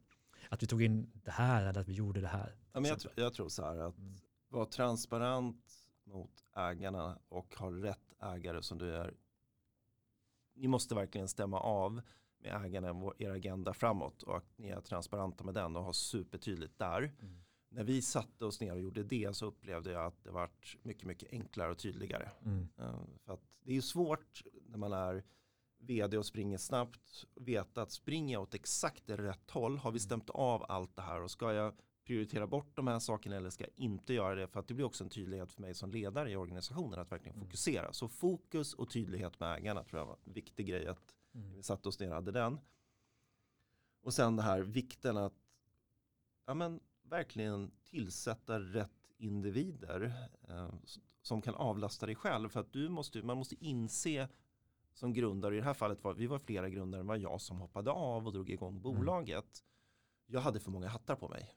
Att 0.50 0.64
vi 0.64 0.68
tog 0.68 0.84
in 0.84 1.12
det 1.14 1.32
här 1.32 1.66
eller 1.66 1.82
att 1.82 1.88
vi 1.88 1.94
gjorde 1.94 2.22
det 2.22 2.28
här. 2.28 2.56
Ja, 2.74 2.80
men 2.80 2.90
jag, 2.90 2.98
tr- 2.98 3.12
jag 3.16 3.34
tror 3.34 3.50
så 3.50 3.64
här 3.64 3.78
att 3.78 3.98
Mm. 3.98 4.16
vara 4.50 4.66
transparent 4.66 5.66
mot 6.04 6.44
ägarna 6.56 7.20
och 7.30 7.56
ha 7.56 7.72
rätt 7.72 8.14
ägare 8.22 8.62
som 8.64 8.78
du 8.78 8.96
är. 8.96 9.14
Ni 10.56 10.68
måste 10.68 10.96
verkligen 10.96 11.28
stämma 11.28 11.60
av 11.60 12.02
med 12.40 12.66
ägarna 12.66 13.12
er 13.18 13.30
agenda 13.30 13.74
framåt 13.74 14.24
och 14.24 14.38
att 14.38 14.58
ni 14.58 14.70
är 14.70 14.82
transparenta 14.82 15.44
med 15.44 15.54
den 15.54 15.76
och 15.76 15.84
har 15.84 15.94
supertydligt 15.94 16.78
där. 16.80 16.98
Mm. 17.22 17.44
När 17.74 17.84
vi 17.84 18.02
satte 18.02 18.46
oss 18.46 18.60
ner 18.62 18.74
och 18.74 18.82
gjorde 18.82 19.04
det 19.04 19.36
så 19.36 19.46
upplevde 19.46 19.92
jag 19.92 20.06
att 20.06 20.24
det 20.24 20.32
vart 20.32 20.78
mycket, 20.84 21.08
mycket 21.08 21.32
enklare 21.34 21.72
och 21.72 21.78
tydligare. 21.80 22.30
Mm. 22.46 22.68
Eh, 22.78 23.00
För 23.26 23.34
att 23.34 23.42
det 23.64 23.72
är 23.72 23.76
ju 23.76 23.82
svårt 23.82 24.44
när 24.66 24.78
man 24.78 24.94
är 24.94 25.24
vd 25.78 26.18
och 26.18 26.26
springer 26.26 26.58
snabbt 26.58 27.26
veta 27.36 27.82
att 27.82 27.92
springer 27.92 28.34
jag 28.34 28.42
åt 28.42 28.54
exakt 28.54 29.04
rätt 29.10 29.52
håll 29.52 29.78
har 29.78 29.92
vi 29.92 30.00
stämt 30.00 30.30
av 30.30 30.66
allt 30.72 30.96
det 30.96 31.02
här 31.02 31.22
och 31.22 31.32
ska 31.32 31.54
jag 31.54 31.74
prioritera 32.04 32.48
bort 32.48 32.76
de 32.76 32.88
här 32.88 33.00
sakerna 33.00 33.36
eller 33.36 33.50
ska 33.50 33.64
jag 33.64 33.74
inte 33.76 34.14
göra 34.14 34.36
det 34.36 34.48
för 34.48 34.60
att 34.60 34.68
det 34.68 34.74
blir 34.74 34.86
också 34.86 35.04
en 35.04 35.10
tydlighet 35.10 35.52
för 35.52 35.62
mig 35.62 35.74
som 35.74 35.92
ledare 35.92 36.32
i 36.32 36.36
organisationen 36.36 37.00
att 37.00 37.12
verkligen 37.12 37.36
Mm. 37.36 37.48
fokusera. 37.48 37.94
Så 37.94 38.08
fokus 38.08 38.74
och 38.74 38.90
tydlighet 38.90 39.40
med 39.40 39.56
ägarna 39.58 39.84
tror 39.84 40.00
jag 40.00 40.06
var 40.06 40.18
en 40.26 40.34
viktig 40.34 40.68
grej 40.68 40.88
att 40.88 41.16
Mm. 41.36 41.54
vi 41.56 41.64
satte 41.64 41.90
oss 41.90 42.00
ner 42.00 42.10
och 42.10 42.16
hade 42.16 42.32
den. 42.32 42.60
Och 44.02 44.14
sen 44.14 44.36
det 44.36 44.42
här 44.44 44.62
vikten 44.62 45.18
att 45.18 45.34
ja, 46.46 46.54
men, 46.54 46.80
verkligen 47.12 47.72
tillsätta 47.84 48.60
rätt 48.60 49.12
individer 49.18 50.30
eh, 50.50 50.74
som 51.22 51.42
kan 51.42 51.56
avlasta 51.56 52.06
dig 52.06 52.16
själv. 52.16 52.50
För 52.50 52.60
att 52.60 52.74
du 52.74 52.90
måste, 52.90 53.22
man 53.22 53.38
måste 53.38 53.66
inse 53.66 54.28
som 54.94 55.14
grundare, 55.14 55.56
i 55.56 55.58
det 55.58 55.66
här 55.66 55.74
fallet 55.74 56.04
var 56.04 56.14
vi 56.14 56.28
var 56.28 56.40
flera 56.40 56.70
grundare 56.70 57.02
än 57.02 57.08
var 57.08 57.16
jag 57.16 57.42
som 57.42 57.58
hoppade 57.58 57.92
av 57.92 58.28
och 58.28 58.34
drog 58.34 58.50
igång 58.50 58.82
bolaget. 58.82 59.64
Jag 60.26 60.42
hade 60.42 60.60
för 60.60 60.72
många 60.72 60.88
hattar 60.88 61.16
på 61.16 61.28
mig. 61.28 61.50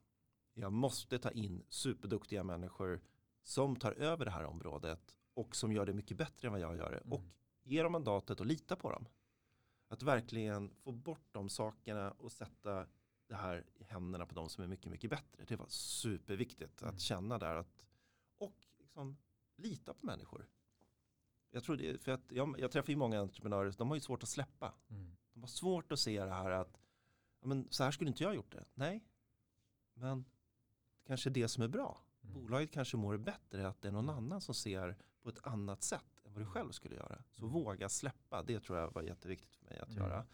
Jag 0.55 0.73
måste 0.73 1.19
ta 1.19 1.31
in 1.31 1.65
superduktiga 1.69 2.45
människor 2.45 3.01
som 3.43 3.77
tar 3.77 3.93
över 3.93 4.25
det 4.25 4.31
här 4.31 4.45
området 4.45 5.19
och 5.35 5.57
som 5.57 5.73
gör 5.73 5.87
det 5.87 5.93
mycket 5.93 6.17
bättre 6.17 6.49
än 6.49 6.53
vad 6.53 6.61
jag 6.61 6.77
gör 6.77 6.91
det. 6.91 6.99
Mm. 6.99 7.13
Och 7.13 7.25
ge 7.63 7.83
dem 7.83 7.93
mandatet 7.93 8.41
och 8.41 8.47
lita 8.47 8.77
på 8.77 8.91
dem. 8.91 9.07
Att 9.89 10.03
verkligen 10.03 10.71
få 10.75 10.93
bort 10.93 11.29
de 11.33 11.49
sakerna 11.49 12.11
och 12.11 12.33
sätta 12.33 12.87
det 13.35 13.41
här 13.41 13.65
i 13.75 13.85
händerna 13.85 14.27
på 14.27 14.35
de 14.35 14.49
som 14.49 14.65
är 14.65 14.69
mycket, 14.69 14.91
mycket 14.93 15.11
bättre. 15.11 15.45
Det 15.45 15.57
var 15.57 15.67
superviktigt 15.69 16.83
Mm. 16.83 16.95
att 16.95 17.01
känna 17.01 17.39
där 17.39 17.55
att 17.57 17.85
och 18.39 18.67
liksom 18.79 19.17
lita 19.57 19.95
på 19.95 20.07
människor. 20.07 20.47
Jag 21.51 21.65
tror 21.65 21.77
det, 21.77 21.99
för 22.03 22.13
att 22.13 22.33
jag, 22.33 22.61
jag 22.61 22.71
träffar 22.71 22.91
ju 22.91 22.97
många 22.97 23.21
entreprenörer, 23.21 23.75
de 23.79 23.89
har 23.89 23.95
ju 23.97 24.01
svårt 24.01 24.23
att 24.23 24.29
släppa. 24.29 24.75
Mm. 24.91 25.17
De 25.33 25.41
har 25.41 25.49
svårt 25.49 25.93
att 25.93 25.99
se 25.99 26.25
det 26.25 26.31
här 26.35 26.51
att 26.51 26.81
ja, 27.41 27.47
men 27.47 27.69
så 27.71 27.85
här 27.85 27.91
skulle 27.91 28.09
inte 28.11 28.23
jag 28.23 28.31
ha 28.31 28.35
gjort 28.35 28.53
det. 28.53 28.65
Nej, 28.75 29.05
men 29.95 30.25
det 31.03 31.07
kanske 31.07 31.31
är 31.31 31.35
det 31.35 31.49
som 31.49 31.63
är 31.63 31.69
bra. 31.69 31.99
Mm. 32.23 32.35
Bolaget 32.35 32.73
kanske 32.73 32.97
mår 32.97 33.17
bättre 33.17 33.69
att 33.69 33.83
det 33.83 33.89
är 33.89 33.93
någon 33.93 34.11
annan 34.11 34.41
som 34.41 34.55
ser 34.55 34.97
på 35.23 35.29
ett 35.29 35.47
annat 35.47 35.83
sätt 35.83 36.21
än 36.25 36.33
vad 36.33 36.43
du 36.43 36.47
själv 36.47 36.71
skulle 36.73 36.95
göra. 36.97 37.23
Så 37.31 37.43
Mm. 37.43 37.53
våga 37.55 37.89
släppa, 37.89 38.43
det 38.43 38.61
tror 38.61 38.79
jag 38.79 38.93
var 38.95 39.03
jätteviktigt 39.03 39.55
för 39.57 39.65
mig 39.65 39.79
att 39.79 39.89
Mm. 39.89 40.03
göra. 40.03 40.27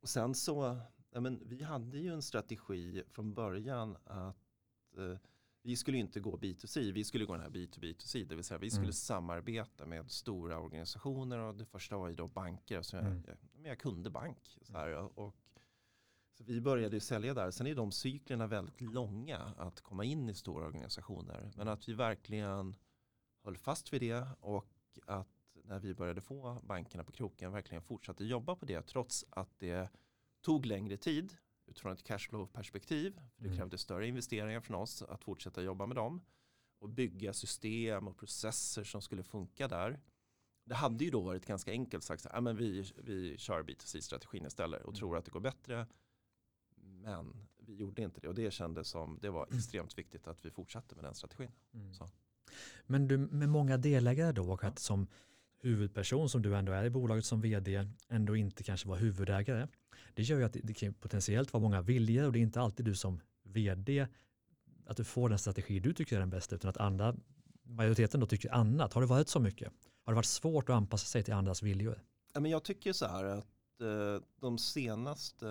Och 0.00 0.08
sen 0.08 0.34
så, 0.34 0.76
ja, 1.10 1.20
men 1.20 1.42
vi 1.48 1.62
hade 1.62 1.98
ju 1.98 2.12
en 2.12 2.22
strategi 2.22 3.02
från 3.08 3.34
början 3.34 3.96
att 4.04 4.96
eh, 4.96 5.18
vi 5.62 5.76
skulle 5.76 5.98
inte 5.98 6.20
gå 6.20 6.36
B2C, 6.36 6.92
vi 6.92 7.04
skulle 7.04 7.24
gå 7.24 7.32
den 7.32 7.42
här 7.42 7.50
B2B2C, 7.50 8.24
det 8.28 8.34
vill 8.34 8.44
säga 8.44 8.58
vi 8.58 8.70
skulle 8.70 8.84
Mm. 8.84 8.92
samarbeta 8.92 9.86
med 9.86 10.10
stora 10.10 10.58
organisationer 10.58 11.38
och 11.38 11.54
det 11.54 11.64
första 11.66 11.96
var 11.96 12.08
ju 12.08 12.14
då 12.14 12.28
banker. 12.28 12.82
Så 12.82 12.96
jag, 12.96 13.04
Mm. 13.04 13.22
jag, 13.26 13.36
men 13.52 13.64
jag 13.64 13.78
kunde 13.78 14.10
bank. 14.10 14.58
Så, 14.62 14.72
här, 14.72 15.18
och, 15.18 15.34
så 16.34 16.44
vi 16.44 16.60
började 16.60 16.96
ju 16.96 17.00
sälja 17.00 17.34
där. 17.34 17.50
Sen 17.50 17.66
är 17.66 17.74
de 17.74 17.92
cyklerna 17.92 18.46
väldigt 18.46 18.80
långa 18.80 19.38
att 19.38 19.80
komma 19.80 20.04
in 20.04 20.28
i 20.28 20.34
stora 20.34 20.66
organisationer. 20.66 21.52
Men 21.56 21.68
att 21.68 21.88
vi 21.88 21.94
verkligen 21.94 22.74
höll 23.44 23.56
fast 23.56 23.92
vid 23.92 24.00
det 24.02 24.26
och 24.40 24.66
att 25.06 25.28
när 25.64 25.78
vi 25.78 25.94
började 25.94 26.20
få 26.20 26.60
bankerna 26.64 27.04
på 27.04 27.12
kroken 27.12 27.52
verkligen 27.52 27.82
fortsatte 27.82 28.24
jobba 28.24 28.56
på 28.56 28.66
det 28.66 28.82
trots 28.82 29.24
att 29.30 29.58
det 29.58 29.88
tog 30.40 30.66
längre 30.66 30.96
tid 30.96 31.36
utifrån 31.66 31.92
ett 31.92 32.02
cashflow-perspektiv. 32.04 33.20
Det 33.36 33.44
Mm. 33.46 33.56
krävde 33.58 33.78
större 33.78 34.06
investeringar 34.08 34.60
från 34.60 34.76
oss 34.76 35.02
att 35.02 35.24
fortsätta 35.24 35.62
jobba 35.62 35.86
med 35.86 35.96
dem 35.96 36.20
och 36.78 36.88
bygga 36.88 37.32
system 37.32 38.08
och 38.08 38.16
processer 38.16 38.84
som 38.84 39.02
skulle 39.02 39.22
funka 39.22 39.68
där. 39.68 40.00
Det 40.64 40.74
hade 40.74 41.04
ju 41.04 41.10
då 41.10 41.20
varit 41.20 41.46
ganska 41.46 41.70
enkelt 41.70 42.04
sagt, 42.04 42.24
här, 42.24 42.32
"Ja, 42.34 42.40
men 42.40 42.56
vi, 42.56 42.92
vi 42.96 43.38
kör 43.38 43.62
B2C-strategin 43.62 44.46
istället 44.46 44.82
och 44.82 44.88
Mm. 44.88 44.98
tror 44.98 45.16
att 45.16 45.24
det 45.24 45.30
går 45.30 45.40
bättre. 45.40 45.86
Men 46.76 47.46
vi 47.58 47.74
gjorde 47.74 48.02
inte 48.02 48.20
det 48.20 48.28
och 48.28 48.34
det 48.34 48.50
kändes 48.50 48.88
som 48.88 49.18
det 49.22 49.30
var 49.30 49.48
extremt 49.54 49.98
viktigt 49.98 50.26
att 50.26 50.44
vi 50.44 50.50
fortsatte 50.50 50.94
med 50.94 51.04
den 51.04 51.14
strategin. 51.14 51.52
Mm. 51.74 51.92
Men 52.86 53.08
du 53.08 53.18
med 53.18 53.48
många 53.48 53.76
delägare 53.76 54.32
då 54.32 54.52
och 54.52 54.64
att 54.64 54.78
som 54.78 55.06
huvudperson 55.60 56.28
som 56.28 56.42
du 56.42 56.56
ändå 56.56 56.72
är 56.72 56.84
i 56.84 56.90
bolaget 56.90 57.24
som 57.24 57.40
vd 57.40 57.86
ändå 58.08 58.36
inte 58.36 58.62
kanske 58.62 58.88
var 58.88 58.96
huvudägare. 58.96 59.66
Det 60.14 60.22
gör 60.22 60.38
ju 60.38 60.44
att 60.44 60.56
det, 60.62 60.74
kan 60.74 60.94
potentiellt 60.94 61.52
vara 61.52 61.62
många 61.62 61.80
viljor 61.80 62.26
och 62.26 62.32
det 62.32 62.38
är 62.38 62.42
inte 62.42 62.60
alltid 62.60 62.86
du 62.86 62.94
som 62.94 63.20
vd 63.42 64.06
att 64.86 64.96
du 64.96 65.04
får 65.04 65.28
den 65.28 65.38
strategi 65.38 65.80
du 65.80 65.92
tycker 65.92 66.16
är 66.16 66.20
den 66.20 66.30
bästa 66.30 66.56
utan 66.56 66.70
att 66.70 66.76
andra 66.76 67.16
majoriteten 67.62 68.20
då 68.20 68.26
tycker 68.26 68.54
annat. 68.54 68.92
Har 68.92 69.00
det 69.00 69.06
varit 69.06 69.28
så 69.28 69.40
mycket? 69.40 69.72
Har 70.04 70.12
det 70.12 70.16
varit 70.16 70.26
svårt 70.26 70.68
att 70.68 70.76
anpassa 70.76 71.06
sig 71.06 71.22
till 71.22 71.34
andras 71.34 71.62
viljor? 71.62 72.02
Ja, 72.32 72.40
men 72.40 72.50
jag 72.50 72.62
tycker 72.62 72.92
så 72.92 73.06
här 73.06 73.24
att 73.24 73.80
eh, 73.80 74.22
de 74.40 74.58
senaste 74.58 75.46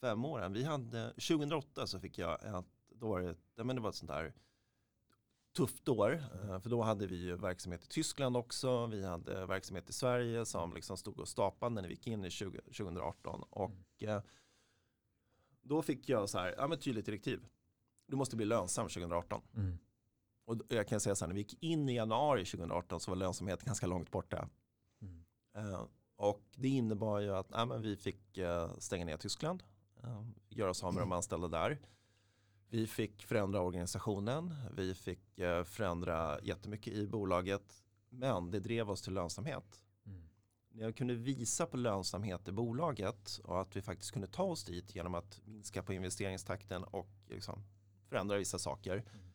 fem 0.00 0.24
åren, 0.24 0.52
vi 0.52 0.64
hade, 0.64 1.10
2008 1.10 1.86
så 1.86 2.00
fick 2.00 2.18
jag 2.18 2.34
ett, 2.34 2.64
då 2.94 3.08
var 3.08 3.20
det, 3.20 3.64
men 3.64 3.76
det 3.76 3.82
var 3.82 3.90
ett 3.90 3.96
sånt 3.96 4.10
där 4.10 4.32
tufft 5.52 5.88
år. 5.88 6.12
eh, 6.12 6.60
För 6.60 6.70
då 6.70 6.82
hade 6.82 7.06
vi 7.06 7.32
verksamhet 7.32 7.84
i 7.84 7.86
Tyskland 7.88 8.36
också. 8.36 8.86
Vi 8.86 9.04
hade 9.04 9.46
verksamhet 9.46 9.90
i 9.90 9.92
Sverige 9.92 10.46
som 10.46 10.74
liksom 10.74 10.96
stod 10.96 11.20
och 11.20 11.28
stapade 11.28 11.74
när 11.74 11.82
vi 11.82 11.88
gick 11.88 12.06
in 12.06 12.24
i 12.24 12.30
20, 12.30 12.60
2018. 12.60 13.42
Och 13.50 14.02
eh, 14.02 14.22
då 15.62 15.82
fick 15.82 16.08
jag 16.08 16.28
så 16.28 16.38
här, 16.38 16.54
ja 16.58 16.68
men 16.68 16.78
tydligt 16.78 17.06
direktiv. 17.06 17.46
Du 18.06 18.16
måste 18.16 18.36
bli 18.36 18.46
lönsam 18.46 18.88
2018. 18.88 19.42
Mm. 19.56 19.78
Och 20.44 20.56
jag 20.68 20.88
kan 20.88 21.00
säga 21.00 21.14
så 21.14 21.24
här, 21.24 21.28
när 21.28 21.34
vi 21.34 21.40
gick 21.40 21.62
in 21.62 21.88
i 21.88 21.94
januari 21.94 22.44
2018 22.44 23.00
så 23.00 23.10
var 23.10 23.16
lönsamheten 23.16 23.66
ganska 23.66 23.86
långt 23.86 24.10
borta. 24.10 24.48
Mm. 25.02 25.24
Eh, 25.56 25.86
och 26.16 26.42
det 26.56 26.68
innebar 26.68 27.20
ju 27.20 27.34
att 27.36 27.50
nej, 27.50 27.66
men 27.66 27.82
vi 27.82 27.96
fick 27.96 28.38
stänga 28.78 29.04
ner 29.04 29.16
Tyskland, 29.16 29.62
göra 30.48 30.70
oss 30.70 30.84
av 30.84 30.94
med 30.94 31.02
de 31.02 31.12
anställda 31.12 31.48
där. 31.48 31.78
Vi 32.72 32.86
fick 32.86 33.22
förändra 33.22 33.60
organisationen, 33.60 34.54
vi 34.76 34.94
fick 34.94 35.38
eh, 35.38 35.64
förändra 35.64 36.40
jättemycket 36.42 36.92
i 36.92 37.06
bolaget, 37.06 37.84
men 38.08 38.50
det 38.50 38.60
drev 38.60 38.90
oss 38.90 39.02
till 39.02 39.12
lönsamhet. 39.12 39.84
Mm. 40.06 40.22
När 40.68 40.84
jag 40.84 40.96
kunde 40.96 41.14
visa 41.14 41.66
på 41.66 41.76
lönsamhet 41.76 42.48
i 42.48 42.52
bolaget 42.52 43.40
och 43.44 43.60
att 43.60 43.76
vi 43.76 43.82
faktiskt 43.82 44.12
kunde 44.12 44.28
ta 44.28 44.42
oss 44.42 44.64
dit 44.64 44.94
genom 44.94 45.14
att 45.14 45.40
minska 45.44 45.82
på 45.82 45.92
investeringstakten 45.92 46.84
och 46.84 47.08
liksom 47.28 47.62
förändra 48.08 48.38
vissa 48.38 48.58
saker 48.58 48.96
Mm. 48.96 49.26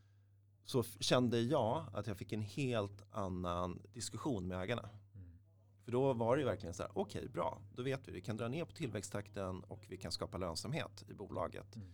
så 0.66 0.84
kände 0.84 1.42
jag 1.42 1.86
att 1.94 2.08
jag 2.08 2.18
fick 2.18 2.34
en 2.34 2.42
helt 2.42 3.04
annan 3.12 3.82
diskussion 3.94 4.48
med 4.48 4.62
ägarna. 4.62 4.90
Mm. 5.14 5.38
För 5.84 5.92
då 5.92 6.14
var 6.14 6.36
det 6.36 6.40
ju 6.40 6.46
verkligen 6.46 6.74
så 6.74 6.84
här, 6.84 6.92
okej 6.96 7.30
bra, 7.30 7.62
då 7.76 7.84
vet 7.84 8.08
vi, 8.08 8.12
vi 8.12 8.22
kan 8.22 8.38
dra 8.38 8.48
ner 8.48 8.66
på 8.66 8.72
tillväxttakten 8.72 9.64
och 9.64 9.86
vi 9.90 9.98
kan 9.98 10.12
skapa 10.12 10.38
lönsamhet 10.38 11.04
i 11.08 11.14
bolaget. 11.14 11.76
Mm. 11.76 11.88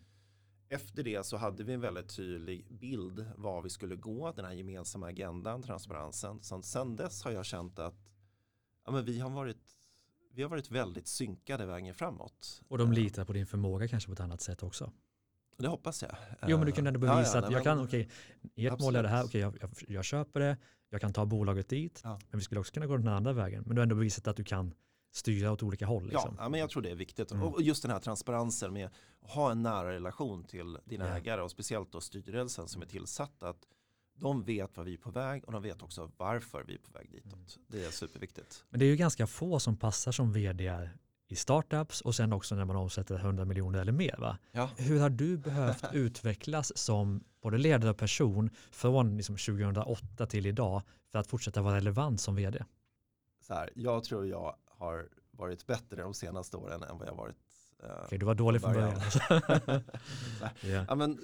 Efter 0.74 1.04
det 1.04 1.26
så 1.26 1.38
hade 1.38 1.64
vi 1.64 1.74
en 1.74 1.82
väldigt 1.82 2.16
tydlig 2.16 2.66
bild 2.70 3.26
var 3.36 3.62
vi 3.62 3.70
skulle 3.70 3.96
gå, 3.96 4.32
den 4.32 4.46
här 4.46 4.52
gemensamma 4.54 5.08
agendan, 5.08 5.64
transparensen. 5.64 6.42
Sen, 6.42 6.64
sen 6.64 6.96
dess 6.96 7.24
har 7.24 7.32
jag 7.32 7.46
känt 7.46 7.80
att 7.80 7.96
ja, 8.86 8.92
men 8.92 9.06
vi, 9.06 9.20
har 9.20 9.30
varit, 9.30 9.58
vi 10.34 10.44
har 10.44 10.50
varit 10.50 10.72
väldigt 10.72 11.08
synkade 11.08 11.66
vägen 11.66 11.94
framåt. 11.96 12.62
Och 12.68 12.78
de 12.78 12.88
Eh, 12.88 12.94
litar 12.94 13.26
på 13.26 13.34
din 13.34 13.46
förmåga 13.48 13.88
kanske 13.88 14.08
på 14.08 14.14
ett 14.14 14.20
annat 14.20 14.42
sätt 14.42 14.64
också. 14.64 14.92
Det 15.58 15.68
hoppas 15.68 16.02
jag. 16.02 16.16
Jo 16.48 16.58
men 16.58 16.66
du 16.66 16.72
kan 16.72 16.88
ändå 16.88 17.00
bevisa 17.00 17.38
Ja, 17.38 17.42
ja, 17.42 17.46
att 17.48 17.52
jag 17.52 17.64
kan, 17.64 17.80
okej, 17.84 18.10
ert 18.56 18.80
mål 18.80 18.96
är 18.96 19.04
det 19.04 19.10
här, 19.10 19.24
Absolut. 19.24 19.46
okej 19.46 19.62
jag, 19.62 19.72
jag, 19.88 19.96
jag 19.96 20.06
köper 20.06 20.40
det, 20.40 20.58
jag 20.90 21.02
kan 21.02 21.14
ta 21.14 21.26
bolaget 21.26 21.70
dit, 21.70 22.02
Ja. 22.04 22.20
men 22.30 22.40
vi 22.40 22.44
skulle 22.44 22.60
också 22.60 22.74
kunna 22.74 22.86
gå 22.86 22.98
den 22.98 23.08
andra 23.08 23.34
vägen. 23.34 23.64
Men 23.66 23.76
du 23.76 23.80
har 23.80 23.84
ändå 23.84 23.96
bevisat 23.96 24.28
att 24.28 24.38
du 24.38 24.44
kan 24.44 24.74
styra 25.12 25.52
åt 25.52 25.64
olika 25.64 25.86
håll. 25.86 26.04
Liksom. 26.04 26.36
Ja, 26.40 26.50
men 26.50 26.60
jag 26.60 26.70
tror 26.70 26.82
det 26.82 26.92
är 26.92 26.96
viktigt. 26.96 27.32
Mm. 27.32 27.44
Och 27.48 27.62
just 27.62 27.82
den 27.82 27.92
här 27.92 28.00
transparensen 28.00 28.74
med 28.74 28.90
att 29.22 29.32
ha 29.32 29.52
en 29.52 29.62
nära 29.64 29.92
relation 29.92 30.44
till 30.44 30.78
dina 30.86 31.08
Ja. 31.08 31.18
ägare 31.18 31.42
och 31.42 31.52
speciellt 31.52 31.92
då 31.92 32.02
styrelsen 32.02 32.68
som 32.68 32.82
är 32.82 32.86
tillsatt. 32.86 33.44
Att 33.44 33.58
de 34.16 34.44
vet 34.44 34.78
var 34.78 34.84
vi 34.84 34.94
är 34.94 34.98
på 34.98 35.12
väg 35.12 35.44
och 35.46 35.52
de 35.52 35.62
vet 35.62 35.82
också 35.82 36.12
varför 36.18 36.64
vi 36.68 36.74
är 36.74 36.78
på 36.80 36.92
väg 36.92 37.12
ditåt. 37.12 37.34
Mm. 37.34 37.46
Det 37.68 37.86
är 37.86 37.92
superviktigt. 37.92 38.64
Men 38.70 38.80
det 38.80 38.86
är 38.86 38.90
ju 38.90 38.96
ganska 38.96 39.28
få 39.28 39.60
som 39.60 39.78
passar 39.78 40.12
som 40.12 40.34
vd 40.34 40.90
i 41.28 41.36
startups 41.36 42.02
och 42.02 42.16
sen 42.16 42.34
också 42.34 42.56
när 42.56 42.66
man 42.66 42.76
omsätter 42.76 43.16
100 43.16 43.46
miljoner 43.46 43.80
eller 43.80 43.92
mer. 43.92 44.16
Va? 44.20 44.38
Ja. 44.52 44.70
Hur 44.78 45.00
har 45.00 45.10
du 45.10 45.38
behövt 45.38 45.84
utvecklas 45.94 46.78
som 46.78 47.24
både 47.42 47.58
ledare 47.58 47.92
och 47.92 47.98
person 47.98 48.50
från 48.72 49.18
liksom 49.18 49.38
2008 49.38 50.26
till 50.26 50.46
idag 50.46 50.82
för 51.12 51.20
att 51.20 51.28
fortsätta 51.28 51.62
vara 51.62 51.76
relevant 51.76 52.22
som 52.22 52.36
vd? 52.36 52.64
Så 53.48 53.54
här, 53.54 53.70
jag 53.76 54.04
tror 54.04 54.28
jag 54.28 54.56
har 54.82 55.10
varit 55.32 55.68
bättre 55.68 56.02
de 56.02 56.14
senaste 56.14 56.58
åren 56.58 56.84
än 56.84 56.98
vad 56.98 57.08
jag 57.08 57.16
varit. 57.16 57.38
eh, 57.84 58.04
Okej, 58.06 58.18
du 58.20 58.26
var 58.26 58.36
dålig 58.36 58.62
från 58.62 58.74
början. 58.74 59.02
ja. 60.64 60.86
Ja 60.88 60.96
men, 60.96 61.20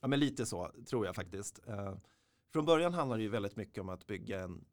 ja 0.00 0.08
men 0.08 0.20
lite 0.20 0.46
så 0.46 0.70
tror 0.86 1.06
jag 1.06 1.14
faktiskt. 1.14 1.60
Eh, 1.66 1.94
från 2.52 2.64
början 2.64 2.94
handlar 2.94 3.16
det 3.16 3.22
ju 3.22 3.28
väldigt 3.28 3.56
mycket 3.56 3.80
om 3.80 3.88
att 3.88 4.06
bygga 4.06 4.40
en 4.40 4.64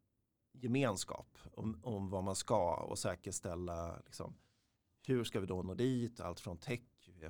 gemenskap 0.53 1.37
om, 1.53 1.79
om 1.83 2.09
vad 2.09 2.23
man 2.23 2.35
ska 2.35 2.75
och 2.75 2.99
säkerställa 2.99 4.01
liksom, 4.05 4.33
hur 5.07 5.23
ska 5.23 5.39
vi 5.39 5.45
då 5.47 5.63
nå 5.63 5.73
dit, 5.73 6.19
allt 6.19 6.39
från 6.39 6.57
tech, 6.57 6.81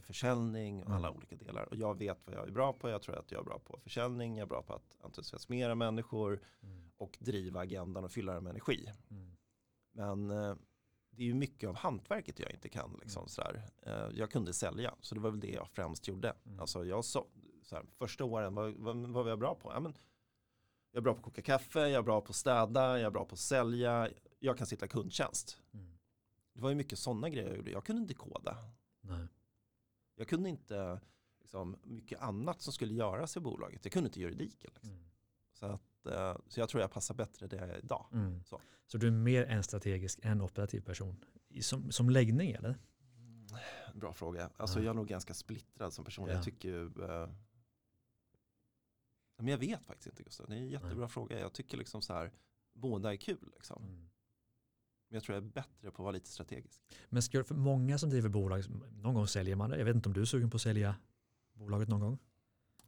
försäljning 0.02 0.84
och 0.84 0.90
alla 0.92 1.08
Mm. 1.08 1.18
olika 1.18 1.36
delar. 1.36 1.64
Och 1.70 1.76
jag 1.76 1.98
vet 1.98 2.20
vad 2.26 2.36
jag 2.36 2.48
är 2.48 2.52
bra 2.52 2.74
på, 2.74 2.90
jag 2.90 3.02
tror 3.02 3.16
att 3.20 3.32
jag 3.32 3.40
är 3.40 3.44
bra 3.46 3.60
på 3.60 3.80
försäljning, 3.80 4.38
jag 4.38 4.46
är 4.46 4.50
bra 4.50 4.62
på 4.64 4.74
att 4.74 4.98
entusiasmera 5.04 5.76
människor 5.76 6.42
Mm, 6.64 6.92
och 6.98 7.18
driva 7.20 7.60
agendan 7.60 8.04
och 8.04 8.12
fylla 8.12 8.34
den 8.34 8.44
med 8.44 8.50
energi. 8.52 8.90
mm, 9.10 9.38
Men 9.92 10.32
eh, 10.32 10.56
det 11.12 11.24
är 11.24 11.28
ju 11.28 11.34
mycket 11.34 11.70
av 11.70 11.76
hantverket 11.76 12.40
jag 12.40 12.52
inte 12.52 12.70
kan. 12.70 13.00
Liksom, 13.02 13.20
Mm. 13.22 13.28
sådär. 13.30 13.62
Eh, 13.82 14.10
jag 14.20 14.32
kunde 14.32 14.54
sälja, 14.54 14.96
så 15.02 15.16
det 15.16 15.22
var 15.22 15.30
väl 15.32 15.40
det 15.40 15.52
jag 15.52 15.68
främst 15.70 16.08
gjorde. 16.08 16.34
Mm. 16.46 16.60
Alltså, 16.60 16.86
jag 16.86 17.06
så, 17.06 17.28
såhär, 17.64 17.86
första 17.98 18.24
åren, 18.26 18.56
vad, 18.56 18.74
vad, 18.74 18.96
vad 18.98 19.24
var 19.24 19.30
jag 19.30 19.40
bra 19.40 19.56
på? 19.56 19.72
Ja, 19.74 19.80
men, 19.80 19.98
jag 20.92 20.98
är 20.98 21.02
bra 21.02 21.14
på 21.14 21.18
att 21.20 21.24
koka 21.26 21.42
kaffe, 21.42 21.80
jag 21.80 21.92
är 22.00 22.02
bra 22.02 22.22
på 22.22 22.30
att 22.30 22.36
städa, 22.36 22.88
jag 23.00 23.02
är 23.08 23.10
bra 23.10 23.26
på 23.26 23.34
att 23.34 23.40
sälja, 23.40 24.10
jag 24.40 24.58
kan 24.58 24.68
sitta 24.68 24.88
kundtjänst. 24.88 25.62
mm. 25.74 25.98
Det 26.54 26.62
var 26.62 26.70
ju 26.70 26.76
mycket 26.76 27.00
sådana 27.00 27.30
grejer 27.30 27.48
jag 27.48 27.58
gjorde. 27.58 27.72
Jag 27.72 27.86
kunde 27.86 28.02
inte 28.02 28.14
koda. 28.14 28.58
Nej. 29.02 29.28
Jag 30.16 30.28
kunde 30.28 30.50
inte 30.50 31.00
liksom, 31.40 31.78
mycket 31.84 32.22
annat 32.22 32.62
som 32.62 32.74
skulle 32.74 32.94
göras 32.94 33.38
i 33.38 33.40
bolaget. 33.40 33.86
Jag 33.86 33.92
kunde 33.92 34.08
inte 34.08 34.20
juridiken. 34.20 34.72
Liksom. 34.74 34.90
Mm. 34.90 35.04
Så, 35.54 35.66
att, 35.66 35.82
eh, 36.06 36.38
så 36.48 36.60
jag 36.60 36.70
tror 36.70 36.82
jag 36.82 36.92
passar 36.92 37.16
bättre 37.16 37.48
det 37.48 37.56
jag 37.56 37.70
är 37.70 37.78
idag. 37.78 38.06
Mm. 38.14 38.44
Så. 38.44 38.62
Så 38.88 38.98
du 38.98 39.08
är 39.08 39.12
mer 39.12 39.46
en 39.46 39.64
strategisk 39.64 40.20
än 40.24 40.42
operativ 40.42 40.82
person 40.82 41.26
som, 41.62 41.92
som 41.92 42.10
läggning 42.10 42.52
eller? 42.52 42.78
Bra 43.94 44.14
fråga. 44.14 44.50
Alltså 44.58 44.80
Ja. 44.80 44.84
jag 44.86 44.90
är 44.92 44.96
nog 44.96 45.08
ganska 45.08 45.34
splittrad 45.34 45.94
som 45.94 46.06
person. 46.06 46.28
Ja. 46.28 46.34
Jag 46.34 46.44
tycker 46.44 46.70
ju... 46.70 46.86
Eh, 46.86 47.30
men 49.38 49.48
jag 49.48 49.58
vet 49.58 49.86
faktiskt 49.86 50.08
inte 50.08 50.24
Gustav. 50.24 50.50
Det 50.50 50.56
är 50.56 50.60
en 50.60 50.70
jättebra 50.70 51.08
fråga. 51.08 51.40
Jag 51.40 51.54
tycker 51.54 51.78
liksom 51.78 52.02
så 52.02 52.14
här, 52.14 52.32
båda 52.74 53.14
är 53.14 53.18
kul 53.18 53.52
liksom. 53.56 53.84
Mm. 53.84 54.10
Men 55.08 55.16
jag 55.16 55.24
tror 55.24 55.36
jag 55.36 55.44
är 55.46 55.50
bättre 55.50 55.82
på 55.82 55.88
att 55.88 56.00
vara 56.00 56.12
lite 56.12 56.30
strategisk. 56.30 56.82
Men 57.10 57.22
ska, 57.22 57.44
för 57.44 57.56
många 57.56 57.98
som 57.98 58.10
driver 58.10 58.30
bolag, 58.30 58.64
någon 58.92 59.14
gång 59.14 59.28
säljer 59.28 59.56
man 59.56 59.70
det. 59.70 59.78
Jag 59.78 59.86
vet 59.86 59.96
inte 59.96 60.10
om 60.10 60.14
du 60.14 60.22
är 60.22 60.26
sugen 60.26 60.50
på 60.50 60.56
att 60.56 60.62
sälja 60.62 60.96
bolaget 61.54 61.88
någon 61.88 62.00
gång? 62.00 62.18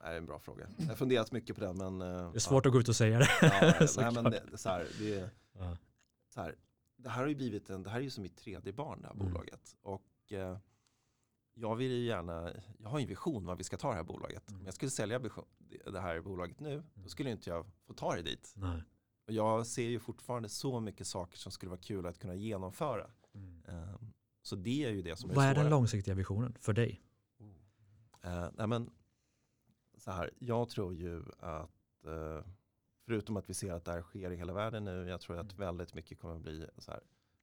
Det 0.04 0.10
är 0.10 0.18
en 0.18 0.26
bra 0.26 0.40
fråga. 0.40 0.68
Jag 0.78 0.86
har 0.88 0.96
funderat 0.96 1.32
mycket 1.32 1.56
på 1.56 1.62
den 1.62 1.78
men... 1.78 2.02
eh, 2.02 2.32
Det 2.32 2.38
är 2.38 2.40
svårt 2.40 2.66
att 2.66 2.72
gå 2.72 2.80
ut 2.80 2.90
och 2.90 2.96
säga 2.96 3.20
det. 3.20 3.28
Ja, 3.42 3.50
ja, 3.62 3.74
nej, 3.80 3.88
Såklart. 3.88 4.14
men 4.14 4.24
det, 4.24 4.58
så 4.58 4.70
här, 4.70 4.88
det, 5.00 5.16
är- 5.20 5.30
Ja. 5.58 5.78
så 6.34 6.42
här, 6.42 6.56
det 6.96 7.10
här 7.10 7.22
har 7.22 7.28
ju 7.28 7.36
blivit 7.36 7.70
en, 7.70 7.84
det 7.84 7.90
här 7.90 8.00
är 8.00 8.04
ju 8.04 8.10
som 8.10 8.22
mitt 8.24 8.38
tredje 8.38 8.74
barn 8.74 9.02
det 9.02 9.08
här 9.08 9.14
Mm. 9.14 9.28
bolaget. 9.28 9.76
Och 9.82 10.04
eh, 10.32 10.58
jag 11.54 11.76
vill 11.76 11.92
ju 11.92 12.06
gärna, 12.06 12.54
jag 12.78 12.90
har 12.90 13.00
en 13.00 13.08
vision 13.08 13.46
vad 13.46 13.58
vi 13.58 13.64
ska 13.64 13.78
ta 13.78 13.90
det 13.90 13.96
här 13.96 14.04
bolaget. 14.04 14.50
Mm. 14.50 14.60
Om 14.62 14.66
jag 14.66 14.74
skulle 14.76 14.92
sälja 14.92 15.20
det 15.92 16.00
här 16.00 16.22
bolaget 16.22 16.60
nu, 16.60 16.84
då 16.94 17.10
skulle 17.10 17.32
inte 17.32 17.50
jag 17.50 17.66
få 17.88 17.94
ta 17.94 18.16
det 18.16 18.22
dit. 18.22 18.54
Nej. 18.56 18.84
Och 19.28 19.34
jag 19.34 19.68
ser 19.68 19.90
ju 19.90 20.00
fortfarande 20.00 20.50
så 20.50 20.80
mycket 20.80 21.08
saker 21.08 21.38
som 21.38 21.52
skulle 21.52 21.70
vara 21.70 21.82
kul 21.82 22.06
att 22.06 22.20
kunna 22.20 22.36
genomföra. 22.36 23.10
Mm. 23.36 23.62
Eh, 23.68 23.96
så 24.42 24.56
det 24.56 24.86
är 24.86 24.90
ju 24.92 25.02
det 25.02 25.16
som 25.16 25.30
är 25.30 25.36
Vad 25.36 25.46
är 25.46 25.56
den 25.56 25.70
långsiktiga 25.70 26.16
visionen 26.16 26.56
för 26.60 26.74
dig? 26.74 27.02
Eh, 28.24 28.48
nej 28.54 28.68
men, 28.68 28.90
så 30.04 30.12
här, 30.12 30.32
jag 30.40 30.70
tror 30.70 30.96
ju 30.96 31.24
att 31.40 32.06
eh, 32.06 32.46
förutom 33.06 33.38
att 33.38 33.50
vi 33.50 33.54
ser 33.54 33.74
att 33.74 33.86
det 33.86 33.92
här 33.92 34.02
sker 34.02 34.32
i 34.32 34.36
hela 34.36 34.54
världen 34.54 34.84
nu, 34.86 35.08
jag 35.10 35.22
tror 35.22 35.38
att 35.38 35.54
Mm. 35.54 35.58
väldigt 35.58 35.94
mycket 35.94 36.20
kommer 36.20 36.40
bli 36.40 36.68
så 36.78 36.92
här, 36.92 37.02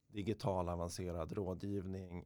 digital 0.09 0.68
avancerad 0.68 1.33
rådgivning, 1.33 2.25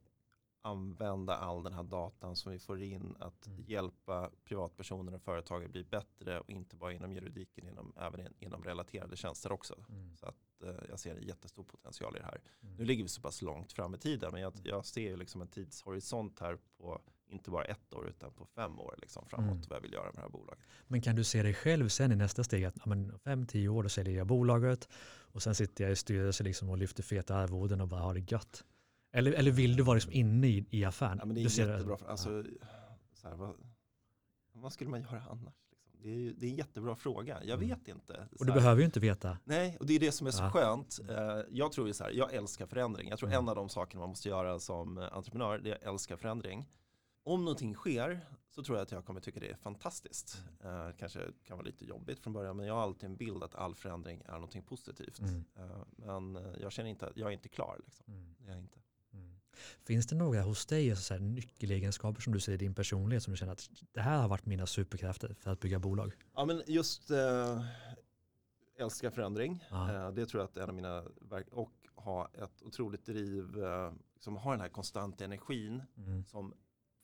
använda 0.62 1.36
all 1.36 1.62
den 1.62 1.72
här 1.72 1.82
datan 1.82 2.36
som 2.36 2.52
vi 2.52 2.58
får 2.58 2.82
in, 2.82 3.16
att 3.20 3.46
Mm. 3.46 3.64
hjälpa 3.66 4.30
privatpersoner 4.44 5.14
och 5.14 5.22
företag 5.22 5.64
att 5.64 5.70
bli 5.70 5.84
bättre 5.84 6.40
och 6.40 6.50
inte 6.50 6.76
bara 6.76 6.92
inom 6.92 7.12
juridiken, 7.12 7.68
inom, 7.68 7.92
även 7.96 8.20
in, 8.20 8.34
inom 8.38 8.64
relaterade 8.64 9.16
tjänster 9.16 9.52
också. 9.52 9.84
Mm. 9.88 10.16
Så 10.16 10.26
att 10.26 10.62
eh, 10.62 10.74
jag 10.88 11.00
ser 11.00 11.16
en 11.16 11.22
jättestor 11.22 11.64
potential 11.64 12.16
i 12.16 12.18
det 12.18 12.24
här. 12.24 12.40
Mm. 12.62 12.76
Nu 12.76 12.84
ligger 12.84 13.02
vi 13.02 13.08
så 13.08 13.20
pass 13.22 13.42
långt 13.42 13.72
fram 13.72 13.94
i 13.94 13.98
tiden 13.98 14.32
men 14.32 14.40
jag, 14.40 14.52
jag 14.64 14.84
ser 14.86 15.10
ju 15.10 15.16
liksom 15.16 15.40
en 15.40 15.48
tidshorisont 15.48 16.40
här 16.40 16.58
på 16.78 17.00
inte 17.26 17.50
bara 17.50 17.64
ett 17.64 17.94
år 17.94 18.08
utan 18.08 18.32
på 18.32 18.46
fem 18.46 18.80
år 18.80 18.94
liksom 18.98 19.26
framåt 19.26 19.50
Mm. 19.50 19.62
vad 19.68 19.76
jag 19.76 19.82
vill 19.82 19.92
göra 19.92 20.04
med 20.04 20.14
det 20.14 20.20
här 20.20 20.28
bolaget. 20.28 20.64
Men 20.86 21.02
kan 21.02 21.16
du 21.16 21.24
se 21.24 21.42
dig 21.42 21.54
själv 21.54 21.88
sen 21.88 22.12
i 22.12 22.16
nästa 22.16 22.44
steg 22.44 22.64
att 22.64 22.86
men 22.86 23.18
fem, 23.18 23.46
tio 23.46 23.68
år 23.68 23.82
då 23.82 23.88
säljer 23.88 24.16
jag 24.18 24.26
bolaget 24.26 24.88
och 25.32 25.42
sen 25.42 25.54
sitter 25.54 25.84
jag 25.84 25.92
i 25.92 25.96
styrelse 25.96 26.44
liksom 26.44 26.68
och 26.70 26.78
lyfter 26.78 27.02
feta 27.02 27.36
arvoden 27.36 27.80
och 27.80 27.88
bara 27.88 28.00
har 28.00 28.14
det 28.14 28.32
gött? 28.32 28.64
Eller, 29.12 29.32
eller 29.32 29.50
vill 29.50 29.76
du 29.76 29.82
vara 29.82 29.94
liksom 29.94 30.12
inne 30.12 30.46
i, 30.48 30.66
i 30.70 30.84
affären? 30.84 31.16
Ja, 31.20 31.24
men 31.26 31.34
det 31.34 31.40
är 31.40 31.44
du 31.44 31.50
ser 31.50 31.70
jättebra. 31.72 31.96
För, 31.96 32.06
alltså, 32.06 32.44
så 33.14 33.28
här, 33.28 33.34
vad, 33.36 33.54
vad 34.52 34.72
skulle 34.72 34.90
man 34.90 35.00
göra 35.00 35.22
annars? 35.30 35.54
Liksom? 35.70 35.92
Det, 36.02 36.08
är, 36.08 36.14
ju- 36.18 36.32
det 36.34 36.46
är 36.46 36.50
en 36.50 36.56
jättebra 36.56 36.96
fråga. 36.96 37.38
Jag 37.44 37.56
Mm. 37.62 37.68
vet 37.68 37.88
inte. 37.88 38.28
Och 38.38 38.46
du 38.46 38.52
behöver 38.52 38.80
ju 38.80 38.84
inte 38.86 39.00
veta. 39.00 39.38
Nej, 39.44 39.76
och 39.80 39.86
det 39.86 39.94
är 39.94 40.00
det 40.00 40.12
som 40.12 40.26
är 40.26 40.30
så 40.30 40.42
Ja. 40.42 40.50
skönt. 40.50 41.00
Eh, 41.08 41.16
Jag 41.50 41.72
tror 41.72 41.86
ju 41.86 41.92
så 41.92 42.04
här, 42.04 42.10
jag 42.10 42.34
älskar 42.34 42.66
förändring. 42.66 43.08
Jag 43.08 43.18
tror 43.18 43.28
Mm. 43.28 43.38
en 43.42 43.48
av 43.48 43.54
de 43.56 43.68
sakerna 43.68 44.00
man 44.00 44.08
måste 44.08 44.28
göra 44.28 44.58
som 44.58 44.98
eh, 44.98 45.08
entreprenör, 45.16 45.58
det 45.58 45.70
är 45.70 45.74
att 45.76 45.82
älska 45.82 46.16
förändring. 46.16 46.68
Om 47.26 47.44
någonting 47.44 47.74
sker 47.74 48.20
så 48.50 48.62
tror 48.64 48.78
jag 48.78 48.82
att 48.82 48.92
jag 48.92 49.04
kommer 49.04 49.20
tycka 49.20 49.40
det 49.40 49.50
är 49.50 49.56
fantastiskt. 49.56 50.42
Mm. 50.60 50.86
Eh, 50.86 50.94
kanske 50.96 51.20
kan 51.44 51.56
vara 51.56 51.66
lite 51.66 51.84
jobbigt 51.84 52.18
från 52.20 52.32
början, 52.32 52.56
men 52.56 52.66
jag 52.66 52.74
har 52.74 52.82
alltid 52.82 53.08
en 53.10 53.16
bild 53.16 53.42
att 53.42 53.54
all 53.54 53.74
förändring 53.74 54.22
är 54.26 54.32
någonting 54.32 54.62
positivt. 54.62 55.18
Mm. 55.18 55.44
Eh, 55.56 55.84
men 55.96 56.36
eh, 56.36 56.52
jag 56.60 56.72
känner 56.72 56.90
inte 56.90 57.06
att 57.06 57.16
jag 57.16 57.28
är 57.28 57.32
inte 57.32 57.48
klar. 57.48 57.80
Liksom. 57.84 58.04
Mm. 58.14 58.34
Jag 58.46 58.58
inte. 58.58 58.78
Mm. 59.12 59.40
Finns 59.84 60.06
det 60.06 60.16
några 60.16 60.42
hos 60.42 60.66
dig 60.66 60.90
alltså 60.90 61.04
så 61.04 61.14
här, 61.14 61.20
nyckelegenskaper 61.20 62.20
som 62.20 62.32
du 62.32 62.40
ser 62.40 62.52
i 62.52 62.56
din 62.56 62.74
personlighet 62.74 63.22
som 63.22 63.30
du 63.30 63.36
känner 63.36 63.52
att 63.52 63.70
det 63.92 64.00
här 64.00 64.20
har 64.20 64.28
varit 64.28 64.46
mina 64.46 64.66
superkrafter 64.66 65.34
för 65.34 65.50
att 65.50 65.60
bygga 65.60 65.78
bolag? 65.78 66.12
Ja, 66.34 66.44
men 66.44 66.62
just 66.66 67.10
eh, 67.10 67.64
älska 68.78 69.10
förändring. 69.10 69.64
Ja. 69.70 69.92
Eh, 69.94 70.12
det 70.12 70.26
tror 70.26 70.40
jag 70.40 70.48
att 70.48 70.56
är 70.56 70.62
en 70.62 70.68
av 70.68 70.74
mina 70.74 71.04
verk 71.20 71.46
och 71.50 71.72
ha 71.94 72.28
ett 72.34 72.62
otroligt 72.62 73.06
driv, 73.06 73.64
eh, 73.64 73.92
som 74.18 74.36
har 74.36 74.52
den 74.52 74.60
här 74.60 74.68
konstanta 74.68 75.24
energin 75.24 75.82
Mm. 75.96 76.24
som, 76.24 76.54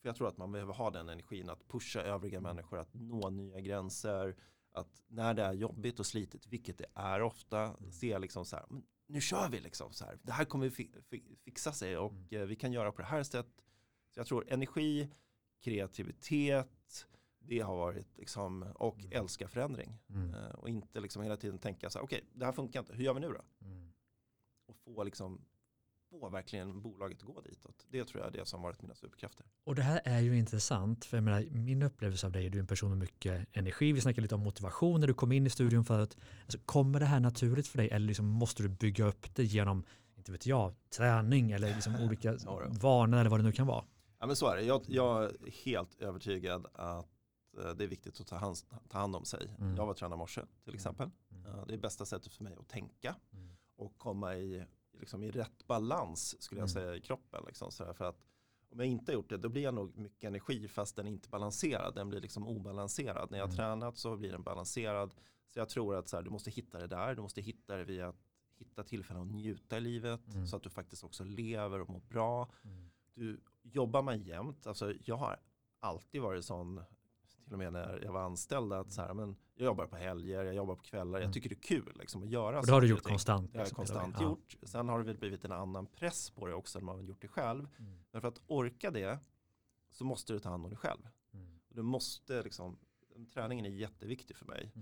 för 0.00 0.08
jag 0.08 0.16
tror 0.16 0.28
att 0.28 0.36
man 0.36 0.52
behöver 0.52 0.72
ha 0.72 0.90
den 0.90 1.08
energin 1.08 1.50
att 1.50 1.68
pusha 1.68 2.00
övriga 2.02 2.40
människor 2.40 2.78
att 2.78 2.94
nå 2.94 3.30
nya 3.30 3.60
gränser. 3.60 4.36
Att 4.72 5.02
när 5.08 5.34
det 5.34 5.42
är 5.42 5.52
jobbigt 5.52 6.00
och 6.00 6.06
slitigt, 6.06 6.46
vilket 6.46 6.78
det 6.78 6.86
är 6.94 7.22
ofta, 7.22 7.60
Mm. 7.62 7.92
se 7.92 8.18
liksom 8.18 8.44
så 8.44 8.56
här, 8.56 8.66
"Men 8.68 8.82
nu 9.06 9.20
kör 9.20 9.48
vi 9.48 9.60
liksom 9.60 9.92
så 9.92 10.04
här. 10.04 10.18
Det 10.22 10.32
här 10.32 10.44
kommer 10.44 10.70
fi- 10.70 10.94
fi- 11.10 11.36
fixa 11.44 11.72
sig 11.72 11.96
och 11.98 12.12
Mm. 12.12 12.26
eh, 12.30 12.40
vi 12.42 12.56
kan 12.56 12.72
göra 12.72 12.92
på 12.92 13.02
det 13.02 13.08
här 13.08 13.22
sättet. 13.22 13.64
Så 14.14 14.20
jag 14.20 14.26
tror 14.26 14.44
energi, 14.52 15.08
kreativitet, 15.60 17.06
det 17.38 17.60
har 17.60 17.76
varit 17.76 18.18
liksom, 18.18 18.62
och 18.74 18.98
Mm. 18.98 19.12
älska 19.12 19.48
förändring. 19.48 19.98
Mm. 20.08 20.34
Eh, 20.34 20.50
och 20.50 20.68
inte 20.68 21.00
liksom 21.00 21.22
hela 21.22 21.36
tiden 21.36 21.58
tänka 21.58 21.90
så 21.90 21.98
här, 21.98 22.04
okej, 22.04 22.24
det 22.32 22.44
här 22.44 22.52
funkar 22.52 22.80
inte, 22.80 22.94
hur 22.94 23.04
gör 23.04 23.14
vi 23.14 23.20
nu 23.20 23.28
då? 23.28 23.66
Mm. 23.66 23.92
Och 24.66 24.76
få 24.76 25.04
liksom, 25.04 25.44
få 26.10 26.28
verkligen 26.28 26.82
bolaget 26.82 27.18
att 27.18 27.26
gå 27.26 27.40
ditåt. 27.40 27.86
Det 27.90 28.04
tror 28.04 28.22
jag 28.22 28.34
är 28.34 28.38
det 28.38 28.46
som 28.46 28.62
varit 28.62 28.82
mina 28.82 28.94
superkrafter. 28.94 29.46
Och 29.64 29.74
det 29.74 29.82
här 29.82 30.00
är 30.04 30.20
ju 30.20 30.38
intressant, 30.38 31.04
för 31.04 31.16
jag 31.16 31.24
menar, 31.24 31.44
min 31.50 31.82
upplevelse 31.82 32.26
av 32.26 32.32
dig, 32.32 32.46
är 32.46 32.50
du 32.50 32.58
är 32.58 32.60
en 32.60 32.66
person 32.66 32.88
med 32.90 32.98
mycket 32.98 33.46
energi, 33.52 33.92
vi 33.92 34.00
snackade 34.00 34.22
lite 34.22 34.34
om 34.34 34.40
motivation 34.40 35.00
när 35.00 35.06
du 35.06 35.14
kom 35.14 35.32
in 35.32 35.46
i 35.46 35.50
studion 35.50 35.84
förut. 35.84 36.16
Alltså, 36.44 36.58
kommer 36.64 37.00
det 37.00 37.06
här 37.06 37.20
naturligt 37.20 37.68
för 37.68 37.78
dig 37.78 37.88
eller 37.90 38.06
liksom 38.06 38.26
måste 38.26 38.62
du 38.62 38.68
bygga 38.68 39.04
upp 39.04 39.34
det 39.34 39.44
genom, 39.44 39.84
inte 40.16 40.32
vet 40.32 40.46
jag, 40.46 40.74
träning 40.96 41.50
eller 41.50 41.74
liksom 41.74 41.96
olika 42.06 42.36
vanor 42.80 43.18
eller 43.18 43.30
vad 43.30 43.40
det 43.40 43.44
nu 43.44 43.52
kan 43.52 43.66
vara? 43.66 43.84
Ja 44.18 44.26
men 44.26 44.36
så 44.36 44.48
är 44.48 44.56
det. 44.56 44.62
Jag, 44.62 44.82
jag 44.86 45.24
är 45.24 45.32
helt 45.64 45.94
övertygad 46.02 46.66
att 46.74 47.06
eh, 47.64 47.70
det 47.70 47.84
är 47.84 47.88
viktigt 47.88 48.20
att 48.20 48.26
ta 48.26 48.36
hand, 48.36 48.56
ta 48.88 48.98
hand 48.98 49.16
om 49.16 49.24
sig. 49.24 49.54
Mm. 49.58 49.76
Jag 49.76 49.86
var 49.86 49.94
tränare 49.94 50.16
i 50.16 50.18
morse 50.18 50.40
till 50.64 50.74
exempel. 50.74 51.10
Mm. 51.30 51.66
Det 51.68 51.74
är 51.74 51.78
bästa 51.78 52.06
sättet 52.06 52.32
för 52.32 52.44
mig 52.44 52.56
att 52.60 52.68
tänka 52.68 53.16
Mm. 53.32 53.56
och 53.76 53.98
komma 53.98 54.36
i, 54.36 54.64
liksom 55.00 55.22
i 55.22 55.30
rätt 55.30 55.66
balans 55.66 56.42
skulle 56.42 56.60
jag 56.60 56.70
Mm. 56.70 56.82
säga 56.82 56.96
i 56.96 57.00
kroppen. 57.00 57.44
Liksom, 57.46 57.70
så 57.72 57.84
här, 57.84 57.92
för 57.92 58.04
att 58.04 58.24
om 58.72 58.78
jag 58.78 58.88
inte 58.88 59.12
har 59.12 59.14
gjort 59.14 59.28
det 59.28 59.36
då 59.36 59.48
blir 59.48 59.62
jag 59.62 59.74
nog 59.74 59.96
mycket 59.98 60.24
energi 60.28 60.68
fast 60.68 60.96
den 60.96 61.06
är 61.06 61.10
inte 61.10 61.28
balanserad. 61.28 61.94
Den 61.94 62.08
blir 62.08 62.20
liksom 62.20 62.46
obalanserad. 62.48 63.30
När 63.30 63.38
jag 63.38 63.44
har 63.44 63.48
Mm. 63.48 63.56
tränat 63.56 63.96
så 63.98 64.16
blir 64.16 64.32
den 64.32 64.42
balanserad. 64.42 65.14
Så 65.48 65.58
jag 65.58 65.68
tror 65.68 65.94
att 65.96 66.08
så 66.08 66.16
här, 66.16 66.22
du 66.22 66.30
måste 66.30 66.50
hitta 66.50 66.78
det 66.78 66.86
där. 66.86 67.14
Du 67.14 67.22
måste 67.22 67.40
hitta 67.40 67.76
det 67.76 67.84
via 67.84 68.08
att 68.08 68.16
hitta 68.58 68.82
tillfällen 68.84 69.22
att 69.22 69.28
njuta 69.34 69.76
i 69.76 69.80
livet. 69.80 70.34
Mm. 70.34 70.46
Så 70.46 70.56
att 70.56 70.62
du 70.62 70.70
faktiskt 70.70 71.04
också 71.04 71.24
lever 71.24 71.80
och 71.80 71.88
mår 71.90 72.00
bra 72.00 72.50
Mm. 72.64 72.90
du 73.14 73.40
jobbar 73.62 74.02
man 74.02 74.22
jämt, 74.22 74.66
alltså 74.66 74.94
jag 75.04 75.16
har 75.16 75.36
alltid 75.80 76.20
varit 76.22 76.44
sån, 76.44 76.82
till 77.50 77.54
och 77.54 77.58
med 77.58 77.72
när 77.72 78.00
jag 78.04 78.12
var 78.12 78.20
anställd, 78.20 78.72
att 78.72 78.92
så 78.92 79.02
här, 79.02 79.14
men 79.14 79.36
jag 79.54 79.64
jobbar 79.64 79.86
på 79.86 79.96
helger, 79.96 80.44
jag 80.44 80.54
jobbar 80.54 80.74
på 80.74 80.82
kvällar, 80.82 81.18
Mm. 81.18 81.22
jag 81.22 81.32
tycker 81.34 81.48
det 81.48 81.54
är 81.54 81.62
kul 81.62 81.92
liksom, 81.98 82.22
att 82.22 82.28
göra 82.28 82.58
Och 82.60 82.66
det 82.66 82.72
har 82.72 82.80
du 82.80 82.86
gjort 82.88 83.02
konstant? 83.02 83.52
Det 83.52 83.58
har 83.58 83.60
jag 83.60 83.66
liksom, 83.66 83.76
konstant 83.76 84.14
vägen. 84.14 84.28
gjort. 84.28 84.56
Sen 84.62 84.88
har 84.88 84.98
det 84.98 85.04
väl 85.04 85.16
blivit 85.18 85.44
en 85.44 85.52
annan 85.52 85.86
press 85.86 86.30
på 86.30 86.46
det 86.46 86.54
också 86.54 86.78
när 86.78 86.84
man 86.86 86.96
har 86.96 87.02
gjort 87.02 87.20
det 87.22 87.28
själv. 87.28 87.68
Ja. 87.78 87.84
Mm. 87.84 87.98
Men 88.12 88.20
för 88.20 88.28
att 88.28 88.40
orka 88.46 88.90
det 88.90 89.18
så 89.90 90.04
måste 90.04 90.32
du 90.32 90.38
ta 90.38 90.48
hand 90.48 90.64
om 90.64 90.70
dig 90.70 90.78
själv. 90.78 91.08
Mm. 91.32 91.60
Du 91.68 91.82
måste 91.82 92.42
liksom, 92.42 92.78
träningen 93.34 93.64
är 93.66 93.70
jätteviktig 93.70 94.36
för 94.36 94.46
mig. 94.46 94.72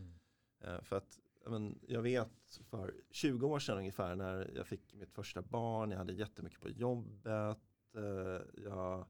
Eh, 0.61 0.81
För 0.83 0.97
att 0.97 1.19
ja, 1.45 1.51
men, 1.51 1.79
jag 1.89 2.03
vet 2.03 2.61
för 2.71 2.95
20 3.11 3.47
år 3.47 3.59
sedan 3.59 3.79
ungefär 3.79 4.15
när 4.17 4.51
jag 4.57 4.67
fick 4.67 4.95
mitt 4.95 5.13
första 5.13 5.43
barn, 5.43 5.91
jag 5.91 5.99
hade 5.99 6.13
jättemycket 6.13 6.61
på 6.61 6.69
jobbet, 6.69 7.59
eh, 7.97 8.63
jag 8.65 9.07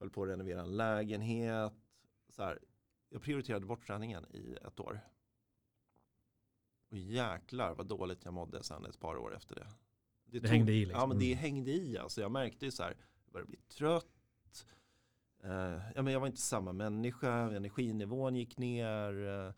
höll 0.00 0.10
på 0.10 0.22
att 0.22 0.28
renovera 0.28 0.60
en 0.60 0.76
lägenhet. 0.76 1.72
Så 2.28 2.42
här, 2.42 2.58
jag 3.12 3.22
prioriterade 3.22 3.66
bort 3.66 3.86
träningen 3.86 4.26
i 4.30 4.56
ett 4.66 4.80
år. 4.80 5.00
Och 6.90 6.98
jäklar 6.98 7.74
vad 7.74 7.86
dåligt 7.86 8.24
jag 8.24 8.34
mådde 8.34 8.62
sen 8.62 8.84
ett 8.86 9.00
par 9.00 9.16
år 9.16 9.36
efter 9.36 9.54
det. 9.54 9.66
Det 10.40 10.48
hängde 10.48 10.72
i 10.72 10.84
liksom. 10.84 11.00
Ja 11.00 11.06
men 11.06 11.18
det 11.18 11.32
Mm. 11.32 11.38
hängde 11.38 11.70
i 11.70 11.98
alltså. 11.98 12.20
Jag 12.20 12.30
märkte 12.32 12.64
ju 12.64 12.70
så 12.70 12.82
här, 12.82 12.96
jag 13.24 13.32
började 13.32 13.48
bli 13.48 13.58
trött. 13.58 14.06
Eh, 15.42 15.80
ja, 15.94 16.02
men 16.02 16.12
jag 16.12 16.20
var 16.20 16.26
inte 16.26 16.40
samma 16.40 16.72
människa, 16.72 17.32
energinivån 17.56 18.36
gick 18.36 18.58
ner. 18.58 19.12
Eh, 19.26 19.54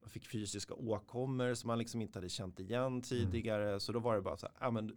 jag 0.00 0.10
fick 0.10 0.26
fysiska 0.26 0.74
åkommor 0.74 1.54
som 1.54 1.68
man 1.68 1.78
liksom 1.78 2.02
inte 2.02 2.18
hade 2.18 2.28
känt 2.28 2.58
Mm. 2.60 2.70
igen 2.70 3.02
tidigare. 3.02 3.80
Så 3.80 3.92
då 3.92 3.98
var 3.98 4.14
det 4.16 4.22
bara 4.22 4.36
så 4.36 4.46
här, 4.46 4.56
ja, 4.60 4.70
men 4.70 4.96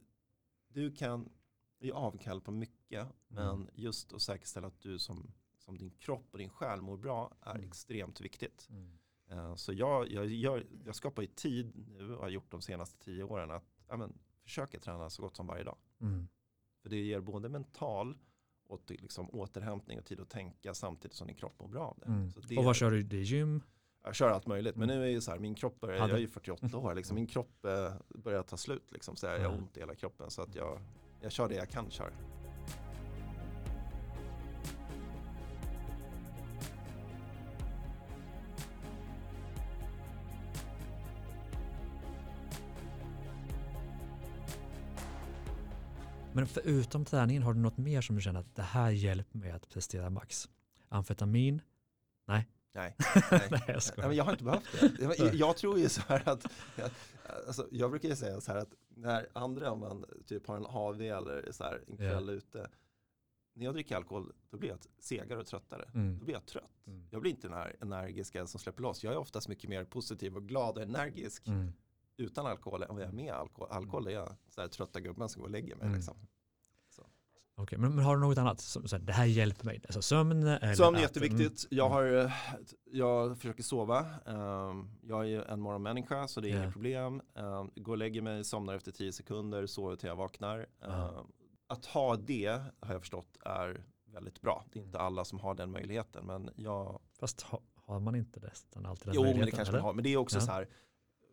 du 0.68 0.92
kan 0.92 1.30
ge 1.80 1.92
avkall 1.92 2.42
på 2.42 2.52
mycket. 2.52 3.02
Mm. 3.02 3.14
Men 3.30 3.70
just 3.74 4.14
att 4.14 4.22
säkerställa 4.22 4.68
att 4.68 4.82
du 4.82 5.00
som, 5.00 5.32
som 5.70 5.78
din 5.78 5.92
kropp 5.92 6.28
och 6.32 6.38
din 6.38 6.50
själ 6.50 6.82
mår 6.82 6.98
bra 6.98 7.32
är 7.42 7.56
Mm. 7.56 7.68
extremt 7.68 8.22
viktigt. 8.22 8.68
Mm. 8.70 8.92
Eh, 9.32 9.56
så 9.56 9.74
jag, 9.74 10.12
jag, 10.12 10.26
jag, 10.26 10.64
jag 10.86 10.96
skapar 10.96 11.22
ju 11.22 11.28
tid 11.28 11.88
nu 11.88 12.16
och 12.16 12.22
har 12.22 12.30
gjort 12.30 12.52
de 12.52 12.62
senaste 12.62 12.98
tio 13.06 13.24
åren 13.24 13.52
att 13.52 13.64
ja, 13.88 13.98
men, 13.98 14.14
försöka 14.44 14.80
träna 14.80 15.10
så 15.10 15.22
gott 15.22 15.36
som 15.36 15.48
varje 15.48 15.64
dag. 15.64 15.78
Mm. 16.02 16.28
För 16.82 16.90
det 16.90 16.96
ger 16.98 17.20
både 17.22 17.50
mental 17.50 18.18
och 18.68 18.82
liksom 18.92 19.30
återhämtning 19.30 20.00
och 20.00 20.06
tid 20.06 20.20
att 20.20 20.30
tänka 20.30 20.74
samtidigt 20.74 21.18
som 21.18 21.28
din 21.28 21.36
kropp 21.36 21.60
mår 21.60 21.68
bra 21.68 21.88
av 21.88 22.00
det. 22.00 22.06
Mm. 22.06 22.32
Det 22.48 22.58
Och 22.58 22.64
vad 22.64 22.76
kör 22.76 22.92
du? 22.92 23.04
Det 23.04 23.18
är 23.18 23.22
gym? 23.22 23.62
jag 24.04 24.16
kör 24.16 24.30
allt 24.30 24.48
möjligt, 24.48 24.76
men 24.76 24.90
Mm. 24.90 25.02
nu 25.02 25.06
är 25.06 25.10
ju 25.12 25.22
så 25.22 25.32
här, 25.32 25.40
min 25.40 25.56
kropp 25.56 25.80
börjar, 25.80 25.98
jag 25.98 26.10
är 26.12 26.18
ju 26.18 26.28
48 26.28 26.78
år, 26.78 26.96
liksom, 26.96 27.16
min 27.16 27.28
kropp 27.28 27.66
eh, 27.66 27.94
börjar 28.10 28.44
ta 28.44 28.58
slut 28.58 28.92
liksom, 28.92 29.16
så 29.16 29.26
jag 29.26 29.34
har 29.34 29.40
Ja. 29.40 29.50
ont 29.50 29.78
i 29.78 29.80
hela 29.80 29.96
kroppen 29.96 30.30
så 30.32 30.42
att 30.42 30.56
jag, 30.56 30.80
jag 31.22 31.32
kör 31.32 31.50
det 31.50 31.56
jag 31.56 31.70
kan 31.70 31.92
köra. 31.92 32.14
Men 46.40 46.48
förutom 46.48 47.06
träningen, 47.06 47.44
har 47.44 47.54
du 47.54 47.60
något 47.60 47.78
mer 47.78 48.02
som 48.02 48.16
du 48.16 48.22
känner 48.22 48.40
att 48.40 48.56
det 48.56 48.62
här 48.62 48.90
hjälper 48.90 49.38
mig 49.38 49.52
att 49.52 49.70
prestera 49.70 50.10
max? 50.10 50.50
Amfetamin? 50.90 51.62
Nej, 52.28 52.48
Nej, 52.74 52.96
nej. 53.32 53.42
jag 53.68 53.82
Nej, 53.98 54.08
men 54.08 54.16
jag 54.16 54.24
har 54.24 54.32
inte 54.32 54.44
behövt 54.44 54.64
det. 54.82 55.18
Jag, 55.18 55.36
jag, 55.36 55.58
tror 55.58 55.80
ju 55.80 55.90
så 55.90 56.02
här 56.08 56.30
att, 56.30 56.46
alltså, 57.48 57.68
jag 57.72 57.90
brukar 57.92 58.10
ju 58.10 58.16
säga 58.16 58.42
så 58.42 58.52
här 58.52 58.60
att 58.60 58.74
när 58.90 59.28
andra, 59.34 59.72
om 59.72 59.80
man 59.80 60.06
typ 60.26 60.48
har 60.48 60.58
en 60.58 60.66
AV 60.66 61.02
eller 61.02 61.52
så 61.52 61.64
här 61.64 61.84
en 61.88 61.98
kväll 61.98 62.30
ute, 62.30 62.70
när 63.54 63.66
jag 63.66 63.74
dricker 63.74 63.96
alkohol 63.96 64.34
då 64.50 64.58
blir 64.58 64.70
jag 64.70 64.80
segare 65.00 65.40
och 65.40 65.48
tröttare. 65.48 65.90
Då 65.94 66.00
Mm. 66.00 66.20
blir 66.26 66.34
jag 66.34 66.46
trött. 66.46 66.88
Mm. 66.88 67.08
Jag 67.12 67.22
blir 67.22 67.32
inte 67.32 67.48
den 67.48 67.58
här 67.58 67.76
energiska 67.82 68.48
som 68.48 68.60
släpper 68.60 68.82
loss. 68.82 69.04
Jag 69.04 69.14
är 69.14 69.18
oftast 69.18 69.48
mycket 69.48 69.70
mer 69.70 69.84
positiv 69.86 70.36
och 70.36 70.48
glad 70.48 70.78
och 70.78 70.84
energisk 70.84 71.48
Mm. 71.48 71.74
Utan 72.20 72.46
alkohol 72.46 72.84
än 72.84 72.90
vad 72.96 73.02
jag 73.02 73.10
är 73.10 73.14
med 73.14 73.34
alkohol. 73.34 73.72
Alkohol 73.72 74.08
är 74.08 74.12
jag 74.12 74.36
så 74.50 74.62
här 74.62 74.68
trötta 74.68 75.00
gubben 75.00 75.30
som 75.30 75.42
går 75.42 75.48
och 75.48 75.52
lägger 75.52 75.76
mig. 75.76 75.86
Mm. 75.86 75.96
Liksom. 75.96 76.16
Okej, 77.62 77.78
men, 77.80 77.96
men 77.96 78.06
har 78.06 78.16
du 78.18 78.22
något 78.22 78.38
annat? 78.38 78.60
Som, 78.60 78.88
så 78.88 78.96
här, 78.96 79.04
det 79.04 79.14
här 79.14 79.26
hjälper 79.26 79.66
mig. 79.66 79.82
Alltså 79.86 80.02
sömn 80.02 80.44
eller 80.48 80.74
Sömn 80.76 80.96
är 80.98 81.02
jätteviktigt. 81.02 81.40
Mm. 81.72 81.78
Jag, 81.78 81.90
har, 81.90 82.32
jag 82.92 83.38
försöker 83.38 83.64
sova. 83.64 84.06
Ehm, 84.26 84.90
Jag 85.02 85.20
är 85.22 85.28
ju 85.28 85.42
en 85.44 85.60
morgonmänniska 85.60 86.28
så 86.28 86.42
det 86.42 86.50
är 86.50 86.56
Ja. 86.56 86.62
inget 86.62 86.74
problem. 86.74 87.22
Ehm, 87.36 87.72
Går 87.76 87.92
och 87.94 87.98
lägger 87.98 88.22
mig, 88.22 88.44
somnar 88.44 88.76
efter 88.76 88.92
10 88.92 89.12
sekunder, 89.14 89.66
sover 89.66 89.96
till 89.96 90.08
jag 90.08 90.16
vaknar. 90.16 90.66
Ehm, 90.82 91.26
Att 91.68 91.86
ha 91.86 92.16
det 92.16 92.48
har 92.80 92.94
jag 92.94 93.02
förstått 93.02 93.38
är 93.46 93.84
väldigt 94.06 94.42
bra. 94.42 94.66
Det 94.72 94.80
är 94.80 94.84
inte 94.84 95.00
alla 95.00 95.26
som 95.26 95.40
har 95.40 95.56
den 95.56 95.72
möjligheten. 95.72 96.26
Men 96.26 96.50
jag, 96.56 97.00
Fast 97.20 97.42
ha, 97.42 97.62
har 97.76 98.00
man 98.00 98.16
inte 98.16 98.40
nästan 98.40 98.86
alltid 98.86 99.08
den 99.08 99.16
jo 99.16 99.24
men 99.24 99.46
det 99.46 99.52
kanske 99.52 99.62
eller? 99.62 99.80
man 99.80 99.86
har. 99.86 99.94
Men 99.94 100.04
det 100.04 100.10
är 100.14 100.18
också 100.18 100.38
Ja. 100.38 100.42
så 100.42 100.52
här, 100.52 100.68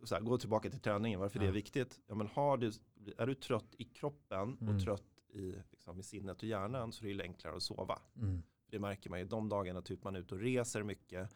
så 0.07 0.15
här, 0.15 0.23
gå 0.23 0.39
tillbaka 0.39 0.71
till 0.71 0.81
träningen, 0.81 1.21
varför 1.21 1.39
det 1.39 1.45
Ja. 1.45 1.51
är 1.51 1.55
viktigt. 1.55 2.01
Ja, 2.07 2.15
men 2.15 2.27
har 2.27 2.57
du, 2.57 2.73
är 3.19 3.27
du 3.27 3.35
trött 3.35 3.75
i 3.79 3.85
kroppen 3.85 4.59
Mm. 4.61 4.77
och 4.77 4.83
trött 4.83 5.03
i, 5.29 5.55
liksom, 5.71 5.99
i 5.99 6.03
sinnet 6.03 6.37
och 6.43 6.49
hjärnan 6.49 6.93
så 6.93 7.07
är 7.07 7.15
det 7.15 7.23
enklare 7.23 7.57
att 7.57 7.63
sova. 7.63 7.99
Mm. 8.17 8.43
Det 8.71 8.79
märker 8.79 9.11
man 9.11 9.19
ju 9.19 9.25
de 9.25 9.49
dagarna 9.49 9.83
typ 9.83 10.05
man 10.05 10.17
är 10.17 10.21
ute 10.21 10.35
och 10.35 10.41
reser 10.41 10.83
mycket 10.83 11.31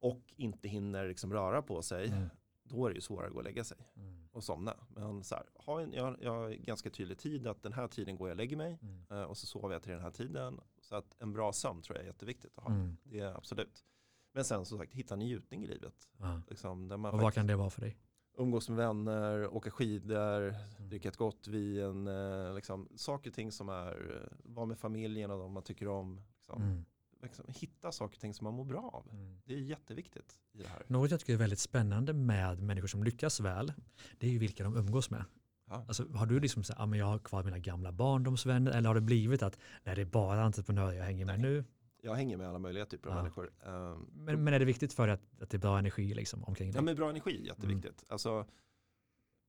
och 0.00 0.32
inte 0.36 0.68
hinner 0.68 1.08
liksom 1.08 1.32
röra 1.32 1.62
på 1.62 1.82
sig. 1.82 2.06
Mm. 2.08 2.28
då 2.62 2.86
är 2.86 2.90
det 2.90 2.94
ju 2.94 3.00
svårare 3.00 3.26
att 3.26 3.32
gå 3.32 3.38
och 3.38 3.44
lägga 3.44 3.64
sig 3.64 3.78
Mm. 3.96 4.28
och 4.32 4.44
somna. 4.44 4.74
Men 4.88 5.24
så 5.24 5.34
här, 5.34 5.44
ha 5.54 5.80
en, 5.80 5.92
jag, 5.92 6.16
jag 6.22 6.30
har 6.32 6.50
ganska 6.50 6.90
tydlig 6.90 7.18
tid 7.18 7.46
att 7.46 7.62
den 7.62 7.72
här 7.72 7.88
tiden 7.88 8.16
går 8.16 8.28
jag 8.28 8.32
och 8.34 8.36
lägger 8.36 8.56
mig 8.56 8.78
Mm. 8.82 9.04
eh, 9.10 9.22
och 9.22 9.36
så 9.36 9.46
sover 9.46 9.72
jag 9.74 9.82
till 9.82 9.92
den 9.92 10.00
här 10.00 10.10
tiden. 10.10 10.60
Så 10.80 10.96
att 10.96 11.16
en 11.22 11.32
bra 11.32 11.52
sömn 11.52 11.82
tror 11.82 11.96
jag 11.96 12.02
är 12.02 12.06
jätteviktigt 12.06 12.52
att 12.58 12.64
ha. 12.64 12.70
Mm. 12.70 12.96
Det 13.02 13.20
är 13.20 13.34
absolut. 13.36 13.84
Men 14.32 14.44
sen 14.44 14.64
som 14.64 14.78
sagt, 14.78 14.92
hitta 14.94 15.16
njutning 15.16 15.64
i 15.64 15.66
livet. 15.66 15.94
Ja. 16.18 16.40
Liksom, 16.48 16.90
Och 16.90 17.20
vad 17.20 17.34
kan 17.34 17.46
det 17.46 17.56
vara 17.56 17.70
för 17.70 17.80
dig? 17.80 17.96
umgås 18.40 18.68
med 18.68 18.76
vänner, 18.78 19.54
åka 19.54 19.70
skidor, 19.70 20.42
Mm. 20.42 20.88
dricka 20.88 21.08
ett 21.08 21.16
gott 21.16 21.46
vin. 21.48 22.06
Eh, 22.06 22.54
liksom, 22.54 22.88
saker 22.96 23.30
och 23.30 23.34
ting 23.34 23.52
som 23.52 23.68
är, 23.68 23.90
eh, 24.22 24.38
vara 24.54 24.66
med 24.66 24.78
familjen 24.78 25.30
och 25.30 25.38
de 25.38 25.52
man 25.52 25.62
tycker 25.62 25.88
om. 25.88 26.20
Liksom. 26.36 26.62
Mm. 26.62 26.84
Liksom, 27.22 27.44
hitta 27.48 27.92
saker 27.92 28.16
och 28.16 28.20
ting 28.20 28.34
som 28.34 28.44
man 28.44 28.54
mår 28.54 28.64
bra 28.64 28.90
av. 28.92 29.08
Mm. 29.12 29.40
Det 29.44 29.54
är 29.54 29.58
jätteviktigt 29.58 30.38
i 30.52 30.62
det 30.62 30.68
här. 30.68 30.82
Något 30.86 31.10
jag 31.10 31.20
tycker 31.20 31.32
är 31.32 31.36
väldigt 31.36 31.58
spännande 31.58 32.12
med 32.12 32.62
människor 32.62 32.88
som 32.88 33.04
lyckas 33.04 33.40
väl, 33.40 33.72
det 34.18 34.26
är 34.26 34.30
ju 34.30 34.38
vilka 34.38 34.64
de 34.64 34.76
umgås 34.76 35.10
med. 35.10 35.24
Ja. 35.70 35.84
Alltså, 35.88 36.08
har 36.12 36.26
du 36.26 36.40
liksom 36.40 36.64
så 36.64 36.72
här, 36.72 36.82
ah, 36.82 36.86
men 36.86 36.98
jag 36.98 37.06
har 37.06 37.18
kvar 37.18 37.42
mina 37.44 37.58
gamla 37.58 37.92
barndomsvänner 37.92 38.72
eller 38.72 38.88
har 38.88 38.94
det 38.94 39.00
blivit 39.00 39.42
att 39.42 39.58
nej, 39.84 39.94
det 39.94 40.00
är 40.00 40.06
bara 40.06 40.42
entreprenörer 40.42 40.92
jag 40.92 41.04
hänger 41.04 41.24
med 41.24 41.40
Nej. 41.40 41.50
nu? 41.50 41.64
Jag 42.08 42.14
hänger 42.14 42.36
med 42.36 42.48
alla 42.48 42.58
möjliga 42.58 42.86
typer 42.86 43.08
av 43.10 43.16
Ja. 43.16 43.22
människor. 43.22 43.50
Um, 43.64 44.10
Men, 44.14 44.44
men 44.44 44.54
är 44.54 44.58
det 44.58 44.64
viktigt 44.64 44.92
för 44.92 45.08
att, 45.08 45.20
att 45.42 45.50
det 45.50 45.56
är 45.56 45.58
bra 45.58 45.78
energi 45.78 46.14
liksom, 46.14 46.44
omkring 46.44 46.68
Ja, 46.68 46.72
dig? 46.74 46.82
men 46.82 46.96
bra 46.96 47.10
energi, 47.10 47.46
jätteviktigt. 47.46 48.04
Alltså, 48.08 48.46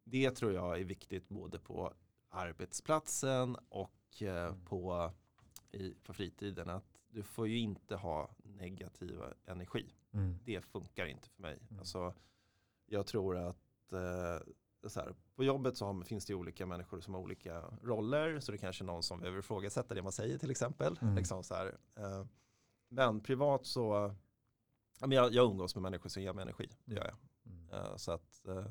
det 0.04 0.32
tror 0.32 0.54
jag 0.54 0.80
är 0.80 0.84
viktigt 0.86 1.30
både 1.30 1.60
på 1.60 1.94
arbetsplatsen 2.30 3.56
och 3.70 4.22
eh, 4.22 4.46
Mm. 4.48 4.66
på, 4.66 5.12
i, 5.72 5.94
på 6.04 6.14
fritiden. 6.14 6.70
Att 6.70 7.00
du 7.10 7.24
får 7.24 7.48
ju 7.48 7.58
inte 7.58 7.96
ha 7.96 8.30
negativ 8.44 9.20
energi. 9.46 9.94
Mm. 10.14 10.38
Det 10.46 10.62
funkar 10.62 11.06
inte 11.06 11.30
för 11.30 11.42
mig. 11.42 11.60
Mm. 11.70 11.80
Alltså, 11.80 12.14
jag 12.86 13.08
tror 13.08 13.38
att 13.38 13.94
eh, 13.94 14.40
så 14.88 15.00
här, 15.00 15.16
på 15.36 15.44
jobbet 15.44 15.78
så 15.78 15.86
har, 15.86 16.04
finns 16.04 16.26
det 16.26 16.34
olika 16.36 16.66
människor 16.66 17.00
som 17.00 17.14
har 17.14 17.22
olika 17.22 17.62
roller. 17.84 18.40
Så 18.40 18.52
det 18.52 18.56
är 18.56 18.60
kanske 18.60 18.84
är 18.84 18.86
någon 18.86 19.04
som 19.04 19.20
behöver 19.20 19.40
ifrågasätta 19.40 19.94
det 19.96 20.02
man 20.02 20.12
säger 20.12 20.38
till 20.38 20.52
exempel. 20.52 21.00
Mm. 21.02 21.16
Liksom 21.16 21.44
så 21.44 21.56
här, 21.56 21.78
eh, 21.98 22.26
men 22.90 23.22
privat 23.22 23.66
så, 23.66 24.16
ja, 25.00 25.08
men 25.08 25.12
jag, 25.12 25.34
jag 25.34 25.52
umgås 25.52 25.76
med 25.76 25.82
människor 25.82 26.10
som 26.10 26.24
ger 26.24 26.34
mig 26.34 26.42
energi. 26.42 26.70
Det 26.86 26.96
gör 26.96 27.06
jag. 27.06 27.18
Mm. 27.54 27.70
Eh, 27.70 27.96
Så 27.96 28.12
att, 28.12 28.48
eh, 28.48 28.66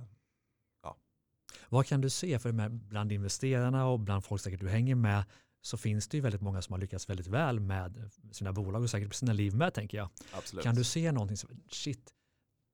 Vad 1.68 1.86
kan 1.86 2.00
du 2.00 2.10
se 2.10 2.38
för 2.38 2.68
bland 2.68 3.12
investerarna 3.12 3.86
och 3.86 4.00
bland 4.00 4.24
folk 4.24 4.42
säkert 4.42 4.60
du 4.60 4.68
hänger 4.68 4.94
med 4.94 5.24
så 5.60 5.76
finns 5.76 6.08
det 6.08 6.16
ju 6.16 6.20
väldigt 6.20 6.40
många 6.40 6.62
som 6.62 6.72
har 6.72 6.78
lyckats 6.78 7.08
väldigt 7.08 7.26
väl 7.26 7.60
med 7.60 8.10
sina 8.32 8.52
bolag 8.52 8.82
och 8.82 8.90
säkert 8.90 9.14
sina 9.14 9.32
liv 9.32 9.54
med 9.54 9.74
tänker 9.74 9.98
jag. 9.98 10.08
absolut. 10.32 10.64
Kan 10.64 10.74
du 10.74 10.84
se 10.84 11.12
någonting 11.12 11.36
som, 11.36 11.50
shit, 11.70 12.14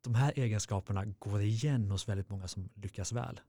de 0.04 0.14
här 0.14 0.32
egenskaperna 0.36 1.04
går 1.04 1.40
igen 1.40 1.90
hos 1.90 2.08
väldigt 2.08 2.28
många 2.28 2.48
som 2.48 2.68
lyckas 2.74 3.12
väl? 3.12 3.40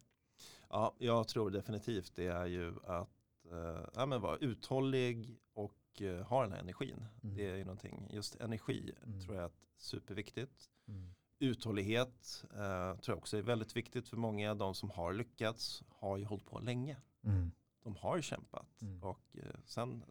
Ja, 0.70 0.96
jag 1.00 1.28
tror 1.28 1.50
definitivt 1.52 2.12
det 2.16 2.28
är 2.28 2.46
ju 2.46 2.74
att 2.84 3.10
eh, 3.52 3.88
ja, 3.96 4.06
men 4.06 4.22
vara 4.22 4.38
uthållig 4.38 5.38
och 5.54 5.74
eh, 6.02 6.22
ha 6.22 6.42
den 6.44 6.52
här 6.52 6.60
energin. 6.60 7.06
Mm. 7.24 7.36
Det 7.36 7.50
är 7.50 7.56
ju 7.56 7.64
någonting, 7.64 8.08
just 8.12 8.36
energi 8.36 8.94
Mm. 9.04 9.22
tror 9.22 9.36
jag 9.36 9.46
är 9.46 9.52
superviktigt. 9.78 10.70
Mm. 10.88 11.14
Uthållighet 11.40 12.46
eh, 12.52 12.96
tror 13.00 13.14
jag 13.14 13.18
också 13.18 13.38
är 13.38 13.42
väldigt 13.42 13.76
viktigt 13.76 14.08
för 14.10 14.18
många. 14.18 14.56
De 14.56 14.76
som 14.76 14.90
har 14.90 15.14
lyckats 15.14 15.84
har 15.90 16.18
ju 16.18 16.26
hållit 16.26 16.46
på 16.46 16.60
länge. 16.60 16.98
Mm. 17.24 17.52
De 17.84 17.96
har 17.96 18.16
ju 18.16 18.22
kämpat. 18.22 18.82
Mm. 18.82 19.04
Och 19.04 19.38
eh, 19.38 19.56
sen, 19.66 20.04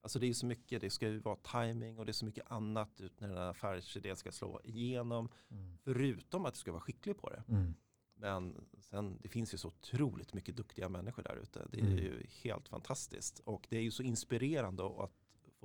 alltså 0.00 0.18
det 0.18 0.26
är 0.26 0.34
så 0.34 0.46
mycket, 0.46 0.80
det 0.80 0.90
ska 0.90 1.08
ju 1.08 1.18
vara 1.18 1.36
timing 1.36 1.98
och 1.98 2.06
det 2.06 2.10
är 2.10 2.14
så 2.14 2.24
mycket 2.24 2.50
annat 2.50 3.00
ut 3.00 3.20
när 3.20 3.28
den 3.28 3.36
här 3.36 3.50
affärsidén 3.50 4.16
ska 4.16 4.32
slå 4.32 4.60
igenom. 4.64 5.28
Mm. 5.50 5.78
Förutom 5.84 6.44
att 6.46 6.54
du 6.54 6.60
ska 6.60 6.72
vara 6.72 6.80
skicklig 6.82 7.16
på 7.18 7.30
det. 7.30 7.42
Men 8.18 8.66
sen, 8.78 9.18
det 9.22 9.28
finns 9.28 9.54
ju 9.54 9.58
så 9.58 9.68
otroligt 9.68 10.32
mycket 10.34 10.56
duktiga 10.56 10.88
människor 10.88 11.22
där 11.22 11.36
ute. 11.36 11.66
Det 11.70 11.78
är 11.80 11.84
Mm. 11.84 11.98
ju 11.98 12.26
helt 12.42 12.68
fantastiskt. 12.68 13.38
Och 13.38 13.66
det 13.70 13.76
är 13.76 13.82
ju 13.82 13.90
så 13.90 14.02
inspirerande 14.02 14.86
att 15.04 15.12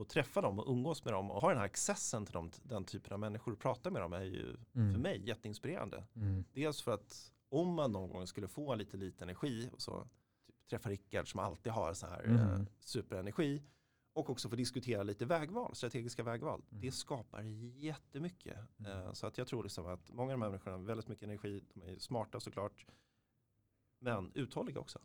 få 0.01 0.05
träffa 0.05 0.41
dem 0.41 0.59
och 0.59 0.67
umgås 0.71 1.05
med 1.05 1.13
dem 1.13 1.31
och 1.31 1.41
ha 1.41 1.49
den 1.49 1.57
här 1.57 1.65
accessen 1.65 2.25
till 2.25 2.33
dem, 2.33 2.51
den 2.63 2.85
typen 2.85 3.13
av 3.13 3.19
människor 3.19 3.51
och 3.53 3.59
prata 3.59 3.91
med 3.91 4.01
dem 4.01 4.13
är 4.13 4.21
ju 4.23 4.55
Mm. 4.75 4.93
för 4.93 4.99
mig 4.99 5.27
jätteinspirerande. 5.27 6.03
Mm. 6.15 6.43
Dels 6.53 6.81
för 6.81 6.91
att 6.91 7.31
om 7.49 7.73
man 7.73 7.91
någon 7.91 8.09
gång 8.09 8.27
skulle 8.27 8.47
få 8.47 8.75
lite 8.75 8.97
lite 8.97 9.23
energi 9.23 9.69
och 9.73 9.81
så 9.81 10.07
typ, 10.45 10.67
träffa 10.69 10.89
Rickard 10.89 11.31
som 11.31 11.39
alltid 11.39 11.71
har 11.73 11.93
så 11.93 12.07
här 12.07 12.23
Mm. 12.23 12.37
eh, 12.39 12.61
superenergi 12.79 13.63
och 14.13 14.29
också 14.29 14.49
få 14.49 14.55
diskutera 14.55 15.03
lite 15.03 15.25
vägval, 15.25 15.75
strategiska 15.75 16.23
vägval. 16.23 16.61
Mm. 16.71 16.81
Det 16.81 16.91
skapar 16.91 17.41
jättemycket. 17.79 18.57
Mm. 18.79 18.91
Eh, 18.91 19.13
så 19.13 19.27
att 19.27 19.37
jag 19.37 19.47
tror 19.47 19.63
liksom 19.63 19.85
att 19.85 20.11
många 20.11 20.33
av 20.33 20.39
de 20.39 20.41
här 20.43 20.49
människorna 20.49 20.77
har 20.77 20.83
väldigt 20.83 21.07
mycket 21.07 21.23
energi, 21.23 21.63
de 21.73 21.81
är 21.81 21.99
smarta 21.99 22.39
såklart, 22.39 22.85
men 23.99 24.31
uthålliga 24.35 24.79
också. 24.79 24.99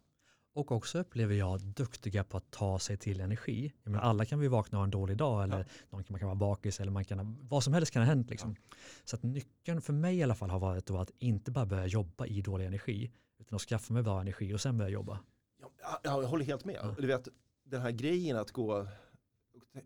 Och 0.57 0.73
också 0.73 0.99
upplever 0.99 1.35
jag 1.35 1.61
duktiga 1.61 2.25
på 2.25 2.37
att 2.37 2.51
ta 2.51 2.79
sig 2.79 2.97
till 2.97 3.21
energi. 3.21 3.73
Jag 3.83 3.91
menar, 3.91 4.05
alla 4.05 4.25
kan 4.25 4.39
vi 4.39 4.49
vakna 4.49 4.79
och 4.79 4.81
ha 4.81 4.85
en 4.85 4.91
dålig 4.91 5.17
dag 5.17 5.45
eller 5.45 5.59
Ja. 5.59 5.65
någon 5.91 6.05
kan, 6.05 6.13
man 6.15 6.19
kan 6.19 6.27
vara 6.29 6.37
bakis 6.37 6.81
eller 6.81 6.93
man 6.93 7.05
kan 7.05 7.39
vad 7.49 7.65
som 7.65 7.73
helst 7.73 7.93
kan 7.93 8.03
ha 8.03 8.07
hänt. 8.07 8.31
Liksom. 8.31 8.57
Så 9.05 9.17
att 9.17 9.23
nyckeln 9.23 9.81
för 9.81 9.93
mig 9.93 10.17
i 10.17 10.23
alla 10.23 10.35
fall 10.35 10.51
har 10.51 10.59
varit 10.59 10.91
att 10.91 11.11
inte 11.19 11.51
bara 11.51 11.67
börja 11.67 11.87
jobba 11.87 12.27
i 12.27 12.41
dålig 12.41 12.67
energi 12.67 13.11
utan 13.39 13.57
att 13.57 13.63
skaffa 13.63 13.93
mig 13.93 14.03
bra 14.03 14.21
energi 14.21 14.55
och 14.55 14.61
sen 14.61 14.79
börja 14.79 14.91
jobba. 14.91 15.19
Ja, 15.61 16.01
jag, 16.03 16.23
jag 16.23 16.29
håller 16.29 16.45
helt 16.45 16.65
med. 16.65 16.79
Ja. 16.83 16.95
Du 16.99 17.07
vet, 17.07 17.29
den 17.65 17.83
här 17.83 17.91
grejen 17.91 18.37
att 18.37 18.51
gå 18.51 18.87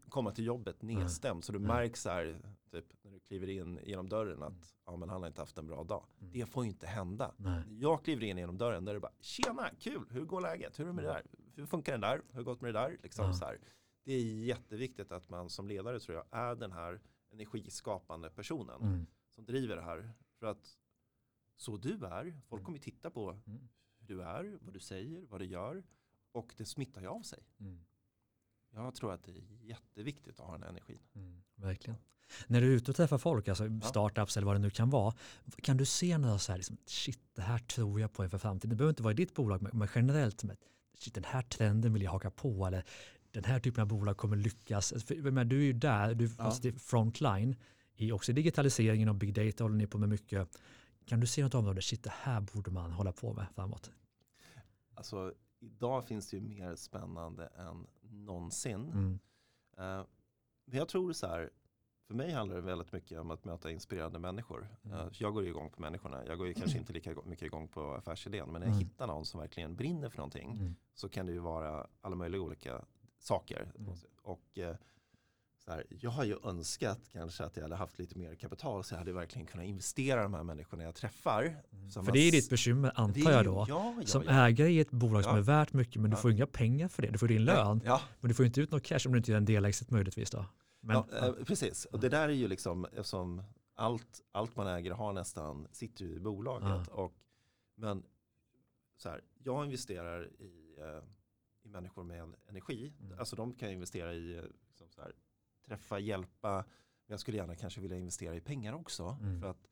komma 0.08 0.32
till 0.32 0.44
jobbet 0.44 0.82
nedstämd 0.82 1.44
så 1.44 1.52
du 1.52 1.58
Ja. 1.58 1.66
märks 1.68 2.04
här 2.04 2.40
typ, 2.70 2.84
när 3.02 3.10
du 3.10 3.20
kliver 3.20 3.48
in 3.48 3.80
genom 3.84 4.08
dörren 4.08 4.42
att 4.42 4.74
ja, 4.86 4.96
men 4.96 5.08
han 5.08 5.20
har 5.22 5.26
inte 5.28 5.40
haft 5.42 5.58
en 5.58 5.66
bra 5.66 5.84
dag. 5.84 6.06
Mm. 6.20 6.32
Det 6.32 6.46
får 6.46 6.64
ju 6.64 6.70
inte 6.70 6.86
hända. 6.86 7.34
Nej. 7.36 7.62
Jag 7.80 8.04
kliver 8.04 8.22
in 8.22 8.38
genom 8.38 8.58
dörren 8.58 8.84
där 8.84 8.94
det 8.94 9.00
bara 9.00 9.12
tjena, 9.20 9.70
kul, 9.78 10.06
hur 10.10 10.24
går 10.24 10.40
läget, 10.40 10.78
hur 10.78 10.84
är 10.84 10.88
det 10.88 10.94
med 10.94 11.04
det 11.04 11.08
där, 11.08 11.22
hur 11.56 11.66
funkar 11.66 11.92
den 11.92 12.00
där, 12.00 12.22
hur 12.28 12.34
har 12.34 12.42
gått 12.42 12.60
med 12.60 12.74
det 12.74 12.80
där. 12.80 12.98
Liksom 13.02 13.24
Ja. 13.26 13.32
så 13.32 13.44
här. 13.44 13.58
Det 14.04 14.12
är 14.12 14.24
jätteviktigt 14.44 15.12
att 15.12 15.28
man 15.28 15.48
som 15.50 15.68
ledare 15.68 16.00
tror 16.00 16.16
jag 16.16 16.26
är 16.40 16.54
den 16.54 16.72
här 16.72 17.00
energiskapande 17.32 18.30
personen 18.30 18.82
Mm. 18.82 19.06
som 19.34 19.44
driver 19.44 19.76
det 19.76 19.82
här. 19.82 20.12
För 20.38 20.46
att 20.46 20.76
så 21.56 21.76
du 21.76 21.92
är, 22.06 22.40
folk 22.48 22.60
Mm. 22.60 22.64
kommer 22.64 22.78
titta 22.78 23.10
på 23.10 23.30
Mm. 23.30 23.68
hur 23.98 24.06
du 24.06 24.22
är, 24.22 24.58
vad 24.60 24.74
du 24.74 24.80
säger, 24.80 25.26
vad 25.26 25.40
du 25.40 25.44
gör 25.46 25.82
och 26.32 26.54
det 26.56 26.64
smittar 26.64 27.00
ju 27.00 27.06
av 27.06 27.22
sig. 27.22 27.42
Mm. 27.60 27.84
Jag 28.74 28.94
tror 28.94 29.12
att 29.12 29.24
det 29.24 29.30
är 29.30 29.42
jätteviktigt 29.62 30.40
att 30.40 30.46
ha 30.46 30.52
den 30.58 30.62
energin. 30.62 30.98
Mm. 31.14 31.42
Verkligen. 31.54 31.98
När 32.46 32.60
du 32.60 32.66
är 32.66 32.76
ute 32.76 32.90
och 32.90 32.96
träffar 32.96 33.18
folk, 33.18 33.48
alltså 33.48 33.80
startups 33.82 34.36
eller 34.36 34.46
vad 34.46 34.54
det 34.54 34.60
nu 34.60 34.70
kan 34.70 34.90
vara, 34.90 35.14
kan 35.62 35.76
du 35.76 35.84
se 35.84 36.18
några 36.18 36.38
så 36.38 36.52
här, 36.52 36.56
liksom, 36.56 36.76
shit 36.86 37.20
det 37.34 37.42
här 37.42 37.58
tror 37.58 38.00
jag 38.00 38.12
på 38.12 38.24
inför 38.24 38.38
framtiden. 38.38 38.70
Det 38.70 38.76
behöver 38.76 38.90
inte 38.90 39.02
vara 39.02 39.12
i 39.12 39.16
ditt 39.16 39.34
bolag, 39.34 39.62
men 39.62 39.78
men 39.78 39.88
generellt, 39.94 40.44
med, 40.44 40.56
shit 40.98 41.14
den 41.14 41.24
här 41.24 41.42
trenden 41.42 41.92
vill 41.92 42.02
jag 42.02 42.10
haka 42.10 42.30
på 42.30 42.66
eller 42.66 42.84
den 43.30 43.44
här 43.44 43.60
typen 43.60 43.82
av 43.82 43.88
bolag 43.88 44.16
kommer 44.16 44.36
lyckas. 44.36 45.04
För, 45.06 45.14
menar, 45.14 45.44
du 45.44 45.58
är 45.60 45.64
ju 45.64 45.72
där, 45.72 46.14
du 46.14 46.24
är 46.24 46.30
Ja. 46.38 46.56
i 46.62 46.72
frontline 46.72 47.56
i 47.94 48.12
också 48.12 48.32
digitaliseringen 48.32 49.08
och 49.08 49.14
big 49.14 49.34
data 49.34 49.64
håller 49.64 49.76
ni 49.76 49.86
på 49.86 49.98
med 49.98 50.08
mycket. 50.08 50.58
Kan 51.06 51.20
du 51.20 51.26
se 51.26 51.42
något 51.42 51.54
område, 51.54 51.82
shit 51.82 52.02
det 52.04 52.12
här 52.20 52.40
borde 52.40 52.70
man 52.70 52.92
hålla 52.92 53.12
på 53.12 53.32
med 53.34 53.46
framåt? 53.54 53.90
Alltså 54.94 55.34
idag 55.60 56.04
finns 56.04 56.30
det 56.30 56.36
ju 56.36 56.42
mer 56.42 56.74
spännande 56.76 57.46
än 57.46 57.86
någonsin. 58.02 58.88
Mm. 58.92 59.18
Men 60.64 60.78
jag 60.78 60.88
tror 60.88 61.12
så 61.12 61.26
här, 61.26 61.50
för 62.06 62.14
mig 62.14 62.30
handlar 62.32 62.56
det 62.56 62.62
väldigt 62.62 62.92
mycket 62.92 63.18
om 63.20 63.30
att 63.30 63.44
möta 63.44 63.70
inspirerande 63.70 64.18
människor. 64.18 64.68
Mm. 64.84 64.98
Eh, 64.98 65.06
jag 65.12 65.34
går 65.34 65.42
ju 65.42 65.48
igång 65.48 65.70
på 65.70 65.80
människorna. 65.80 66.26
Jag 66.26 66.38
går 66.38 66.46
ju 66.46 66.54
kanske 66.54 66.78
inte 66.78 66.92
lika 66.92 67.14
mycket 67.24 67.46
igång 67.46 67.68
på 67.68 67.94
affärsidén. 67.94 68.48
Men 68.52 68.60
när 68.60 68.68
jag 68.68 68.74
Mm. 68.76 68.86
hittar 68.88 69.06
någon 69.06 69.26
som 69.26 69.40
verkligen 69.40 69.76
brinner 69.76 70.08
för 70.08 70.16
någonting 70.16 70.50
Mm. 70.50 70.74
så 70.94 71.08
kan 71.08 71.26
det 71.26 71.32
ju 71.32 71.38
vara 71.38 71.86
alla 72.00 72.16
möjliga 72.16 72.40
olika 72.42 72.84
saker. 73.18 73.72
Mm. 73.78 73.94
Och 74.22 74.58
eh, 74.58 74.76
så 75.64 75.70
här, 75.70 75.84
jag 75.88 76.10
har 76.10 76.24
ju 76.24 76.36
önskat 76.44 77.00
kanske 77.12 77.44
att 77.44 77.56
jag 77.56 77.62
hade 77.62 77.76
haft 77.76 77.98
lite 77.98 78.18
mer 78.18 78.34
kapital 78.34 78.84
så 78.84 78.94
jag 78.94 78.98
hade 78.98 79.12
verkligen 79.12 79.46
kunnat 79.46 79.66
investera 79.66 80.22
de 80.22 80.34
här 80.34 80.42
människorna 80.42 80.82
jag 80.82 80.94
träffar. 80.94 81.62
Som 81.90 82.04
För 82.04 82.12
det 82.12 82.18
är 82.18 82.32
ditt 82.32 82.50
bekymmer 82.50 82.92
antar 82.94 83.30
jag 83.30 83.44
då. 83.44 83.66
Ja, 83.68 83.94
ja, 84.00 84.06
Som 84.06 84.22
ja. 84.22 84.46
ägare 84.46 84.68
i 84.70 84.80
ett 84.80 84.90
bolag 84.90 85.24
som 85.24 85.36
är 85.36 85.40
värt 85.40 85.72
mycket 85.72 86.02
men 86.02 86.10
du 86.10 86.16
får 86.16 86.32
inga 86.32 86.46
pengar 86.46 86.88
för 86.88 87.02
det. 87.02 87.10
Du 87.10 87.18
får 87.18 87.28
din 87.28 87.44
lön. 87.44 87.80
Men 88.20 88.28
du 88.28 88.34
får 88.34 88.46
inte 88.46 88.60
ut 88.60 88.70
något 88.70 88.82
cash 88.82 89.00
om 89.06 89.12
du 89.12 89.18
inte 89.18 89.30
gör 89.30 89.38
en 89.38 89.44
delägset 89.44 89.90
möjligtvis 89.90 90.30
då. 90.30 90.44
Men, 90.80 90.96
eh, 90.96 91.32
precis. 91.46 91.84
Och 91.84 92.00
det 92.00 92.08
där 92.08 92.28
är 92.28 92.32
ju 92.32 92.48
liksom, 92.48 92.84
eftersom 92.84 93.42
allt, 93.74 94.22
allt 94.32 94.56
man 94.56 94.66
äger 94.66 94.90
har 94.90 95.12
nästan, 95.12 95.68
sitter 95.72 96.04
ju 96.04 96.14
i 96.14 96.20
bolaget. 96.20 96.88
Och, 96.88 97.14
men 97.74 98.02
så 98.96 99.08
här, 99.08 99.20
jag 99.42 99.64
investerar 99.64 100.28
i, 100.38 100.76
eh, 100.78 101.04
i 101.62 101.68
människor 101.68 102.04
med 102.04 102.22
en 102.22 102.36
energi. 102.48 102.92
Mm. 103.00 103.18
Alltså 103.18 103.36
de 103.36 103.54
kan 103.54 103.70
investera 103.70 104.14
i 104.14 104.36
eh, 104.36 104.42
liksom 104.68 104.88
så 104.90 105.00
här, 105.00 105.12
träffa, 105.70 105.98
hjälpa. 105.98 106.54
Men 106.56 107.12
jag 107.12 107.20
skulle 107.20 107.36
gärna 107.36 107.54
kanske 107.54 107.80
vilja 107.80 107.96
investera 107.96 108.34
i 108.34 108.40
pengar 108.40 108.72
också. 108.72 109.18
Mm. 109.20 109.40
För 109.40 109.50
att 109.50 109.66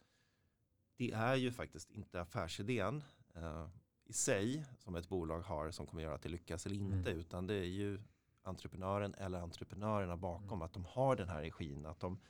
det 0.97 1.13
är 1.13 1.35
ju 1.35 1.53
faktiskt 1.53 1.91
inte 1.91 2.21
affärsidén 2.21 3.05
eh, 3.35 3.69
i 4.05 4.13
sig 4.13 4.65
som 4.79 4.95
ett 4.95 5.09
bolag 5.09 5.41
har 5.41 5.71
som 5.71 5.87
kommer 5.87 6.03
göra 6.03 6.15
att 6.15 6.23
det 6.23 6.29
lyckas 6.29 6.67
eller 6.67 6.77
inte. 6.77 7.11
Mm. 7.11 7.21
Utan 7.21 7.47
det 7.47 7.55
är 7.55 7.65
ju 7.65 8.01
entreprenören 8.43 9.15
eller 9.15 9.41
entreprenörerna 9.41 10.17
bakom. 10.17 10.59
Mm. 10.59 10.63
Att 10.63 10.73
de 10.73 10.85
har 10.85 11.17
den 11.17 11.29
här 11.29 11.39
energin. 11.39 11.87
Att 11.87 12.01
de 12.01 12.21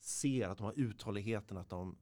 ser 0.00 0.48
att 0.48 0.58
de 0.58 0.64
har 0.64 0.74
uthålligheten. 0.76 1.56
Att 1.56 1.68
de 1.68 1.98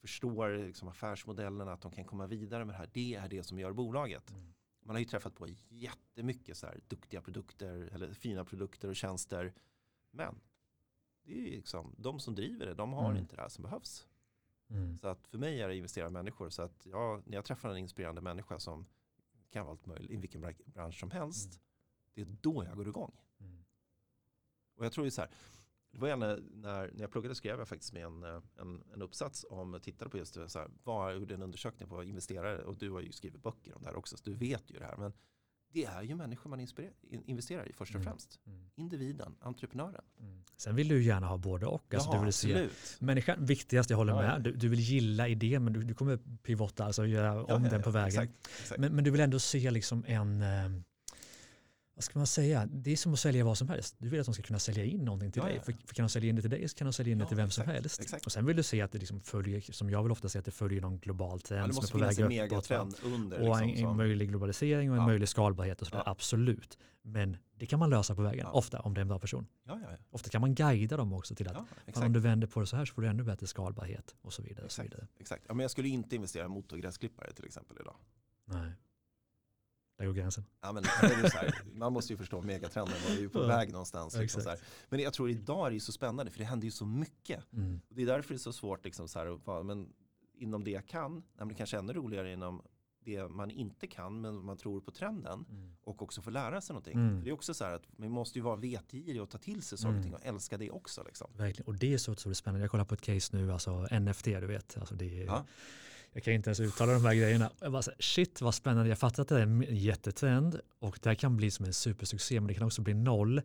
förstår 0.00 0.66
liksom 0.66 0.88
affärsmodellen, 0.88 1.68
att 1.68 1.80
de 1.80 1.92
kan 1.92 2.04
komma 2.04 2.26
vidare 2.26 2.64
med 2.64 2.74
det 2.74 2.78
här. 2.78 2.90
Det 2.92 3.14
är 3.14 3.28
det 3.28 3.42
som 3.42 3.58
gör 3.58 3.72
bolaget. 3.72 4.30
Mm. 4.30 4.54
Man 4.82 4.96
har 4.96 5.00
ju 5.00 5.04
träffat 5.04 5.34
på 5.34 5.46
jättemycket 5.68 6.56
så 6.56 6.66
här 6.66 6.80
duktiga 6.88 7.22
produkter 7.22 7.90
eller 7.92 8.12
fina 8.12 8.44
produkter 8.44 8.88
och 8.88 8.96
tjänster. 8.96 9.52
Men 10.14 10.40
det 11.24 11.32
är 11.32 11.36
ju 11.36 11.50
liksom, 11.56 11.94
de 11.98 12.20
som 12.20 12.34
driver 12.34 12.66
det, 12.66 12.74
de 12.74 12.92
har 12.92 13.10
Mm. 13.10 13.22
inte 13.22 13.36
det 13.36 13.42
här 13.42 13.48
som 13.48 13.62
behövs. 13.62 14.06
Mm. 14.70 14.98
Så 14.98 15.08
att 15.08 15.26
för 15.26 15.38
mig 15.38 15.60
är 15.62 15.68
det 15.68 15.76
investera 15.76 16.06
i 16.06 16.10
människor. 16.10 16.48
Så 16.50 16.62
att 16.62 16.86
jag, 16.86 17.26
när 17.26 17.34
jag 17.36 17.44
träffar 17.44 17.70
en 17.70 17.76
inspirerande 17.76 18.20
människa 18.20 18.58
som 18.58 18.86
kan 19.50 19.64
vara 19.64 19.72
allt 19.72 19.86
möjligt, 19.86 20.10
i 20.10 20.16
vilken 20.16 20.40
bra- 20.40 20.52
bransch 20.64 20.98
som 21.00 21.10
helst. 21.10 21.60
Det 22.14 22.20
är 22.20 22.26
då 22.40 22.64
jag 22.64 22.76
går 22.76 22.88
igång. 22.88 23.16
Mm. 23.40 23.64
Och 24.76 24.84
jag 24.84 24.92
tror 24.92 25.06
ju 25.06 25.10
så 25.10 25.20
här, 25.20 25.30
det 25.90 25.98
var 25.98 26.08
gärna 26.08 26.26
när, 26.52 26.90
när 26.92 27.00
jag 27.00 27.10
pluggade 27.10 27.34
skrev 27.34 27.58
jag 27.58 27.68
faktiskt 27.68 27.92
med 27.92 28.04
en, 28.04 28.22
eh, 28.22 28.42
en, 28.56 28.82
en 28.92 29.02
uppsats 29.02 29.46
om, 29.50 29.80
tittade 29.82 30.10
på 30.10 30.18
just 30.18 30.34
det, 30.34 30.48
så 30.48 30.58
här, 30.58 30.70
vad 30.82 31.12
jag 31.12 31.18
gjorde 31.18 31.34
en 31.34 31.42
undersökning 31.42 31.88
på 31.88 32.04
investerare 32.04 32.64
och 32.64 32.76
du 32.76 32.90
har 32.90 33.00
ju 33.00 33.12
skrivit 33.12 33.42
böcker 33.42 33.74
om 33.76 33.82
det 33.82 33.88
här 33.88 33.96
också, 33.96 34.16
så 34.16 34.24
du 34.24 34.34
vet 34.34 34.70
ju 34.70 34.78
det 34.78 34.84
här. 34.84 34.96
Men 34.96 35.12
det 35.74 35.84
är 35.84 36.02
ju 36.02 36.14
människor 36.14 36.50
man 36.50 36.66
investerar 37.26 37.68
i 37.68 37.72
först 37.72 37.94
och 37.94 38.00
Mm. 38.00 38.04
främst. 38.12 38.40
Mm. 38.46 38.60
Individen, 38.76 39.34
entreprenören. 39.40 40.02
Mm. 40.20 40.44
Sen 40.56 40.76
vill 40.76 40.88
du 40.88 41.02
gärna 41.02 41.26
ha 41.26 41.36
både 41.38 41.66
och. 41.66 41.94
Alltså, 41.94 42.10
ja, 42.12 42.18
du 42.18 42.24
vill 42.24 42.32
se 42.32 42.50
absolut. 42.52 42.96
människan, 43.00 43.44
viktigast, 43.46 43.90
jag 43.90 43.96
håller 43.96 44.12
Ja, 44.12 44.18
med. 44.22 44.42
Du, 44.42 44.52
du 44.52 44.68
vill 44.68 44.80
gilla 44.80 45.28
idén 45.28 45.64
men 45.64 45.72
du, 45.72 45.82
du 45.82 45.94
kommer 45.94 46.18
pivota, 46.42 46.84
alltså 46.84 47.06
göra 47.06 47.44
Ja, 47.48 47.54
om 47.54 47.62
den 47.62 47.82
på 47.82 47.90
vägen. 47.90 48.08
Exakt, 48.08 48.32
exakt. 48.60 48.80
Men, 48.80 48.94
men 48.94 49.04
du 49.04 49.10
vill 49.10 49.20
ändå 49.20 49.38
se 49.38 49.70
liksom 49.70 50.04
en, 50.08 50.42
eh, 50.42 50.70
vad 51.94 52.04
ska 52.04 52.18
man 52.18 52.26
säga, 52.26 52.66
det 52.72 52.92
är 52.92 52.96
som 52.96 53.12
att 53.12 53.18
sälja 53.20 53.44
vad 53.44 53.58
som 53.58 53.68
helst. 53.68 53.94
Du 53.98 54.08
vill 54.08 54.20
att 54.20 54.26
de 54.26 54.34
ska 54.34 54.42
kunna 54.42 54.58
sälja 54.58 54.84
in 54.84 55.04
någonting 55.04 55.32
till 55.32 55.42
Ja, 55.42 55.46
dig. 55.48 55.56
ja. 55.56 55.62
För, 55.62 55.72
för 55.86 55.94
kan 55.94 56.04
de 56.04 56.08
sälja 56.08 56.28
in 56.30 56.36
det 56.36 56.42
till 56.42 56.50
dig 56.50 56.68
så 56.68 56.76
kan 56.76 56.86
de 56.86 56.92
sälja 56.92 57.12
in 57.12 57.18
det 57.18 57.22
Ja, 57.24 57.28
till 57.28 57.36
vem 57.36 57.50
som 57.50 57.62
exakt, 57.62 57.74
helst. 57.82 58.00
exakt. 58.00 58.26
Och 58.26 58.32
sen 58.32 58.46
vill 58.46 58.56
du 58.56 58.62
se 58.62 58.80
att 58.82 58.92
det 58.92 58.98
liksom 58.98 59.20
följer, 59.20 59.60
som 59.72 59.90
jag 59.90 60.02
vill 60.02 60.12
ofta 60.12 60.28
säga, 60.28 60.40
att 60.40 60.44
det 60.44 60.50
följer 60.50 60.80
någon 60.80 60.98
global 60.98 61.38
ja, 61.42 61.46
trend 61.48 61.74
som 61.74 61.84
är 61.84 61.88
på 61.88 61.98
väg 61.98 62.40
en 62.40 62.52
uppåt. 62.52 62.70
under. 63.04 63.36
Och 63.50 63.60
liksom, 63.60 63.68
en 63.70 63.76
som- 63.78 63.96
möjlig 63.96 64.28
globalisering 64.28 64.90
och 64.90 64.96
en 64.96 65.02
Ja. 65.02 65.06
möjlig 65.08 65.28
skalbarhet 65.28 65.80
och 65.80 65.86
sådär, 65.86 66.02
Ja. 66.06 66.10
absolut. 66.10 66.78
Men 67.02 67.36
det 67.56 67.66
kan 67.66 67.78
man 67.78 67.90
lösa 67.90 68.14
på 68.14 68.22
vägen, 68.22 68.46
Ja. 68.46 68.52
ofta 68.52 68.80
om 68.80 68.94
det 68.94 68.98
är 68.98 69.02
en 69.02 69.08
bra 69.08 69.18
person. 69.18 69.46
ja, 69.64 69.80
ja, 69.82 69.88
ja. 69.90 69.96
Ofta 70.10 70.30
kan 70.30 70.40
man 70.40 70.54
guida 70.54 70.96
dem 70.96 71.12
också 71.12 71.34
till 71.34 71.48
att 71.48 71.54
ja 71.54 71.60
om 71.60 71.66
exakt. 71.86 72.12
du 72.14 72.20
vänder 72.20 72.46
på 72.46 72.60
det 72.60 72.66
så 72.66 72.76
här 72.76 72.84
så 72.84 72.94
får 72.94 73.02
du 73.02 73.08
ännu 73.08 73.22
bättre 73.22 73.46
skalbarhet 73.46 74.14
och 74.22 74.32
så 74.32 74.42
vidare. 74.42 74.64
Och 74.64 74.72
så 74.72 74.82
Exakt. 74.82 74.94
vidare. 74.94 75.08
exakt. 75.18 75.44
Ja, 75.48 75.54
men 75.54 75.64
jag 75.64 75.70
skulle 75.70 75.88
inte 75.88 76.16
investera 76.16 76.44
i 76.44 76.48
motorgräsklippare 76.48 77.32
till 77.32 77.44
exempel 77.44 77.76
idag. 77.80 77.96
Nej. 78.44 78.72
Där 79.96 80.06
går 80.06 80.12
gränsen. 80.12 80.44
Ja, 80.60 80.72
men, 80.72 80.82
det 80.82 80.88
är 81.06 81.22
ju 81.22 81.30
så 81.30 81.36
här, 81.36 81.54
man 81.74 81.92
måste 81.92 82.12
ju 82.12 82.16
förstå 82.16 82.42
megatrenden, 82.42 82.94
man 83.08 83.16
är 83.16 83.20
ju 83.20 83.28
på 83.28 83.38
Ja, 83.42 83.46
väg 83.46 83.72
någonstans. 83.72 84.16
Liksom, 84.16 84.40
exakt. 84.40 84.62
Men 84.88 85.00
jag 85.00 85.12
tror 85.12 85.30
idag 85.30 85.66
är 85.66 85.70
det 85.70 85.80
så 85.80 85.92
spännande 85.92 86.30
för 86.32 86.38
det 86.38 86.44
händer 86.44 86.64
ju 86.64 86.70
så 86.70 86.86
mycket. 86.86 87.52
Mm. 87.52 87.80
Det 87.88 88.02
är 88.02 88.06
därför 88.06 88.28
det 88.28 88.36
är 88.36 88.38
så 88.38 88.52
svårt 88.52 88.84
liksom, 88.84 89.08
så 89.08 89.18
här, 89.18 89.62
men 89.62 89.92
inom 90.34 90.64
det 90.64 90.70
jag 90.70 90.86
kan, 90.86 91.22
men 91.38 91.48
det 91.48 91.54
kanske 91.54 91.76
är 91.76 91.78
ännu 91.78 91.92
roligare 91.92 92.32
inom 92.32 92.62
det 93.04 93.28
man 93.28 93.50
inte 93.50 93.86
kan 93.86 94.20
men 94.20 94.44
man 94.44 94.56
tror 94.56 94.80
på 94.80 94.90
trenden 94.90 95.44
Mm. 95.50 95.76
och 95.82 96.02
också 96.02 96.22
få 96.22 96.30
lära 96.30 96.60
sig 96.60 96.74
någonting. 96.74 96.94
Mm. 96.94 97.18
För 97.18 97.24
det 97.24 97.30
är 97.30 97.34
också 97.34 97.54
så 97.54 97.64
här 97.64 97.72
att 97.72 97.98
man 97.98 98.10
måste 98.10 98.38
ju 98.38 98.42
vara 98.42 98.56
vetgirig 98.56 99.22
och 99.22 99.30
ta 99.30 99.38
till 99.38 99.62
sig 99.62 99.78
saker 99.78 99.88
och 99.88 99.92
Mm. 99.94 100.02
ting 100.04 100.14
och 100.14 100.26
älska 100.26 100.58
det 100.58 100.70
också. 100.70 101.02
Liksom. 101.04 101.30
Verkligen. 101.36 101.66
Och 101.66 101.74
det 101.74 101.94
är 101.94 101.98
så 101.98 102.12
otroligt 102.12 102.38
spännande. 102.38 102.64
Jag 102.64 102.70
kollar 102.70 102.84
på 102.84 102.94
ett 102.94 103.00
case 103.00 103.36
nu, 103.36 103.52
alltså 103.52 103.86
NFT, 104.00 104.24
du 104.24 104.46
vet. 104.46 104.76
Alltså 104.78 104.94
det 104.94 105.22
är, 105.22 105.26
Ja. 105.26 105.44
Jag 106.16 106.22
kan 106.24 106.34
inte 106.34 106.48
ens 106.50 106.60
uttala 106.60 106.92
de 106.92 107.04
här 107.04 107.14
grejerna. 107.14 107.50
Jag 107.60 107.72
bara 107.72 107.82
shit 107.98 108.40
vad 108.40 108.54
spännande. 108.54 108.88
Jag 108.88 108.98
fattar 108.98 109.22
att 109.22 109.28
det 109.28 109.38
är 109.38 109.42
en 109.42 109.64
jättetrend 109.68 110.60
och 110.78 110.98
det 111.02 111.08
här 111.08 111.14
kan 111.14 111.36
bli 111.36 111.50
som 111.50 111.66
en 111.66 111.72
supersuccé 111.72 112.40
men 112.40 112.48
det 112.48 112.54
kan 112.54 112.66
också 112.66 112.82
bli 112.82 112.94
noll. 112.94 113.42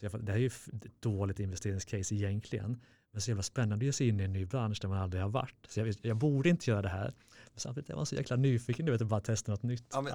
Det 0.00 0.12
här 0.12 0.30
är 0.30 0.36
ju 0.36 0.46
ett 0.46 1.00
dåligt 1.00 1.40
investeringscase 1.40 2.14
egentligen. 2.14 2.80
Men 3.10 3.20
så 3.20 3.30
jävla 3.30 3.42
spännande 3.42 3.76
att 3.76 3.82
ge 3.86 3.92
sig 3.92 4.08
in 4.08 4.20
i 4.20 4.24
en 4.24 4.32
ny 4.32 4.46
bransch 4.46 4.78
där 4.82 4.88
man 4.88 4.98
aldrig 4.98 5.22
har 5.22 5.28
varit. 5.30 5.54
Så 5.68 5.80
jag, 5.80 5.94
jag 6.02 6.16
borde 6.16 6.48
inte 6.48 6.70
göra 6.70 6.82
det 6.82 6.88
här. 6.88 7.12
Men 7.52 7.60
samtidigt 7.60 7.90
är 7.90 7.94
man 7.96 8.06
så 8.06 8.14
jäkla 8.14 8.36
nyfiken 8.36 8.86
du 8.86 8.92
vet 8.92 9.02
att 9.02 9.08
bara 9.08 9.20
testa 9.20 9.52
något 9.52 9.62
nytt. 9.62 9.84
Ja, 9.92 10.00
men, 10.00 10.12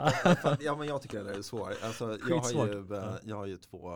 ja, 0.59 0.75
men 0.75 0.87
jag 0.87 1.01
tycker 1.01 1.23
det 1.23 1.33
är 1.35 1.41
svårt. 1.41 1.71
Alltså, 1.83 2.17
jag, 2.29 2.37
har 2.39 2.67
ju, 2.67 2.79
eh, 2.79 2.85
Ja. 2.89 3.17
jag 3.23 3.35
har 3.35 3.45
ju 3.45 3.57
två 3.57 3.89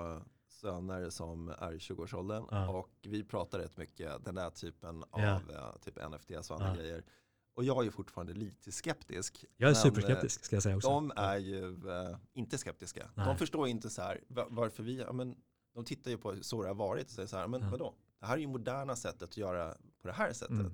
söner 0.50 1.10
som 1.10 1.50
är 1.60 1.74
i 1.74 1.78
20-årsåldern 1.78 2.44
Ja. 2.52 2.70
och 2.70 2.90
vi 3.08 3.24
pratar 3.24 3.60
rätt 3.60 3.78
mycket 3.78 4.26
den 4.26 4.36
där 4.36 4.50
typen 4.50 5.04
av 5.12 5.22
Ja. 5.22 5.36
eh, 5.36 5.76
typ 5.86 5.98
NFTs 6.10 6.50
och 6.52 6.56
andra 6.56 6.70
Ja. 6.70 6.76
grejer. 6.82 7.04
Och 7.62 7.66
jag 7.66 7.78
är 7.80 7.84
ju 7.84 7.92
fortfarande 7.92 8.34
lite 8.34 8.72
skeptisk. 8.72 9.46
Jag 9.58 9.68
är 9.70 9.74
men, 9.74 9.82
superskeptisk 9.82 10.46
ska 10.46 10.56
jag 10.56 10.64
säga 10.64 10.74
eh, 10.74 10.78
också. 10.78 10.90
De 10.90 11.12
är 11.16 11.38
ju 11.38 11.90
eh, 11.90 12.18
inte 12.34 12.58
skeptiska. 12.58 13.10
Nej. 13.16 13.26
De 13.26 13.38
förstår 13.38 13.68
inte 13.68 13.90
så 13.90 14.02
här 14.02 14.20
va- 14.28 14.48
varför 14.50 14.84
vi, 14.84 14.98
ja, 14.98 15.14
men, 15.14 15.36
de 15.74 15.86
tittar 15.86 16.12
ju 16.12 16.18
på 16.18 16.36
så 16.42 16.62
det 16.62 16.68
har 16.68 16.76
varit 16.76 17.06
och 17.06 17.12
säger 17.12 17.28
så 17.28 17.38
här, 17.38 17.48
men 17.48 17.62
Ja. 17.62 17.70
vadå? 17.70 17.96
Det 18.20 18.26
här 18.26 18.34
är 18.34 18.38
ju 18.42 18.48
moderna 18.48 18.96
sättet 18.96 19.24
att 19.24 19.38
göra 19.38 19.74
på 20.02 20.08
det 20.08 20.14
här 20.14 20.34
sättet. 20.34 20.50
Mm. 20.60 20.72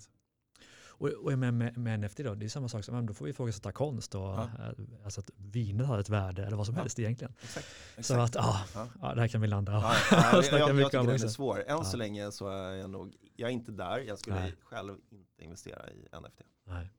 Och, 0.99 1.07
och 1.09 1.39
med, 1.39 1.53
med, 1.53 1.77
med 1.77 1.99
NFT 1.99 2.17
då, 2.17 2.35
det 2.35 2.45
är 2.45 2.49
samma 2.49 2.67
sak 2.69 2.83
som, 2.83 3.05
då 3.05 3.13
får 3.13 3.25
vi 3.25 3.31
ifrågasätta 3.31 3.71
konst 3.71 4.15
och 4.15 4.21
Ja. 4.21 4.43
eh, 4.59 4.71
alltså 5.03 5.19
att 5.21 5.29
viner 5.37 5.83
har 5.85 5.99
ett 5.99 6.09
värde 6.09 6.45
eller 6.45 6.57
vad 6.57 6.65
som 6.65 6.75
Ja. 6.75 6.81
helst 6.81 6.99
egentligen. 6.99 7.33
Exakt. 7.41 7.67
Så 7.95 7.99
exakt. 7.99 8.35
att, 8.35 8.35
ja, 8.45 8.61
Ja. 8.73 8.87
ja, 9.01 9.15
det 9.15 9.21
här 9.21 9.27
kan 9.27 9.41
vi 9.41 9.47
landa. 9.47 9.71
Ja, 9.71 9.93
ja, 10.11 10.17
jag, 10.33 10.59
jag, 10.59 10.79
jag 10.79 10.91
tycker 10.91 11.03
den 11.03 11.09
är 11.09 11.17
svår. 11.17 11.63
Än 11.67 11.85
så 11.85 11.97
länge 11.97 12.31
så 12.31 12.49
är 12.49 12.71
jag 12.73 12.89
nog, 12.89 13.15
jag 13.35 13.49
är 13.49 13.53
inte 13.53 13.71
där. 13.71 13.99
Jag 13.99 14.19
skulle 14.19 14.35
Nej. 14.39 14.55
själv 14.63 14.95
inte 15.11 15.43
investera 15.43 15.89
i 15.89 16.07
NFT. 16.21 16.41
Nej, 16.67 16.89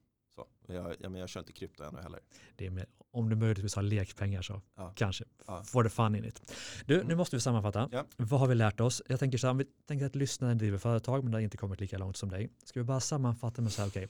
Och 0.69 0.75
Jag, 0.75 0.95
jag, 0.99 1.11
men 1.11 1.21
jag 1.21 1.29
kör 1.29 1.39
inte 1.39 1.51
krypto 1.53 1.83
ännu 1.83 2.01
heller. 2.01 2.19
det 2.55 2.65
är 2.65 2.69
med, 2.69 2.85
om 3.11 3.29
du 3.29 3.35
möjligtvis 3.35 3.75
har 3.75 3.83
lekpengar 3.83 4.41
så 4.41 4.61
Ja. 4.75 4.93
kanske. 4.95 5.25
Ja. 5.47 5.63
Får 5.63 5.83
det 5.83 5.89
fun 5.89 6.15
in 6.15 6.25
it. 6.25 6.53
Du, 6.85 6.95
nu 6.97 7.01
Mm. 7.01 7.17
måste 7.17 7.35
vi 7.35 7.39
sammanfatta. 7.41 7.89
Ja. 7.91 8.05
Vad 8.17 8.39
har 8.39 8.47
vi 8.47 8.55
lärt 8.55 8.79
oss? 8.79 9.01
Jag 9.07 9.19
tänker 9.19 9.37
så 9.37 9.47
här, 9.47 9.51
om 9.51 9.57
vi 9.57 9.65
tänker 9.85 10.05
att 10.05 10.15
lyssnaren 10.15 10.57
driver 10.57 10.77
företag 10.77 11.23
men 11.23 11.31
det 11.31 11.35
har 11.37 11.41
inte 11.41 11.57
kommit 11.57 11.79
lika 11.81 11.97
långt 11.97 12.17
som 12.17 12.29
dig. 12.29 12.49
Ska 12.65 12.79
vi 12.79 12.83
bara 12.83 12.99
sammanfatta 12.99 13.61
med 13.61 13.71
så 13.71 13.81
här, 13.81 13.89
okej. 13.89 14.07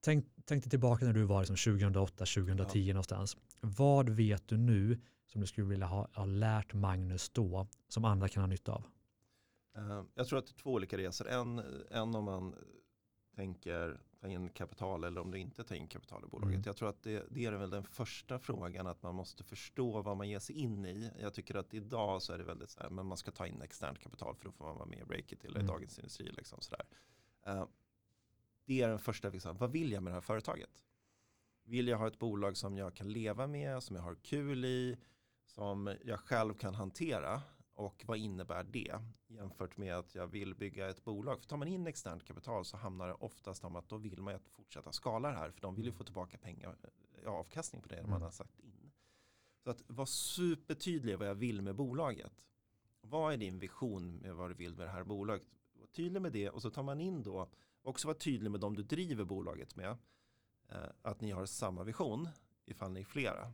Tänk, 0.00 0.26
tänk 0.44 0.62
dig 0.64 0.70
tillbaka 0.70 1.04
när 1.04 1.12
du 1.12 1.22
var 1.24 1.40
liksom 1.40 1.56
2008, 1.56 2.24
2010 2.26 2.92
någonstans. 2.92 3.36
Vad 3.60 4.08
vet 4.08 4.48
du 4.48 4.56
nu 4.56 5.00
som 5.26 5.40
du 5.40 5.46
skulle 5.46 5.66
vilja 5.66 5.86
ha, 5.86 6.08
ha 6.14 6.24
lärt 6.24 6.74
Magnus 6.74 7.28
då 7.30 7.66
som 7.88 8.04
andra 8.04 8.28
kan 8.28 8.42
ha 8.42 8.46
nytta 8.48 8.72
av? 8.72 8.84
Eh, 9.76 10.02
Jag 10.14 10.26
tror 10.28 10.38
att 10.38 10.46
det 10.46 10.50
är 10.52 10.62
två 10.62 10.72
olika 10.72 10.98
resor. 10.98 11.28
En, 11.28 11.62
en 11.90 12.14
om 12.14 12.24
man 12.24 12.54
tänker 13.36 14.00
ta 14.26 14.32
in 14.32 14.48
kapital 14.48 15.04
eller 15.04 15.20
om 15.20 15.30
du 15.30 15.38
inte 15.38 15.64
tar 15.64 15.74
in 15.74 15.88
kapital 15.88 16.24
i 16.24 16.26
bolaget. 16.26 16.54
Mm. 16.54 16.62
Jag 16.66 16.76
tror 16.76 16.88
att 16.88 17.02
det, 17.02 17.26
det 17.30 17.44
är 17.44 17.52
väl 17.52 17.70
den 17.70 17.84
första 17.84 18.38
frågan 18.38 18.86
att 18.86 19.02
man 19.02 19.14
måste 19.14 19.44
förstå 19.44 20.02
vad 20.02 20.16
man 20.16 20.28
ger 20.28 20.38
sig 20.38 20.58
in 20.58 20.86
i. 20.86 21.12
Jag 21.20 21.34
tycker 21.34 21.54
att 21.54 21.74
idag 21.74 22.22
så 22.22 22.32
är 22.32 22.38
det 22.38 22.44
väldigt 22.44 22.70
så 22.70 22.80
här, 22.80 22.90
men 22.90 23.06
man 23.06 23.16
ska 23.16 23.30
ta 23.30 23.46
in 23.46 23.62
externt 23.62 23.98
kapital 23.98 24.36
för 24.36 24.44
då 24.44 24.52
får 24.52 24.64
man 24.64 24.76
vara 24.76 24.86
med 24.86 24.98
i 24.98 25.04
breaket 25.04 25.44
eller 25.44 25.60
Mm. 25.60 25.66
Dagens 25.66 25.98
Industri. 25.98 26.32
Liksom 26.32 26.60
sådär. 26.60 26.86
Eh, 27.46 27.66
det 28.64 28.82
är 28.82 28.88
den 28.88 28.98
första, 28.98 29.28
liksom, 29.28 29.56
vad 29.56 29.72
vill 29.72 29.92
jag 29.92 30.02
med 30.02 30.10
det 30.10 30.14
här 30.14 30.20
företaget? 30.20 30.84
Vill 31.64 31.88
jag 31.88 31.98
ha 31.98 32.06
ett 32.06 32.18
bolag 32.18 32.56
som 32.56 32.76
jag 32.76 32.94
kan 32.94 33.12
leva 33.12 33.46
med, 33.46 33.82
som 33.82 33.96
jag 33.96 34.02
har 34.02 34.14
kul 34.14 34.64
i, 34.64 34.96
som 35.44 35.96
jag 36.04 36.20
själv 36.20 36.54
kan 36.54 36.74
hantera? 36.74 37.42
Och 37.76 38.04
vad 38.06 38.18
innebär 38.18 38.64
det 38.64 38.98
jämfört 39.26 39.76
med 39.76 39.94
att 39.94 40.14
jag 40.14 40.26
vill 40.26 40.54
bygga 40.54 40.88
ett 40.88 41.04
bolag? 41.04 41.40
För 41.40 41.48
tar 41.48 41.56
man 41.56 41.68
in 41.68 41.86
externt 41.86 42.24
kapital 42.24 42.64
så 42.64 42.76
hamnar 42.76 43.08
det 43.08 43.14
oftast 43.14 43.64
om 43.64 43.76
att 43.76 43.88
då 43.88 43.96
vill 43.96 44.22
man 44.22 44.32
ju 44.32 44.36
att 44.36 44.48
fortsätta 44.48 44.92
skala 44.92 45.28
det 45.30 45.36
här. 45.36 45.50
För 45.50 45.60
de 45.60 45.74
vill 45.74 45.84
ju 45.84 45.92
få 45.92 46.04
tillbaka 46.04 46.38
pengar, 46.38 46.76
ja, 47.24 47.30
avkastning 47.30 47.82
på 47.82 47.88
det 47.88 47.96
Mm. 47.98 48.10
man 48.10 48.22
har 48.22 48.30
sagt 48.30 48.60
in. 48.60 48.90
Så 49.64 49.70
att 49.70 49.82
vara 49.86 50.06
supertydlig 50.06 51.18
vad 51.18 51.28
jag 51.28 51.34
vill 51.34 51.62
med 51.62 51.74
bolaget. 51.74 52.44
Vad 53.00 53.32
är 53.32 53.36
din 53.36 53.58
vision 53.58 54.16
med 54.16 54.34
vad 54.34 54.50
du 54.50 54.54
vill 54.54 54.76
med 54.76 54.86
det 54.86 54.90
här 54.92 55.04
bolaget? 55.04 55.46
Var 55.72 55.86
tydlig 55.86 56.22
med 56.22 56.32
det 56.32 56.50
och 56.50 56.62
så 56.62 56.70
tar 56.70 56.82
man 56.82 57.00
in 57.00 57.22
då, 57.22 57.48
också 57.82 58.08
vara 58.08 58.18
tydlig 58.18 58.50
med 58.50 58.60
de 58.60 58.74
du 58.76 58.82
driver 58.82 59.24
bolaget 59.24 59.76
med. 59.76 59.96
Eh, 60.68 60.88
att 61.02 61.20
ni 61.20 61.30
har 61.30 61.46
samma 61.46 61.84
vision 61.84 62.28
ifall 62.64 62.92
ni 62.92 63.00
är 63.00 63.04
flera. 63.04 63.52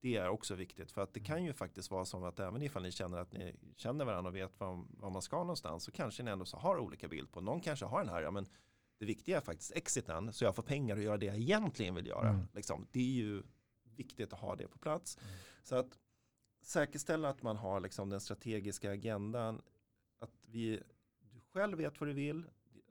Det 0.00 0.16
är 0.16 0.28
också 0.28 0.54
viktigt 0.54 0.92
för 0.92 1.02
att 1.02 1.14
det 1.14 1.20
kan 1.20 1.44
ju 1.44 1.52
faktiskt 1.52 1.90
vara 1.90 2.04
så 2.04 2.26
att 2.26 2.40
även 2.40 2.62
ifall 2.62 2.82
ni 2.82 2.92
känner 2.92 3.18
att 3.18 3.32
ni 3.32 3.54
känner 3.76 4.04
varandra 4.04 4.28
och 4.28 4.36
vet 4.36 4.60
var, 4.60 4.84
var 4.90 5.10
man 5.10 5.22
ska 5.22 5.38
någonstans 5.38 5.84
så 5.84 5.92
kanske 5.92 6.22
ni 6.22 6.30
ändå 6.30 6.44
så 6.44 6.56
har 6.56 6.78
olika 6.78 7.08
bild 7.08 7.32
på. 7.32 7.40
Någon 7.40 7.60
kanske 7.60 7.86
har 7.86 8.00
den 8.00 8.08
här, 8.08 8.22
ja 8.22 8.30
men 8.30 8.46
det 8.98 9.04
viktiga 9.04 9.36
är 9.36 9.40
faktiskt 9.40 9.72
exiten 9.76 10.32
så 10.32 10.44
jag 10.44 10.54
får 10.54 10.62
pengar 10.62 10.96
att 10.96 11.02
göra 11.02 11.16
det 11.16 11.26
jag 11.26 11.36
egentligen 11.36 11.94
vill 11.94 12.06
göra. 12.06 12.28
Mm. 12.28 12.46
Liksom. 12.54 12.86
Det 12.92 13.00
är 13.00 13.24
ju 13.24 13.42
viktigt 13.96 14.32
att 14.32 14.40
ha 14.40 14.56
det 14.56 14.68
på 14.68 14.78
plats. 14.78 15.18
Mm. 15.18 15.34
Så 15.62 15.76
att 15.76 15.98
säkerställa 16.62 17.28
att 17.28 17.42
man 17.42 17.56
har 17.56 17.80
liksom 17.80 18.10
den 18.10 18.20
strategiska 18.20 18.92
agendan. 18.92 19.62
Att 20.18 20.32
vi, 20.42 20.80
du 21.20 21.40
själv 21.40 21.78
vet 21.78 22.00
vad 22.00 22.08
du 22.08 22.12
vill, 22.12 22.44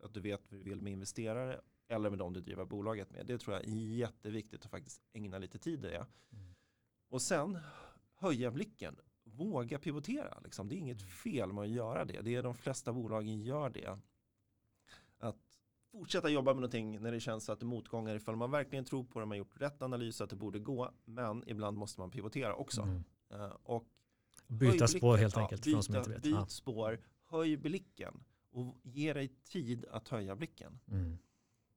att 0.03 0.13
du 0.13 0.19
vet 0.19 0.41
vad 0.51 0.59
du 0.59 0.63
vill 0.63 0.81
med 0.81 0.93
investerare 0.93 1.61
eller 1.87 2.09
med 2.09 2.19
de 2.19 2.33
du 2.33 2.41
driver 2.41 2.65
bolaget 2.65 3.11
med. 3.11 3.25
Det 3.25 3.37
tror 3.37 3.55
jag 3.55 3.65
är 3.65 3.69
jätteviktigt 3.75 4.65
att 4.65 4.71
faktiskt 4.71 5.01
ägna 5.13 5.37
lite 5.37 5.59
tid 5.59 5.85
i 5.85 5.87
det. 5.87 6.05
Mm. 6.31 6.55
Och 7.09 7.21
sen 7.21 7.57
höja 8.15 8.51
blicken. 8.51 8.95
Våga 9.23 9.79
pivotera. 9.79 10.39
Liksom. 10.43 10.67
Det 10.69 10.75
är 10.75 10.77
inget 10.77 11.01
fel 11.01 11.53
med 11.53 11.61
att 11.63 11.69
göra 11.69 12.05
det. 12.05 12.21
Det 12.21 12.35
är 12.35 12.43
de 12.43 12.55
flesta 12.55 12.93
bolagen 12.93 13.41
gör 13.41 13.69
det. 13.69 13.99
Att 15.19 15.37
fortsätta 15.91 16.29
jobba 16.29 16.51
med 16.53 16.61
någonting 16.61 17.01
när 17.01 17.11
det 17.11 17.19
känns 17.19 17.49
att 17.49 17.59
det 17.59 17.63
är 17.63 17.67
motgångar 17.67 18.15
ifall 18.15 18.35
man 18.35 18.51
verkligen 18.51 18.85
tror 18.85 19.03
på 19.03 19.19
det, 19.19 19.25
man 19.25 19.37
gjort 19.37 19.61
rätt 19.61 19.81
analys 19.81 20.21
att 20.21 20.29
det 20.29 20.35
borde 20.35 20.59
gå. 20.59 20.91
Men 21.05 21.43
ibland 21.49 21.77
måste 21.77 21.99
man 22.01 22.11
pivotera 22.11 22.55
också. 22.55 22.81
Mm. 22.81 23.03
Eh, 23.29 23.45
och 23.63 23.87
Byta 24.47 24.87
spår 24.87 25.17
helt 25.17 25.35
Ja, 25.35 25.41
enkelt 25.41 25.63
för 25.63 25.71
de 25.71 25.83
som 25.83 25.93
byta- 25.93 25.99
inte 25.99 26.09
vet. 26.11 26.23
Byt 26.23 26.31
Ja. 26.35 26.45
spår, 26.45 26.99
höj 27.25 27.57
blicken 27.57 28.23
och 28.51 28.75
ge 28.83 29.13
dig 29.13 29.27
tid 29.27 29.85
att 29.85 30.07
höja 30.09 30.35
blicken. 30.35 30.79
Mm. 30.87 31.17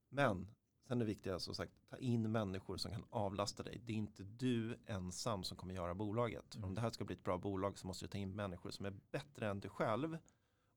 Men 0.08 0.48
sen 0.90 1.00
är 1.00 1.04
det 1.04 1.08
viktiga 1.08 1.38
som 1.38 1.54
sagt, 1.54 1.72
ta 1.90 1.96
in 1.96 2.32
människor 2.32 2.76
som 2.76 2.90
kan 2.90 3.04
avlasta 3.10 3.62
dig. 3.62 3.80
Det 3.84 3.92
är 3.92 3.96
inte 3.96 4.22
du 4.22 4.78
ensam 4.86 5.44
som 5.44 5.56
kommer 5.56 5.74
göra 5.74 5.94
bolaget. 5.94 6.54
Mm. 6.54 6.68
Om 6.68 6.74
det 6.74 6.80
här 6.80 6.90
ska 6.90 7.04
bli 7.04 7.16
ett 7.16 7.24
bra 7.24 7.38
bolag 7.38 7.78
så 7.78 7.86
måste 7.86 8.04
du 8.04 8.08
ta 8.08 8.18
in 8.18 8.36
människor 8.36 8.70
som 8.70 8.86
är 8.86 8.94
bättre 9.10 9.48
än 9.48 9.60
du 9.60 9.68
själv 9.68 10.18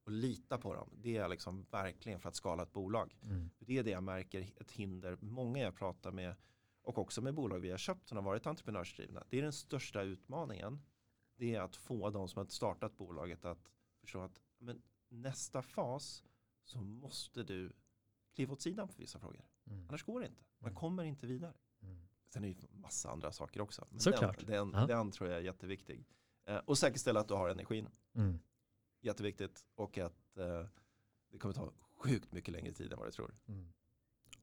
och 0.03 0.11
lita 0.11 0.57
på 0.57 0.73
dem. 0.73 0.89
Det 1.01 1.17
är 1.17 1.27
liksom 1.27 1.65
verkligen 1.71 2.19
för 2.19 2.29
att 2.29 2.35
skala 2.35 2.63
ett 2.63 2.73
bolag. 2.73 3.17
Mm. 3.23 3.49
Det 3.59 3.77
är 3.77 3.83
det 3.83 3.89
jag 3.89 4.03
märker 4.03 4.53
ett 4.57 4.71
hinder. 4.71 5.17
Många 5.21 5.59
jag 5.59 5.75
pratar 5.75 6.11
med 6.11 6.35
och 6.81 6.97
också 6.97 7.21
med 7.21 7.33
bolag 7.33 7.59
vi 7.59 7.71
har 7.71 7.77
köpt 7.77 8.07
som 8.07 8.17
har 8.17 8.23
varit 8.23 8.47
entreprenörsdrivna. 8.47 9.23
Det 9.29 9.37
är 9.37 9.41
den 9.41 9.53
största 9.53 10.01
utmaningen. 10.01 10.81
Det 11.35 11.55
är 11.55 11.61
att 11.61 11.75
få 11.75 12.09
de 12.09 12.27
som 12.27 12.39
har 12.39 12.45
startat 12.45 12.97
bolaget 12.97 13.45
att 13.45 13.71
förstå 14.01 14.19
att 14.19 14.41
men 14.57 14.81
nästa 15.09 15.61
fas 15.61 16.23
så 16.63 16.81
måste 16.81 17.43
du 17.43 17.73
kliva 18.33 18.53
åt 18.53 18.61
sidan 18.61 18.87
för 18.87 18.99
vissa 18.99 19.19
frågor. 19.19 19.52
Mm. 19.67 19.85
Annars 19.89 20.03
går 20.03 20.19
det 20.19 20.25
inte. 20.25 20.43
Man 20.59 20.69
Mm. 20.69 20.79
kommer 20.79 21.03
inte 21.03 21.27
vidare. 21.27 21.53
Mm. 21.83 21.97
Sen 22.33 22.43
är 22.43 22.47
det 22.47 22.53
ju 22.61 22.67
massa 22.71 23.11
andra 23.11 23.31
saker 23.31 23.61
också. 23.61 23.87
Men 23.89 23.99
Såklart. 23.99 24.37
Den, 24.47 24.71
den, 24.71 24.81
Ja. 24.81 24.87
den 24.87 25.11
tror 25.11 25.29
jag 25.29 25.37
är 25.39 25.41
jätteviktig. 25.43 26.05
Eh, 26.47 26.57
och 26.57 26.77
säkerställa 26.77 27.19
att 27.19 27.27
du 27.27 27.33
har 27.33 27.49
energin. 27.49 27.87
Mm. 28.15 28.39
Jätteviktigt. 29.01 29.65
Och 29.75 29.97
att 29.97 30.37
eh, 30.37 30.65
det 31.31 31.37
kommer 31.37 31.53
ta 31.53 31.71
sjukt 31.97 32.31
mycket 32.31 32.51
längre 32.51 32.71
tid 32.71 32.93
än 32.93 32.99
vad 32.99 33.07
du 33.07 33.11
tror. 33.11 33.35
Mm. 33.47 33.73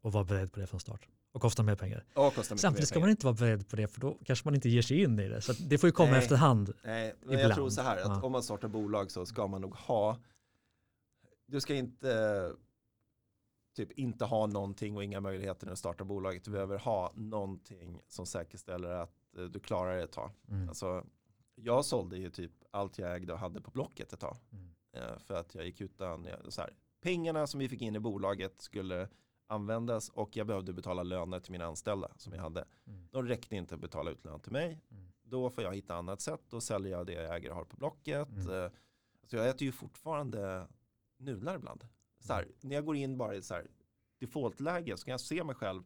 Och 0.00 0.12
vara 0.12 0.24
beredd 0.24 0.52
på 0.52 0.60
det 0.60 0.66
från 0.66 0.80
start. 0.80 1.08
Och 1.32 1.40
kosta 1.40 1.62
mer 1.62 1.76
pengar. 1.76 2.04
Och 2.14 2.24
mycket 2.38 2.60
Samtidigt 2.60 2.88
ska 2.88 2.94
pengar. 2.94 3.04
man 3.06 3.10
inte 3.10 3.26
vara 3.26 3.34
beredd 3.36 3.68
på 3.68 3.76
det 3.76 3.88
för 3.88 4.00
då 4.00 4.18
kanske 4.24 4.46
man 4.46 4.54
inte 4.54 4.68
ger 4.68 4.82
sig 4.82 5.02
in 5.02 5.18
i 5.20 5.28
det. 5.28 5.40
Så 5.40 5.52
det 5.52 5.78
får 5.78 5.88
ju 5.88 5.92
komma 5.92 6.10
Nej. 6.10 6.18
efterhand. 6.18 6.72
Nej, 6.84 7.14
men 7.20 7.30
jag 7.32 7.40
Ibland. 7.40 7.54
tror 7.54 7.70
så 7.70 7.82
här 7.82 7.96
att 7.96 8.02
Ja. 8.08 8.22
om 8.22 8.32
man 8.32 8.42
startar 8.42 8.68
bolag 8.68 9.10
så 9.10 9.26
ska 9.26 9.46
man 9.46 9.60
nog 9.60 9.74
ha 9.74 10.18
du 11.46 11.60
ska 11.60 11.74
inte 11.74 12.52
typ 13.76 13.92
inte 13.92 14.24
ha 14.24 14.46
någonting 14.46 14.96
och 14.96 15.04
inga 15.04 15.20
möjligheter 15.20 15.66
när 15.66 15.72
du 15.72 15.76
startar 15.76 16.04
bolaget. 16.04 16.44
Du 16.44 16.50
behöver 16.50 16.78
ha 16.78 17.12
någonting 17.14 18.00
som 18.08 18.26
säkerställer 18.26 18.90
att 18.90 19.36
eh, 19.36 19.44
du 19.44 19.60
klarar 19.60 19.96
det 19.96 20.02
ett 20.02 20.12
tag. 20.12 20.30
Mm. 20.48 20.68
Alltså, 20.68 21.06
jag 21.54 21.84
sålde 21.84 22.16
ju 22.18 22.30
typ 22.30 22.52
allt 22.70 22.98
jag 22.98 23.14
ägde 23.14 23.32
och 23.32 23.38
hade 23.38 23.60
på 23.60 23.70
Blocket 23.70 24.12
ett 24.12 24.20
tag. 24.20 24.36
Mm. 24.52 24.70
Eh, 24.92 25.18
För 25.18 25.34
att 25.34 25.54
jag 25.54 25.64
gick 25.64 25.80
utan, 25.80 26.26
så 26.48 26.60
här, 26.60 26.74
pengarna 27.00 27.46
som 27.46 27.60
vi 27.60 27.68
fick 27.68 27.82
in 27.82 27.96
i 27.96 28.00
bolaget 28.00 28.60
skulle 28.62 29.08
användas 29.46 30.08
och 30.08 30.36
jag 30.36 30.46
behövde 30.46 30.72
betala 30.72 31.02
löner 31.02 31.40
till 31.40 31.52
mina 31.52 31.64
anställda 31.66 32.10
som 32.16 32.32
jag 32.32 32.42
hade. 32.42 32.64
Mm. 32.86 33.08
De 33.10 33.26
räckte 33.28 33.56
inte 33.56 33.74
att 33.74 33.80
betala 33.80 34.10
ut 34.10 34.24
lön 34.24 34.40
till 34.40 34.52
mig. 34.52 34.80
Mm. 34.90 35.12
Då 35.22 35.50
får 35.50 35.64
jag 35.64 35.74
hitta 35.74 35.94
annat 35.94 36.20
sätt. 36.20 36.40
Då 36.48 36.60
säljer 36.60 36.92
jag 36.92 37.06
det 37.06 37.12
jag 37.12 37.36
äger 37.36 37.50
och 37.50 37.56
har 37.56 37.64
på 37.64 37.76
Blocket. 37.76 38.28
Mm. 38.28 38.64
Eh, 38.64 38.70
Så 39.26 39.36
jag 39.36 39.48
äter 39.48 39.62
ju 39.62 39.72
fortfarande 39.72 40.68
nudlar 41.18 41.54
ibland. 41.56 41.86
Så 42.20 42.32
här, 42.32 42.48
när 42.60 42.74
jag 42.74 42.84
går 42.84 42.96
in 42.96 43.18
bara 43.18 43.34
i 43.34 43.42
så 43.42 43.54
här 43.54 43.66
defaultläge 44.18 44.96
så 44.96 45.04
kan 45.04 45.12
jag 45.12 45.20
se 45.20 45.44
mig 45.44 45.54
själv. 45.54 45.82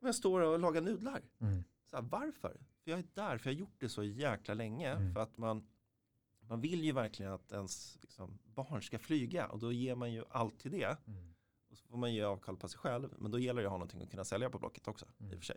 Jag 0.00 0.14
står 0.14 0.40
och 0.40 0.58
lagar 0.58 0.80
nudlar. 0.80 1.22
Mm. 1.40 1.64
Så 1.90 1.96
här, 1.96 2.02
varför? 2.02 2.60
För 2.84 2.90
jag 2.90 2.98
är 2.98 3.04
där, 3.14 3.38
för 3.38 3.50
jag 3.50 3.54
har 3.54 3.60
gjort 3.60 3.76
det 3.78 3.88
så 3.88 4.04
jäkla 4.04 4.54
länge. 4.54 4.90
Mm. 4.90 5.14
För 5.14 5.20
att 5.20 5.36
man, 5.38 5.66
man 6.40 6.60
vill 6.60 6.84
ju 6.84 6.92
verkligen 6.92 7.32
att 7.32 7.52
ens 7.52 7.98
liksom, 8.02 8.38
barn 8.44 8.82
ska 8.82 8.98
flyga. 8.98 9.46
Och 9.46 9.58
då 9.58 9.72
ger 9.72 9.94
man 9.94 10.12
ju 10.12 10.24
allt 10.30 10.58
till 10.60 10.70
det. 10.70 10.96
Mm. 11.06 11.34
Och 11.70 11.76
så 11.76 11.86
får 11.86 11.96
man 11.96 12.14
ge 12.14 12.22
avkall 12.22 12.56
på 12.56 12.68
sig 12.68 12.78
själv. 12.78 13.14
Men 13.18 13.30
då 13.30 13.38
gäller 13.38 13.62
det 13.62 13.68
att 13.68 13.70
ha 13.70 13.78
någonting 13.78 14.02
att 14.02 14.10
kunna 14.10 14.24
sälja 14.24 14.50
på 14.50 14.58
Blocket 14.58 14.88
också. 14.88 15.06
Mm. 15.20 15.32
I 15.32 15.34
och 15.34 15.38
för 15.38 15.46
sig. 15.46 15.56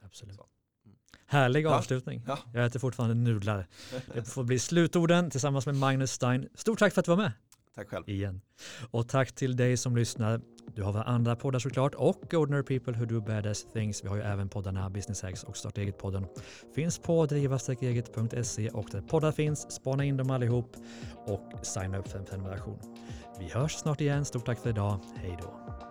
Absolut. 0.00 0.34
Så. 0.36 0.46
Mm. 0.84 0.98
Härlig 1.26 1.64
Ja. 1.66 1.78
avslutning. 1.78 2.22
Ja. 2.26 2.38
Jag 2.54 2.66
äter 2.66 2.80
fortfarande 2.80 3.14
nudlar. 3.14 3.66
Det 4.14 4.24
får 4.24 4.44
bli 4.44 4.58
slutorden 4.58 5.30
tillsammans 5.30 5.66
med 5.66 5.74
Magnus 5.76 6.12
Stein. 6.12 6.48
Stort 6.54 6.78
tack 6.78 6.92
för 6.92 7.00
att 7.00 7.04
du 7.04 7.10
var 7.10 7.16
med 7.16 7.32
Tack 7.78 7.88
själv. 7.88 8.08
igen. 8.08 8.40
Och 8.90 9.08
tack 9.08 9.32
till 9.34 9.56
dig 9.56 9.76
som 9.76 9.96
lyssnar. 9.96 10.40
Du 10.74 10.82
har 10.82 10.92
våra 10.92 11.02
andra 11.02 11.36
poddar 11.36 11.58
såklart 11.58 11.94
och 11.94 12.34
Ordinary 12.34 12.62
People 12.62 12.92
Who 12.98 13.04
Do 13.04 13.20
Badass 13.20 13.66
Things. 13.72 14.04
Vi 14.04 14.08
har 14.08 14.16
ju 14.16 14.22
även 14.22 14.48
poddarna 14.48 14.90
Business 14.90 15.22
Hacks 15.22 15.44
och 15.44 15.56
Starta 15.56 15.80
Eget-podden. 15.80 16.26
Finns 16.74 16.98
på 16.98 17.26
drivastarkeget.se 17.26 18.70
och 18.70 18.88
där 18.92 19.00
poddar 19.00 19.32
finns. 19.32 19.72
Spana 19.72 20.04
in 20.04 20.16
dem 20.16 20.30
allihop 20.30 20.76
och 21.26 21.66
signa 21.66 21.98
upp 21.98 22.08
för 22.08 22.18
en 22.18 22.24
prenumeration. 22.24 22.78
Vi 23.38 23.48
hörs 23.48 23.72
snart 23.72 24.00
igen. 24.00 24.24
Stort 24.24 24.46
tack 24.46 24.58
för 24.58 24.70
idag. 24.70 25.00
Hej 25.16 25.38
då. 25.42 25.87